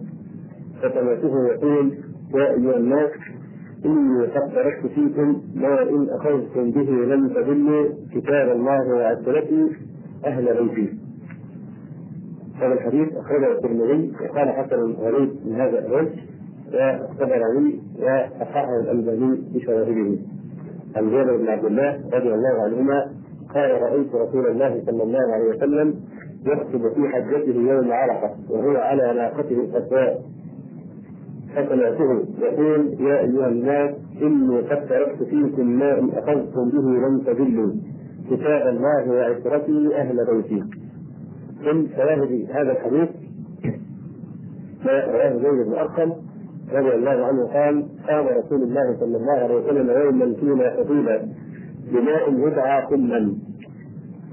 فسمعته 0.82 1.46
يقول 1.48 1.94
يا 2.34 2.50
أيها 2.50 2.76
الناس 2.76 3.10
إني 3.84 4.26
قد 4.26 4.54
تركت 4.54 4.86
فيكم 4.86 5.42
ما 5.54 5.82
إن 5.82 6.06
أخذتم 6.10 6.70
به 6.70 6.90
لن 6.90 7.34
تضلوا 7.34 7.88
كتاب 8.14 8.48
الله 8.56 8.94
وعدلتي 8.94 9.76
أهل 10.26 10.68
بيتي. 10.68 11.01
هذا 12.62 12.72
الحديث 12.74 13.08
أخرجه 13.16 13.52
الترمذي 13.52 14.12
وقال 14.20 14.48
حسن 14.50 14.92
غريب 14.92 15.30
من 15.46 15.54
هذا 15.60 15.86
الوجه 15.86 16.10
والطبراني 16.72 17.80
وصححه 17.98 18.80
الألباني 18.80 19.42
بشواهده. 19.54 20.18
عن 20.96 21.10
جابر 21.10 21.36
بن 21.36 21.48
عبد 21.48 21.64
الله 21.64 22.00
رضي 22.12 22.34
الله 22.34 22.62
عنهما 22.64 23.06
قال 23.54 23.82
رأيت 23.82 24.14
رسول 24.14 24.46
الله 24.46 24.82
صلى 24.86 25.02
الله 25.02 25.34
عليه 25.34 25.56
وسلم 25.56 25.94
يخطب 26.46 26.92
في 26.94 27.08
حجته 27.08 27.60
يوم 27.60 27.92
عرفة 27.92 28.30
وهو 28.50 28.76
على 28.76 29.14
ناقته 29.14 29.54
القسواء 29.54 30.22
فسمعته 31.56 32.24
يقول 32.40 32.96
يا 33.00 33.20
أيها 33.20 33.48
الناس 33.48 33.94
إني 34.22 34.60
قد 34.60 34.88
تركت 34.88 35.22
فيكم 35.22 35.66
ما 35.66 35.98
ان 35.98 36.10
أخذتم 36.10 36.70
به 36.70 37.08
لن 37.08 37.24
تضلوا 37.26 37.72
كتاب 38.30 38.66
الله 38.68 39.10
وعترتي 39.10 39.96
أهل 39.96 40.16
بيتي. 40.26 40.62
من 41.66 41.88
شواهد 41.96 42.46
هذا 42.50 42.72
الحديث 42.72 43.08
رواه 44.86 45.32
زيد 45.32 45.66
بن 45.66 45.72
ارقم 45.72 46.12
رضي 46.72 46.94
الله 46.94 47.26
عنه 47.26 47.46
قال 47.46 47.84
قام 48.08 48.26
رسول 48.26 48.62
الله 48.62 48.96
صلى 49.00 49.16
الله 49.16 49.32
عليه 49.32 49.54
وسلم 49.54 49.90
يوما 49.90 50.34
فينا 50.40 50.70
خطيبا 50.76 51.28
بماء 51.92 52.48
يدعى 52.48 52.82
قما 52.82 53.34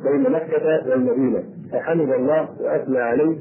بين 0.03 0.32
مكة 0.32 0.89
والمدينة 0.89 1.43
فحمد 1.71 2.09
الله 2.11 2.49
وأثنى 2.61 2.99
عليه 2.99 3.38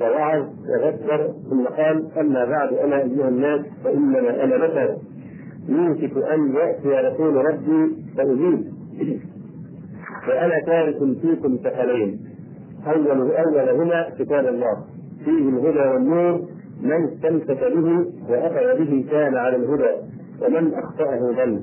ووعظ 0.00 0.44
وذكر 0.68 1.32
ثم 1.50 1.64
قال 1.64 2.06
أما 2.18 2.44
بعد 2.44 2.72
أنا 2.72 2.96
أيها 3.02 3.28
الناس 3.28 3.60
فإنما 3.84 4.44
أنا 4.44 4.56
بشر 4.56 4.96
يوشك 5.68 6.16
أن 6.16 6.54
يأتي 6.54 6.88
رسول 6.88 7.34
ربي 7.34 7.96
فأجيب 8.16 8.64
فأنا 10.26 10.60
تارك 10.66 10.96
فيكم 11.20 11.56
ثقلين. 11.64 12.20
أول 12.86 13.30
اولهما 13.36 14.10
كتاب 14.18 14.46
الله. 14.46 14.76
فيه 15.24 15.48
الهدى 15.48 15.88
والنور 15.94 16.40
من 16.82 17.04
استمسك 17.04 17.60
به 17.74 18.06
وأخذ 18.30 18.78
به 18.78 19.04
كان 19.10 19.36
على 19.36 19.56
الهدى 19.56 19.90
ومن 20.42 20.74
أخطأه 20.74 21.20
ضل. 21.32 21.60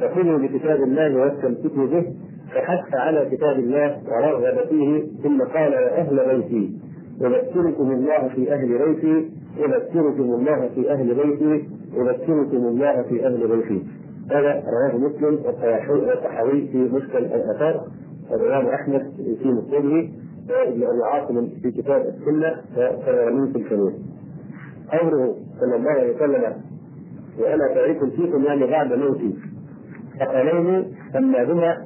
فخذوا 0.00 0.38
بكتاب 0.38 0.82
الله 0.82 1.16
واستمسكوا 1.16 1.86
به 1.86 2.06
فحث 2.54 2.94
على 2.94 3.30
كتاب 3.30 3.58
الله 3.58 3.98
ورغب 4.08 4.68
فيه 4.68 5.06
ثم 5.22 5.42
قال 5.42 5.72
يا 5.72 6.00
أهل 6.00 6.36
بيتي 6.36 6.72
أذكركم 7.20 7.90
الله 7.90 8.28
في 8.28 8.54
أهل 8.54 8.78
بيتي 8.78 9.30
أذكركم 9.58 10.22
الله 10.22 10.68
في 10.74 10.92
أهل 10.92 11.14
بيتي 11.14 11.68
أذكركم 11.96 12.56
الله 12.56 13.02
في 13.02 13.26
أهل 13.26 13.48
بيتي. 13.48 13.82
هذا 14.30 14.62
رواه 14.66 14.96
مسلم 14.96 15.38
والطحاوي 15.44 16.68
في 16.72 16.78
مشكل 16.78 17.18
الآثار 17.18 17.84
والإمام 18.30 18.66
أحمد 18.66 19.12
في 19.42 19.48
مسلمه 19.48 20.08
وابن 20.50 20.82
أبي 20.82 21.02
عاصم 21.04 21.48
في 21.62 21.70
كتاب 21.70 22.00
السنة 22.00 22.54
وسلامين 22.76 23.52
في 23.52 23.58
الكبير 23.58 23.92
قوله 24.92 25.36
صلى 25.60 25.76
الله 25.76 25.90
عليه 25.90 26.16
وسلم 26.16 26.54
وأنا 27.38 27.74
تارك 27.74 27.98
فيكم 28.16 28.44
يعني 28.44 28.66
بعد 28.66 28.92
موتي. 28.92 29.34
فقالين 30.20 30.84
سماهما 31.12 31.76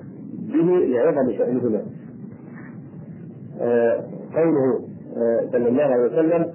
به 0.52 0.86
لعظم 0.86 1.32
شأنهما. 1.38 1.82
آه 3.60 4.04
قوله 4.34 4.80
صلى 5.52 5.68
الله 5.68 5.82
عليه 5.82 6.04
وسلم 6.04 6.46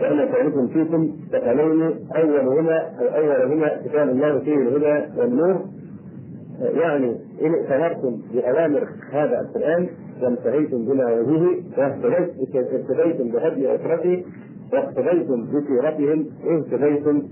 وأنا 0.00 0.32
سألكم 0.32 0.66
فيكم. 0.66 1.10
ثقلين 1.32 1.82
أولهما 2.16 2.78
أو 2.78 3.06
أولهما 3.16 3.68
كتاب 3.84 4.08
الله 4.08 4.38
فيه 4.38 4.54
الهدى 4.54 5.20
والنور. 5.20 5.64
يعني 6.60 7.16
إن 7.42 7.54
ائتمرتم 7.54 8.20
بأوامر 8.34 8.88
هذا 9.12 9.40
القرآن 9.40 9.88
وانتهيتم 10.22 10.84
بنواهيه 10.84 11.62
واهتديتم 11.78 13.28
بهدي 13.30 13.74
أسرته 13.74 14.24
واقتديتم 14.72 15.46
بسيرتهم 15.46 16.26
اهتديتم 16.50 17.22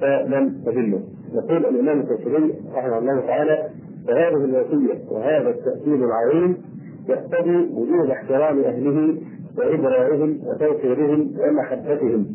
فلم 0.00 0.62
تضلوا. 0.66 1.00
يقول 1.34 1.66
الإمام 1.66 2.00
الشافعي 2.00 2.54
رحمه 2.74 2.98
الله 2.98 3.20
تعالى 3.20 3.68
فهذه 4.06 4.44
الوصية 4.44 4.98
وهذا 5.10 5.50
التاكيد 5.50 6.02
العظيم 6.02 6.56
يقتضي 7.08 7.56
وجوب 7.56 8.10
احترام 8.10 8.60
أهله 8.60 9.16
وابراءهم 9.58 10.40
وتوقيرهم 10.46 11.30
ومحبتهم 11.40 12.26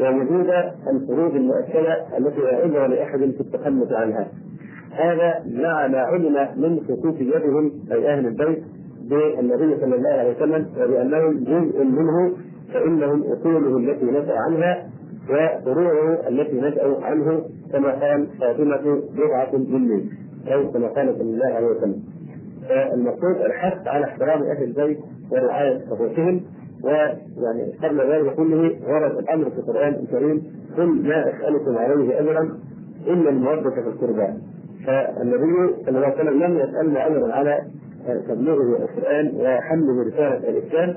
ووجود 0.00 0.50
الفروض 0.92 1.34
المؤكدة 1.34 2.18
التي 2.18 2.40
لا 2.40 2.56
عذر 2.56 2.86
لأحد 2.86 3.18
في 3.18 3.40
التخلف 3.40 3.92
عنها. 3.92 4.28
هذا 4.92 5.42
مع 5.62 5.86
ما 5.86 5.98
علم 5.98 6.48
من 6.56 6.80
خصوصيتهم 6.80 7.72
أي 7.92 8.12
أهل 8.14 8.26
البيت 8.26 8.62
بالنبي 9.10 9.80
صلى 9.80 9.96
الله 9.96 10.10
عليه 10.10 10.36
وسلم 10.36 10.66
وبأنهم 10.76 11.44
جزء 11.44 11.84
منه 11.84 12.32
فإنهم 12.74 13.22
اصوله 13.32 13.76
التي 13.76 14.04
نشا 14.04 14.34
عنها 14.38 14.88
وفروعه 15.30 16.28
التي 16.28 16.60
نشا 16.60 17.04
عنه 17.04 17.42
كما 17.72 17.90
قال 17.92 18.26
فاطمة 18.40 19.02
بضعة 19.16 19.56
مني 19.56 20.04
أو 20.54 20.72
كما 20.72 20.86
قال 20.88 21.14
صلى 21.18 21.22
الله 21.22 21.46
عليه 21.54 21.66
وسلم. 21.66 22.02
فالمقصود 22.68 23.36
الحث 23.46 23.86
على 23.88 24.04
احترام 24.04 24.42
أهل 24.42 24.62
البيت 24.62 24.98
ورعاية 25.32 25.80
حقوقهم 25.90 26.40
ويعني 26.84 27.72
قبل 27.82 28.00
ذلك 28.12 28.34
كله 28.34 28.76
ورد 28.88 29.18
الأمر 29.18 29.50
في 29.50 29.58
القرآن 29.58 29.94
الكريم 29.94 30.42
قل 30.76 30.86
ما 31.08 31.30
أسألكم 31.30 31.76
عليه 31.78 32.20
أجرا 32.20 32.58
الا 33.06 33.30
المودة 33.30 33.70
في 33.70 33.88
القربى 33.88 34.28
فالنبي 34.86 35.74
صلى 35.86 35.88
الله 35.96 36.06
عليه 36.06 36.14
وسلم 36.14 36.42
لم 36.42 36.58
يسألنا 36.58 37.06
اجرا 37.06 37.32
على 37.32 37.58
تبليغه 38.28 38.76
القرآن 38.82 39.32
وحمله 39.36 40.02
رسالة 40.06 40.48
الإسلام 40.48 40.96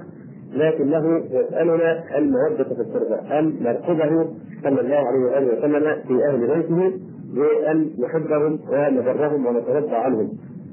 لكنه 0.53 1.17
يسألنا 1.31 2.17
المودة 2.17 2.63
في 2.63 2.81
القربى 2.81 3.39
أن 3.39 3.55
نرقبه 3.61 4.27
صلى 4.63 4.81
الله 4.81 4.95
عليه 4.95 5.19
وآله 5.19 5.57
وسلم 5.57 6.01
في 6.07 6.25
أهل 6.29 6.47
بيته 6.47 6.99
بأن 7.35 7.89
نحبهم 7.99 8.59
ونبرهم 8.69 9.45
ونترضى 9.45 9.95
عنهم. 9.95 10.29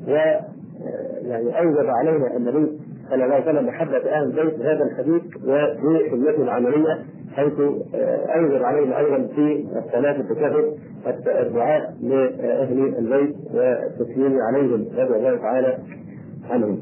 و 0.09 0.11
يعني 1.23 1.59
أوجب 1.61 1.87
علينا 1.87 2.37
النبي 2.37 2.79
الله 3.15 3.35
عليه 3.35 3.45
وسلم 3.51 3.67
محبه 3.67 3.97
أهل 4.11 4.23
البيت 4.25 4.59
بهذا 4.59 4.85
الحديث 4.85 5.23
وبخدمته 5.47 6.43
العملية 6.43 6.99
حيث 7.37 7.53
اوجب 8.37 8.63
علينا 8.63 8.99
أيضا 8.99 9.29
في 9.35 9.65
الصلاة 9.87 10.17
التشهد 10.21 10.75
الدعاء 11.47 11.95
لأهل 12.03 12.95
البيت 12.99 13.37
والتسليم 13.55 14.39
عليهم 14.41 14.87
رضي 14.99 15.17
الله 15.17 15.37
تعالى 15.37 15.79
عنهم. 16.51 16.81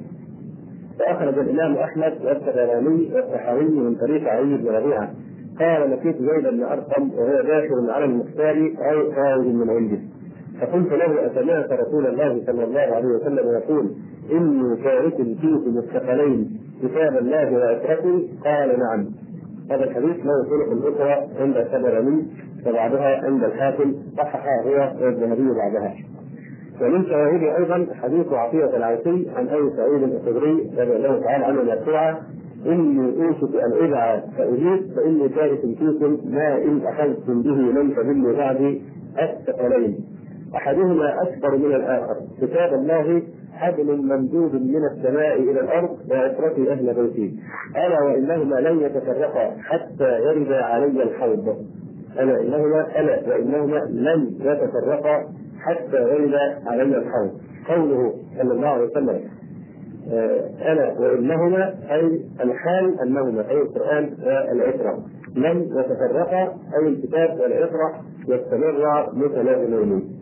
فأخرج 0.98 1.38
الإمام 1.38 1.76
أحمد 1.76 2.12
والطبراني 2.24 3.10
والطحاوي 3.14 3.64
من 3.64 3.94
طريق 3.94 4.28
علي 4.28 4.56
بن 4.56 4.68
ربيعة 4.68 5.10
قال 5.58 5.90
لقيت 5.90 6.16
زيد 6.16 6.48
بن 6.50 6.62
أرقم 6.62 7.10
وهو 7.10 7.42
داخل 7.42 7.90
على 7.90 8.04
المختار 8.04 8.72
أو 8.78 9.12
خارج 9.12 9.46
من 9.46 9.70
عنده 9.70 9.98
فقلت 10.60 10.92
له 10.92 11.26
أسمعت 11.26 11.72
رسول 11.72 12.06
الله 12.06 12.42
صلى 12.46 12.64
الله 12.64 12.80
عليه 12.80 13.08
وسلم 13.08 13.48
يقول 13.48 13.90
إني 14.32 14.76
تارك 14.76 15.16
فيكم 15.16 15.78
الثقلين 15.78 16.60
كتاب 16.82 17.16
الله 17.16 17.52
وعترتي 17.58 18.28
قال 18.44 18.78
نعم. 18.78 19.06
هذا 19.70 19.84
الحديث 19.84 20.16
له 20.26 20.44
طرق 20.50 20.94
أخرى 20.94 21.28
عند 21.40 21.56
الطبراني 21.56 22.26
وبعدها 22.66 23.26
عند 23.26 23.44
الحاكم 23.44 23.94
صححها 24.16 24.62
هو 24.64 25.04
والذهبي 25.04 25.54
بعدها 25.54 25.94
ومن 26.80 27.06
شواهده 27.06 27.56
أيضا 27.56 27.86
حديث 28.02 28.32
عطية 28.32 28.76
العوفي 28.76 29.26
عن 29.36 29.48
أبي 29.48 29.70
سعيد 29.76 30.02
الخدري 30.02 30.70
رضي 30.78 30.96
الله 30.96 31.20
تعالى 31.20 31.44
عنه 31.44 31.62
مرفوعا 31.62 32.22
إني 32.66 33.26
أوشك 33.26 33.54
أن 33.54 33.72
أدعى 33.84 34.22
فأجيب 34.38 34.94
فإني 34.96 35.28
تارك 35.28 35.60
فيكم 35.60 36.18
ما 36.24 36.62
إن 36.62 36.80
أخذتم 36.86 37.42
به 37.42 37.80
لن 37.80 37.94
تضلوا 37.94 38.36
بعدي 38.36 38.82
الثقلين 39.18 39.98
أحدهما 40.54 41.22
أكبر 41.22 41.56
من 41.56 41.74
الآخر. 41.74 42.16
كتاب 42.42 42.74
الله 42.74 43.22
حبل 43.52 43.96
ممدود 43.96 44.54
من 44.54 44.84
السماء 44.92 45.42
إلى 45.42 45.60
الأرض 45.60 45.98
وعترتي 46.10 46.72
أهل 46.72 46.94
بيتي 46.94 47.36
ألا 47.76 48.02
وإنهما 48.02 48.54
لن 48.54 48.80
يتفرقا 48.80 49.56
حتى 49.60 50.18
يرد 50.18 50.52
علي 50.52 51.02
الحوض. 51.02 51.56
ألا 52.18 52.40
انهما 52.40 53.00
ألا 53.00 53.28
وإنهما 53.28 53.78
لن 53.90 54.30
يتفرقا 54.40 55.26
حتى 55.60 55.96
يرد 55.96 56.34
علي 56.66 56.82
الحوض. 56.82 57.30
قوله 57.68 58.14
صلى 58.38 58.52
الله 58.52 58.68
عليه 58.68 58.84
وسلم 58.84 59.20
ألا 60.62 61.00
وإنهما 61.00 61.74
أي 61.90 62.20
الحال 62.40 63.00
أنهما 63.00 63.50
أي 63.50 63.56
القرآن 63.56 64.10
والعتره 64.26 64.98
لن 65.36 65.62
يتفرقا 65.62 66.42
أي 66.78 66.88
الكتاب 66.88 67.40
والعتره 67.40 68.00
يستمرا 68.28 69.10
متلازمين 69.12 70.19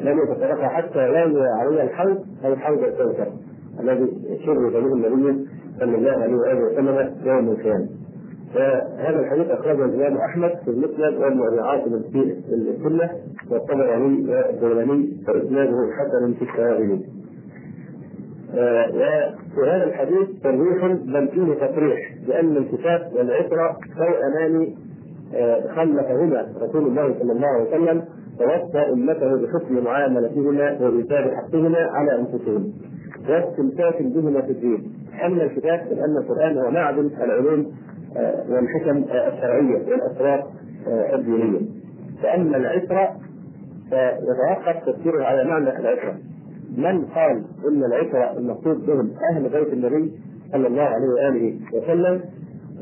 لم 0.00 0.18
يتفرقا 0.18 0.68
حتى 0.68 0.98
يروي 0.98 1.48
علي 1.48 1.82
الحوض 1.82 2.24
أو 2.44 2.56
حوض 2.56 2.78
الكوثر 2.78 3.32
الذي 3.80 4.06
شرب 4.46 4.72
به 4.72 4.78
النبي 4.78 5.46
صلى 5.80 5.96
الله 5.96 6.12
عليه 6.12 6.34
وآله 6.34 6.64
وسلم 6.64 7.14
يوم 7.24 7.48
القيامة. 7.48 7.88
فهذا 8.54 9.20
الحديث 9.20 9.50
أخرجه 9.50 9.84
الإمام 9.84 10.16
أحمد 10.16 10.50
في 10.64 10.70
المسند 10.70 11.20
وابن 11.20 11.58
عاصم 11.58 12.02
في 12.12 12.36
السنة 12.52 13.10
والطبراني 13.50 14.30
والدولاني 14.30 15.16
فإسناده 15.26 15.76
حسن 15.98 16.34
في 16.34 16.42
الشواهد. 16.42 17.02
وفي 18.54 19.70
هذا 19.70 19.84
الحديث 19.84 20.28
تلويح 20.42 20.86
بل 20.86 21.28
فيه 21.28 21.66
تصريح 21.66 22.14
بان 22.26 22.56
الكتاب 22.56 23.12
والعتره 23.16 23.76
توأمان 23.96 24.74
خلفهما 25.76 26.46
رسول 26.62 26.86
الله 26.86 27.14
صلى 27.20 27.32
الله 27.32 27.46
عليه 27.48 27.68
وسلم 27.68 28.04
ووصى 28.40 28.92
أمته 28.92 29.36
بحسن 29.36 29.84
معاملتهما 29.84 30.78
وايجاد 30.80 31.30
حقهما 31.34 31.78
على 31.78 32.18
انفسهم 32.18 32.72
واستمساك 33.28 34.02
بهما 34.02 34.42
في 34.42 34.52
الدين. 34.52 34.92
أما 35.26 35.42
الكتاب 35.42 35.78
فإن 35.78 36.16
القرآن 36.16 36.58
هو 36.58 36.70
معدن 36.70 37.10
العلوم 37.24 37.72
والحكم 38.48 39.04
الشرعية 39.10 39.82
والأسرار 39.88 40.46
الدينية. 41.14 41.60
فأما 42.22 42.56
العتره 42.56 43.16
فيتوقف 43.90 44.84
تفسيره 44.86 45.24
على 45.24 45.44
معنى 45.44 45.78
العتره 45.78 46.14
من 46.76 47.04
قال 47.04 47.44
إن 47.68 47.84
العتره 47.84 48.38
المقصود 48.38 48.86
بهم 48.86 49.10
أهل 49.32 49.48
بيت 49.48 49.72
النبي 49.72 50.12
صلى 50.52 50.66
الله 50.66 50.82
عليه 50.82 51.08
وآله 51.08 51.56
وسلم 51.74 52.20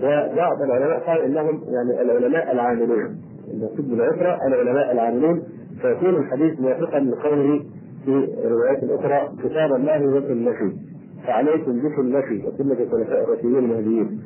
وبعض 0.02 0.62
العلماء 0.62 0.98
قال 1.06 1.20
إنهم 1.22 1.60
يعني 1.68 2.02
العلماء 2.02 2.52
العاملون. 2.52 3.16
المقصود 3.54 3.90
بالعترة 3.90 4.38
العلماء 4.46 4.92
العاملون 4.92 5.42
فيكون 5.82 6.16
الحديث 6.16 6.60
موافقا 6.60 7.00
لقوله 7.00 7.64
في 8.04 8.28
الروايات 8.44 8.82
الاخرى 8.82 9.32
كتاب 9.44 9.72
الله 9.72 10.02
وسنته 10.04 10.72
فعليكم 11.26 11.78
بسنتي 11.78 12.46
وسنة 12.46 12.72
الخلفاء 12.72 13.24
الراشدين 13.24 13.56
المهديين. 13.56 14.20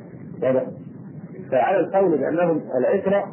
فعلى 1.51 1.81
القول 1.81 2.19
بأنهم 2.19 2.61
العترة 2.79 3.25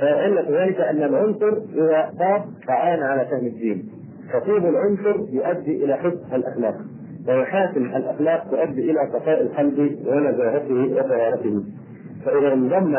فعلة 0.00 0.64
ذلك 0.64 0.80
أن 0.80 1.02
العنصر 1.02 1.52
إذا 1.74 2.12
طاب 2.18 2.44
فعان 2.66 3.02
على 3.02 3.26
فهم 3.26 3.46
الدين. 3.46 3.88
فطيب 4.32 4.64
العنصر 4.66 5.16
يؤدي 5.30 5.84
إلى 5.84 5.94
حسن 5.96 6.34
الأخلاق. 6.34 6.76
ومحاسن 7.28 7.86
الأخلاق 7.96 8.50
تؤدي 8.50 8.90
إلى 8.90 9.10
صفاء 9.12 9.42
القلب 9.42 9.98
ونزاهته 10.06 10.96
وطهارته. 10.96 11.62
فإذا 12.24 12.52
انضم 12.52 12.96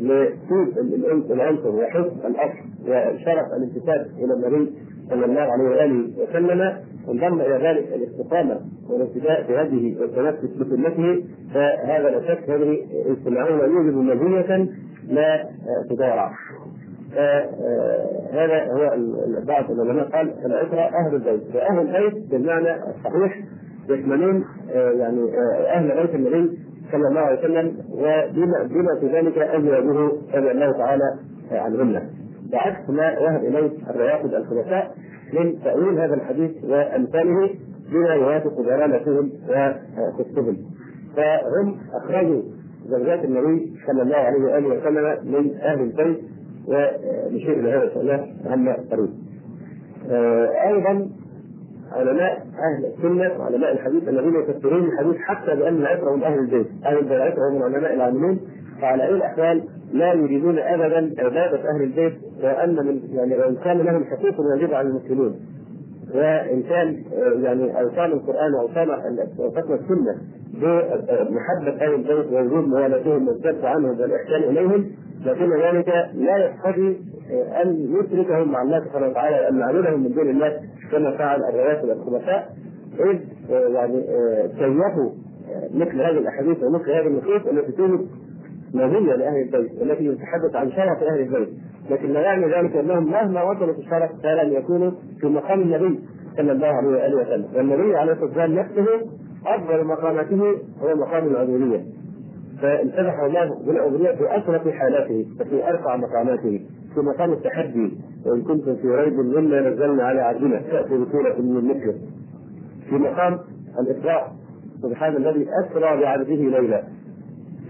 لطيب 0.00 1.30
العنصر 1.30 1.68
وحسن 1.68 2.26
الاصل 2.26 2.64
وشرف 2.82 3.46
الانتساب 3.56 4.06
إلى 4.18 4.34
النبي 4.34 4.72
صلى 5.10 5.24
الله 5.24 5.40
عليه 5.40 5.64
وآله 5.64 6.10
وسلم 6.22 6.60
انضم 7.08 7.40
إلى 7.40 7.68
ذلك 7.68 7.92
الاستقامة 7.94 8.60
والابتداء 8.90 9.46
بهديه 9.48 10.00
والتمسك 10.00 10.56
بسنته 10.60 11.22
فهذا 11.54 12.10
لا 12.10 12.20
شك 12.28 12.50
هذه 12.50 12.78
اجتماعون 13.06 13.58
يوجد 13.60 13.94
مزية 13.94 14.68
لا 15.08 15.48
تضارع 15.90 16.32
هذا 18.32 18.72
هو 18.72 18.96
بعض 19.46 19.70
العلماء 19.70 20.04
قال 20.04 20.32
العترة 20.46 20.80
أهل 20.80 21.14
البيت 21.14 21.42
فأهل 21.52 21.78
البيت 21.78 22.30
بالمعنى 22.30 22.76
الصحيح 22.76 23.40
يشملون 23.88 24.44
يعني 24.74 25.38
أهل 25.68 26.02
بيت 26.02 26.14
النبي 26.14 26.58
صلى 26.92 27.08
الله 27.08 27.20
عليه 27.20 27.38
وسلم 27.38 27.76
وبما 27.92 28.62
بما 28.62 29.00
في 29.00 29.06
ذلك 29.06 29.38
أزواجه 29.38 30.12
رضي 30.34 30.50
الله 30.50 30.72
تعالى 30.72 31.14
عنهن 31.50 32.08
بعكس 32.52 32.90
ما 32.90 33.10
ذهب 33.14 33.44
إليه 33.44 33.70
الروافد 33.90 34.34
الخلفاء 34.34 34.94
من 35.32 35.62
تأويل 35.64 35.98
هذا 35.98 36.14
الحديث 36.14 36.64
وأمثاله 36.64 37.50
بما 37.92 38.14
يوافق 38.14 38.60
ضلالتهم 38.60 39.30
وكتبهم 39.48 40.56
فهم 41.16 41.76
أخرجوا 41.94 42.42
زوجات 42.86 43.24
النبي 43.24 43.72
صلى 43.86 44.02
الله 44.02 44.16
عليه 44.16 44.44
وآله 44.44 44.68
وسلم 44.68 45.32
من 45.32 45.54
أهل 45.60 45.80
البيت 45.80 46.20
ونشير 46.68 47.60
إلى 47.60 47.70
هذا 47.70 47.84
السؤال 47.84 48.26
عما 48.46 48.76
قريب. 48.90 49.10
أيضا 50.66 51.08
علماء 51.96 52.46
أهل 52.58 52.84
السنة 52.94 53.40
وعلماء 53.40 53.72
الحديث 53.72 54.08
الذين 54.08 54.34
يفسرون 54.34 54.84
الحديث 54.84 55.16
حتى 55.16 55.56
بأن 55.56 55.76
العتره 55.76 56.16
من 56.16 56.22
أهل 56.22 56.38
البيت، 56.38 56.66
أهل 56.86 57.12
العتره 57.12 57.48
هم 57.50 57.56
العلماء 57.56 57.94
العاملين 57.94 58.40
فعلى 58.80 59.04
أي 59.04 59.10
الاحوال 59.10 59.62
لا 59.92 60.12
يريدون 60.12 60.58
ابدا 60.58 61.10
عبادة 61.18 61.70
أهل 61.70 61.82
البيت 61.82 62.14
وأن 62.42 62.86
من 62.86 63.00
يعني 63.12 63.34
وإن 63.38 63.56
كان 63.56 63.78
لهم 63.78 64.04
حقوق 64.04 64.40
واجبه 64.40 64.76
على 64.76 64.88
المسلمين. 64.88 65.34
وإن 66.14 66.62
كان 66.62 67.02
يعني 67.42 67.80
أوصال 67.80 68.12
القرآن 68.12 68.54
وأوصال 68.54 68.90
اوصال 68.90 69.72
السنة 69.72 70.16
بمحبة 70.54 71.84
أهل 71.84 71.94
البيت 71.94 72.32
ووجود 72.32 72.68
موالاتهم 72.68 73.28
والذب 73.28 73.64
عنهم 73.66 74.00
والإحسان 74.00 74.42
إليهم 74.42 74.90
لكن 75.26 75.50
ذلك 75.62 75.88
لا 76.14 76.36
يقتضي 76.36 77.00
أن 77.62 77.96
يشركهم 78.00 78.52
مع 78.52 78.62
الله 78.62 78.84
سبحانه 78.84 79.06
وتعالى 79.06 79.36
وأن 79.36 79.58
نعبدهم 79.58 80.02
من 80.02 80.12
دون 80.14 80.30
الله. 80.30 80.60
كما 80.90 81.16
فعل 81.16 81.44
الروافد 81.44 81.90
الخلفاء 81.90 82.52
إذ 83.00 83.20
يعني 83.50 84.02
كيفوا 84.58 85.10
مثل 85.74 86.00
هذه 86.00 86.18
الأحاديث 86.18 86.62
ومثل 86.62 86.90
هذه 86.90 87.06
النصوص 87.06 87.46
التي 87.46 87.72
توجد 87.72 88.06
مزية 88.74 89.14
لأهل 89.14 89.36
البيت 89.36 89.82
التي 89.82 90.04
يتحدث 90.04 90.56
عن 90.56 90.70
شرف 90.70 91.02
أهل 91.02 91.20
البيت. 91.20 91.48
لكن 91.90 92.12
لا 92.12 92.20
يعني 92.20 92.46
ذلك 92.46 92.76
أنهم 92.76 93.10
مهما 93.10 93.42
وصلوا 93.42 93.74
في 93.74 93.80
الشرف 93.80 94.10
فلن 94.22 94.52
يكونوا 94.52 94.90
في 95.20 95.26
مقام 95.26 95.60
النبي 95.60 96.00
صلى 96.36 96.52
الله 96.52 96.66
عليه 96.66 96.88
وآله 96.88 97.16
وسلم. 97.16 97.46
والنبي 97.56 97.96
عليه 97.96 98.12
الصلاة 98.12 98.26
والسلام 98.26 98.54
نفسه 98.54 98.86
أفضل 99.46 99.84
مقاماته 99.84 100.42
هو 100.82 100.96
مقام 100.96 101.26
العبوديه 101.26 101.84
فامتدح 102.62 103.20
الله 103.20 103.64
بالعبوديه 103.66 104.10
في 104.10 104.36
أشرف 104.36 104.68
حالاته 104.68 105.26
وفي 105.40 105.68
أرفع 105.68 105.96
مقاماته. 105.96 106.60
في 106.94 107.00
مقام 107.00 107.32
التحدي. 107.32 107.92
وان 108.26 108.42
كنتم 108.42 108.76
في 108.76 108.88
ريب 108.88 109.12
مما 109.12 109.60
نزلنا 109.60 110.04
على 110.04 110.20
عبدنا. 110.20 110.62
تأتي 110.70 110.98
بسوره 110.98 111.34
من 111.38 111.64
مثله 111.64 111.94
في 112.88 112.94
مقام 112.94 113.38
الإسراء. 113.80 114.32
سبحان 114.82 115.16
الذي 115.16 115.46
أسرى 115.64 116.00
بعبده 116.00 116.34
ليلا. 116.34 116.82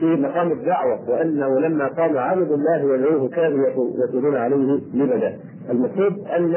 في 0.01 0.07
مقام 0.07 0.53
الدعوة. 0.53 1.11
وأنه 1.11 1.61
لما 1.61 1.89
قام 1.89 2.19
عبد 2.19 2.53
الله 2.53 2.95
يدعوه 2.95 3.29
كانوا 3.29 3.67
يقولون 4.09 4.37
عليه 4.37 4.81
لبدا. 4.95 5.39
المقصود 5.71 6.27
أن 6.27 6.55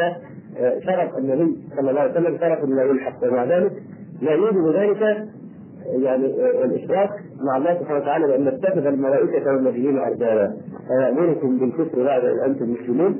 شرف 0.85 1.17
النبي 1.17 1.57
صلى 1.77 1.89
الله 1.89 2.01
عليه 2.01 2.11
وسلم 2.11 2.37
شرف 2.37 2.69
لا 2.69 2.83
يلحق. 2.83 3.23
ومع 3.23 3.43
ذلك 3.43 3.71
لا 4.21 4.31
يوجب 4.31 4.75
ذلك 4.75 5.27
يعني 5.85 6.25
الاشراك 6.65 7.09
مع 7.41 7.57
الله 7.57 7.79
سبحانه 7.79 7.99
وتعالى 7.99 8.27
بان 8.27 8.45
نتخذ 8.45 8.85
الملائكة 8.85 9.51
والنبيين 9.51 9.97
أربابا. 9.97 10.53
فيامركم 10.87 11.59
بالكفر 11.59 12.03
بعد 12.03 12.25
ان 12.25 12.39
أنتم 12.39 12.69
مسلمون. 12.69 13.19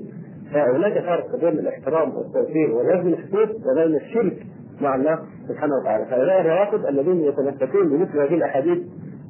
فهناك 0.53 0.93
فرق 0.93 1.35
بين 1.35 1.59
الاحترام 1.59 2.15
والتوفير 2.15 2.71
ولازم 2.71 3.07
الحقوق 3.07 3.49
وبين 3.49 3.95
الشرك 3.95 4.37
مع 4.81 4.95
الله 4.95 5.19
سبحانه 5.47 5.73
وتعالى. 5.81 6.05
فهؤلاء 6.05 6.41
الروافض 6.41 6.85
الذين 6.85 7.21
يتمسكون 7.21 7.89
بمثل 7.89 8.19
هذه 8.19 8.33
الأحاديث. 8.33 8.77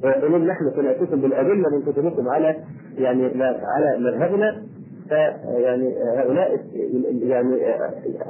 ويقولون 0.04 0.46
نحن 0.46 0.70
سناتيكم 0.76 1.20
بالأدلة 1.20 1.70
من 1.70 1.92
كتبكم 1.92 2.28
على 2.28 2.56
يعني 2.98 3.24
على 3.76 3.98
مذهبنا. 3.98 4.62
فيعني 5.08 5.94
هؤلاء 6.16 6.60
يعني 7.22 7.56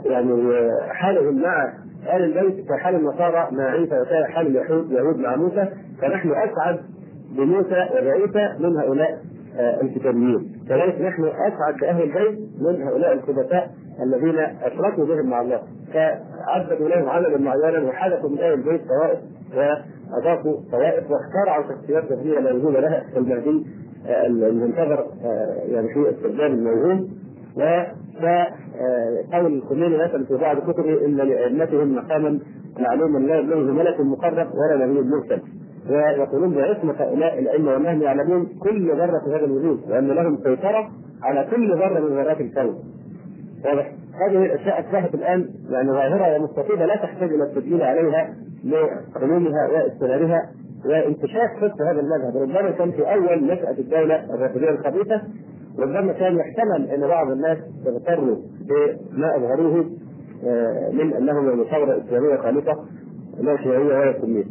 يعني 0.04 0.70
حالهم 0.88 1.42
مع 1.42 1.72
أهل 2.08 2.24
البيت 2.24 2.68
كحال 2.68 2.94
النصارى 2.94 3.48
مع 3.52 3.64
عيسى 3.64 4.00
وكان 4.00 4.24
حال 4.24 4.46
اليهود 4.46 4.92
يهود 4.92 5.18
مع 5.18 5.36
موسى. 5.36 5.68
فنحن 6.02 6.30
أسعد 6.30 6.80
بموسى 7.36 7.88
وبعيسى 7.92 8.56
من 8.60 8.76
هؤلاء. 8.76 9.18
الكتابيين. 9.58 10.52
كذلك 10.68 11.00
نحن 11.00 11.24
أسعد 11.24 11.76
بأهل 11.80 12.02
البيت 12.02 12.38
من 12.60 12.82
هؤلاء 12.82 13.12
الخبثاء 13.12 13.70
الذين 14.02 14.38
أشركوا 14.38 15.04
بهم 15.04 15.30
مع 15.30 15.40
الله. 15.40 15.62
فعبدوا 15.94 16.88
لهم 16.88 17.08
عملا 17.08 17.38
معينا 17.38 17.88
وحدثوا 17.88 18.30
من 18.30 18.38
أهل 18.38 18.52
البيت 18.52 18.80
طوائف 18.88 19.18
وأضافوا 19.56 20.56
طوائف 20.72 21.04
واخترعوا 21.10 21.62
شخصيات 21.62 22.04
كثيره 22.04 22.40
لا 22.40 22.52
وجود 22.52 22.76
لها 22.76 23.04
المهدي 23.16 23.66
المنتظر 24.26 25.06
يعني 25.68 25.88
في 25.94 26.10
استخدام 26.10 26.52
الموهوم 26.52 27.08
وقول 27.56 29.46
الخميني 29.46 29.96
مثلا 29.96 30.24
في 30.24 30.36
بعض 30.36 30.56
كتبه 30.70 31.04
إن 31.04 31.16
لأئمتهم 31.16 31.96
مقاما 31.96 32.40
معلوما 32.78 33.18
لا 33.18 33.38
يبلغه 33.38 33.72
ملك 33.72 34.00
مقرب 34.00 34.46
ولا 34.54 34.86
نبي 34.86 35.00
مرسل. 35.00 35.42
ويقولون 35.90 36.54
بعصمة 36.54 36.94
هؤلاء 36.94 37.38
الأئمة 37.38 37.72
وأنهم 37.72 38.02
يعلمون 38.02 38.46
كل 38.60 38.90
ذرة 38.90 39.20
في 39.24 39.30
هذا 39.30 39.44
الوجود 39.44 39.80
وأن 39.90 40.08
لهم 40.08 40.38
سيطرة 40.42 40.90
على 41.22 41.48
كل 41.50 41.74
ذرة 41.74 42.00
من 42.00 42.16
ذرات 42.16 42.40
الكون. 42.40 42.78
واضح؟ 43.64 43.92
هذه 44.20 44.44
الأشياء 44.44 44.80
أصبحت 44.80 45.14
الآن 45.14 45.48
يعني 45.70 45.90
ظاهرة 45.90 46.36
ومستفيدة 46.36 46.86
لا 46.86 46.96
تحتاج 46.96 47.32
إلى 47.32 47.44
التسجيل 47.44 47.82
عليها 47.82 48.34
لعلومها 48.64 49.68
واستمرارها 49.72 50.50
وانتشار 50.86 51.48
خط 51.60 51.80
هذا 51.82 52.00
المذهب 52.00 52.36
ربما 52.36 52.70
كان 52.70 52.90
في 52.90 53.14
أول 53.14 53.44
نشأة 53.44 53.78
الدولة 53.78 54.34
الرافضية 54.34 54.70
الخبيثة 54.70 55.22
ربما 55.78 56.12
كان 56.12 56.36
يحتمل 56.36 56.90
أن 56.90 57.08
بعض 57.08 57.30
الناس 57.30 57.58
يغتروا 57.86 58.36
بما 58.68 59.36
أظهروه 59.36 59.84
من 60.92 61.12
أنهم 61.12 61.44
من 61.44 61.64
ثورة 61.64 62.02
إسلامية 62.06 62.36
خالصة 62.36 62.84
لا 63.40 63.56
شيوعية 63.56 63.98
ولا 63.98 64.20
سنية. 64.20 64.44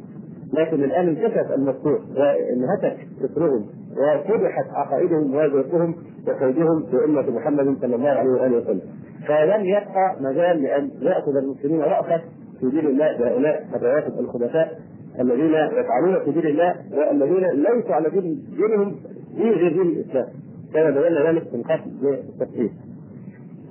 لكن 0.54 0.84
الآن 0.84 1.08
انكشف 1.08 1.52
المفتوح 1.56 2.00
وانهتك 2.18 2.98
فكرهم 3.22 3.66
وفضحت 3.92 4.66
عقائدهم 4.74 5.36
وذوقهم 5.36 5.96
وكيدهم 6.28 6.84
في 6.92 7.06
امه 7.06 7.32
محمد 7.32 7.78
صلى 7.82 7.96
الله 7.96 8.10
عليه 8.10 8.30
وآله 8.30 8.58
وسلم. 8.58 8.82
فلم 9.28 9.66
يبقى 9.66 10.16
مجال 10.22 10.64
لأن 10.64 10.90
يأخذ 11.02 11.36
المسلمين 11.36 11.82
رأفة 11.82 12.22
في 12.60 12.70
دين 12.70 12.88
الله 12.88 13.18
بهؤلاء 13.18 13.66
الروافد 13.76 14.20
الخبثاء 14.20 14.80
الذين 15.20 15.54
يفعلون 15.54 16.20
في 16.26 16.32
دين 16.32 16.46
الله 16.48 16.76
والذين 16.92 17.46
ليسوا 17.64 17.96
على 17.96 18.10
دين 18.10 18.44
دينهم 18.58 18.96
دين 19.38 19.52
غير 19.52 19.74
دين 19.74 19.82
الإسلام. 19.82 20.28
كما 20.74 20.90
بينا 20.90 21.30
ذلك 21.30 21.44
في 21.44 21.56
الخط 21.56 21.80
بالتفصيل. 22.02 22.72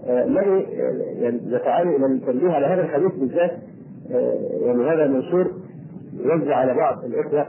الذي 0.09 0.67
يعني 1.21 1.39
دفعني 1.39 1.97
إلى 1.97 2.07
التنبيه 2.07 2.51
على 2.51 2.67
هذا 2.67 2.83
الحديث 2.83 3.15
بالذات 3.15 3.53
يعني 4.63 4.85
هذا 4.85 5.07
منشور 5.07 5.51
يوزع 6.21 6.55
على 6.57 6.75
بعض 6.75 7.05
الإخوة 7.05 7.47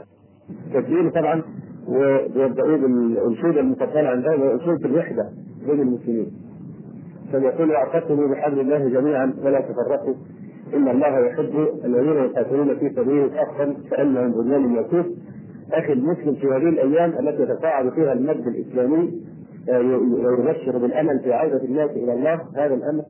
تسجيل 0.74 1.10
طبعا 1.10 1.42
ويبدأوا 1.88 2.76
بالأنشودة 2.76 3.60
المفضله 3.60 4.08
عندهم 4.08 4.40
وأنشودة 4.40 4.86
الوحدة 4.88 5.30
بين 5.66 5.80
المسلمين. 5.80 6.32
فليقول 7.32 7.72
اعتصموا 7.72 8.28
بحبل 8.28 8.60
الله 8.60 8.88
جميعا 8.88 9.34
ولا 9.44 9.60
تفرقوا 9.60 10.14
إن 10.74 10.88
الله 10.88 11.18
يحب 11.18 11.68
الذين 11.84 12.16
يقاتلون 12.24 12.76
في 12.76 12.90
سبيله 12.90 13.28
صفا 13.28 13.76
كأنهم 13.90 14.32
بنيان 14.32 14.60
مرصوص. 14.60 15.06
أخي 15.72 15.92
المسلم 15.92 16.34
في 16.34 16.46
هذه 16.46 16.68
الأيام 16.68 17.10
التي 17.10 17.42
يتصاعد 17.42 17.92
فيها 17.92 18.12
المجد 18.12 18.46
الإسلامي 18.46 19.20
ويبشر 19.68 20.78
بالأمل 20.78 21.20
في 21.20 21.32
عودة 21.32 21.64
الناس 21.64 21.90
إلى 21.90 22.12
الله 22.12 22.34
هذا 22.56 22.74
الامل 22.74 23.02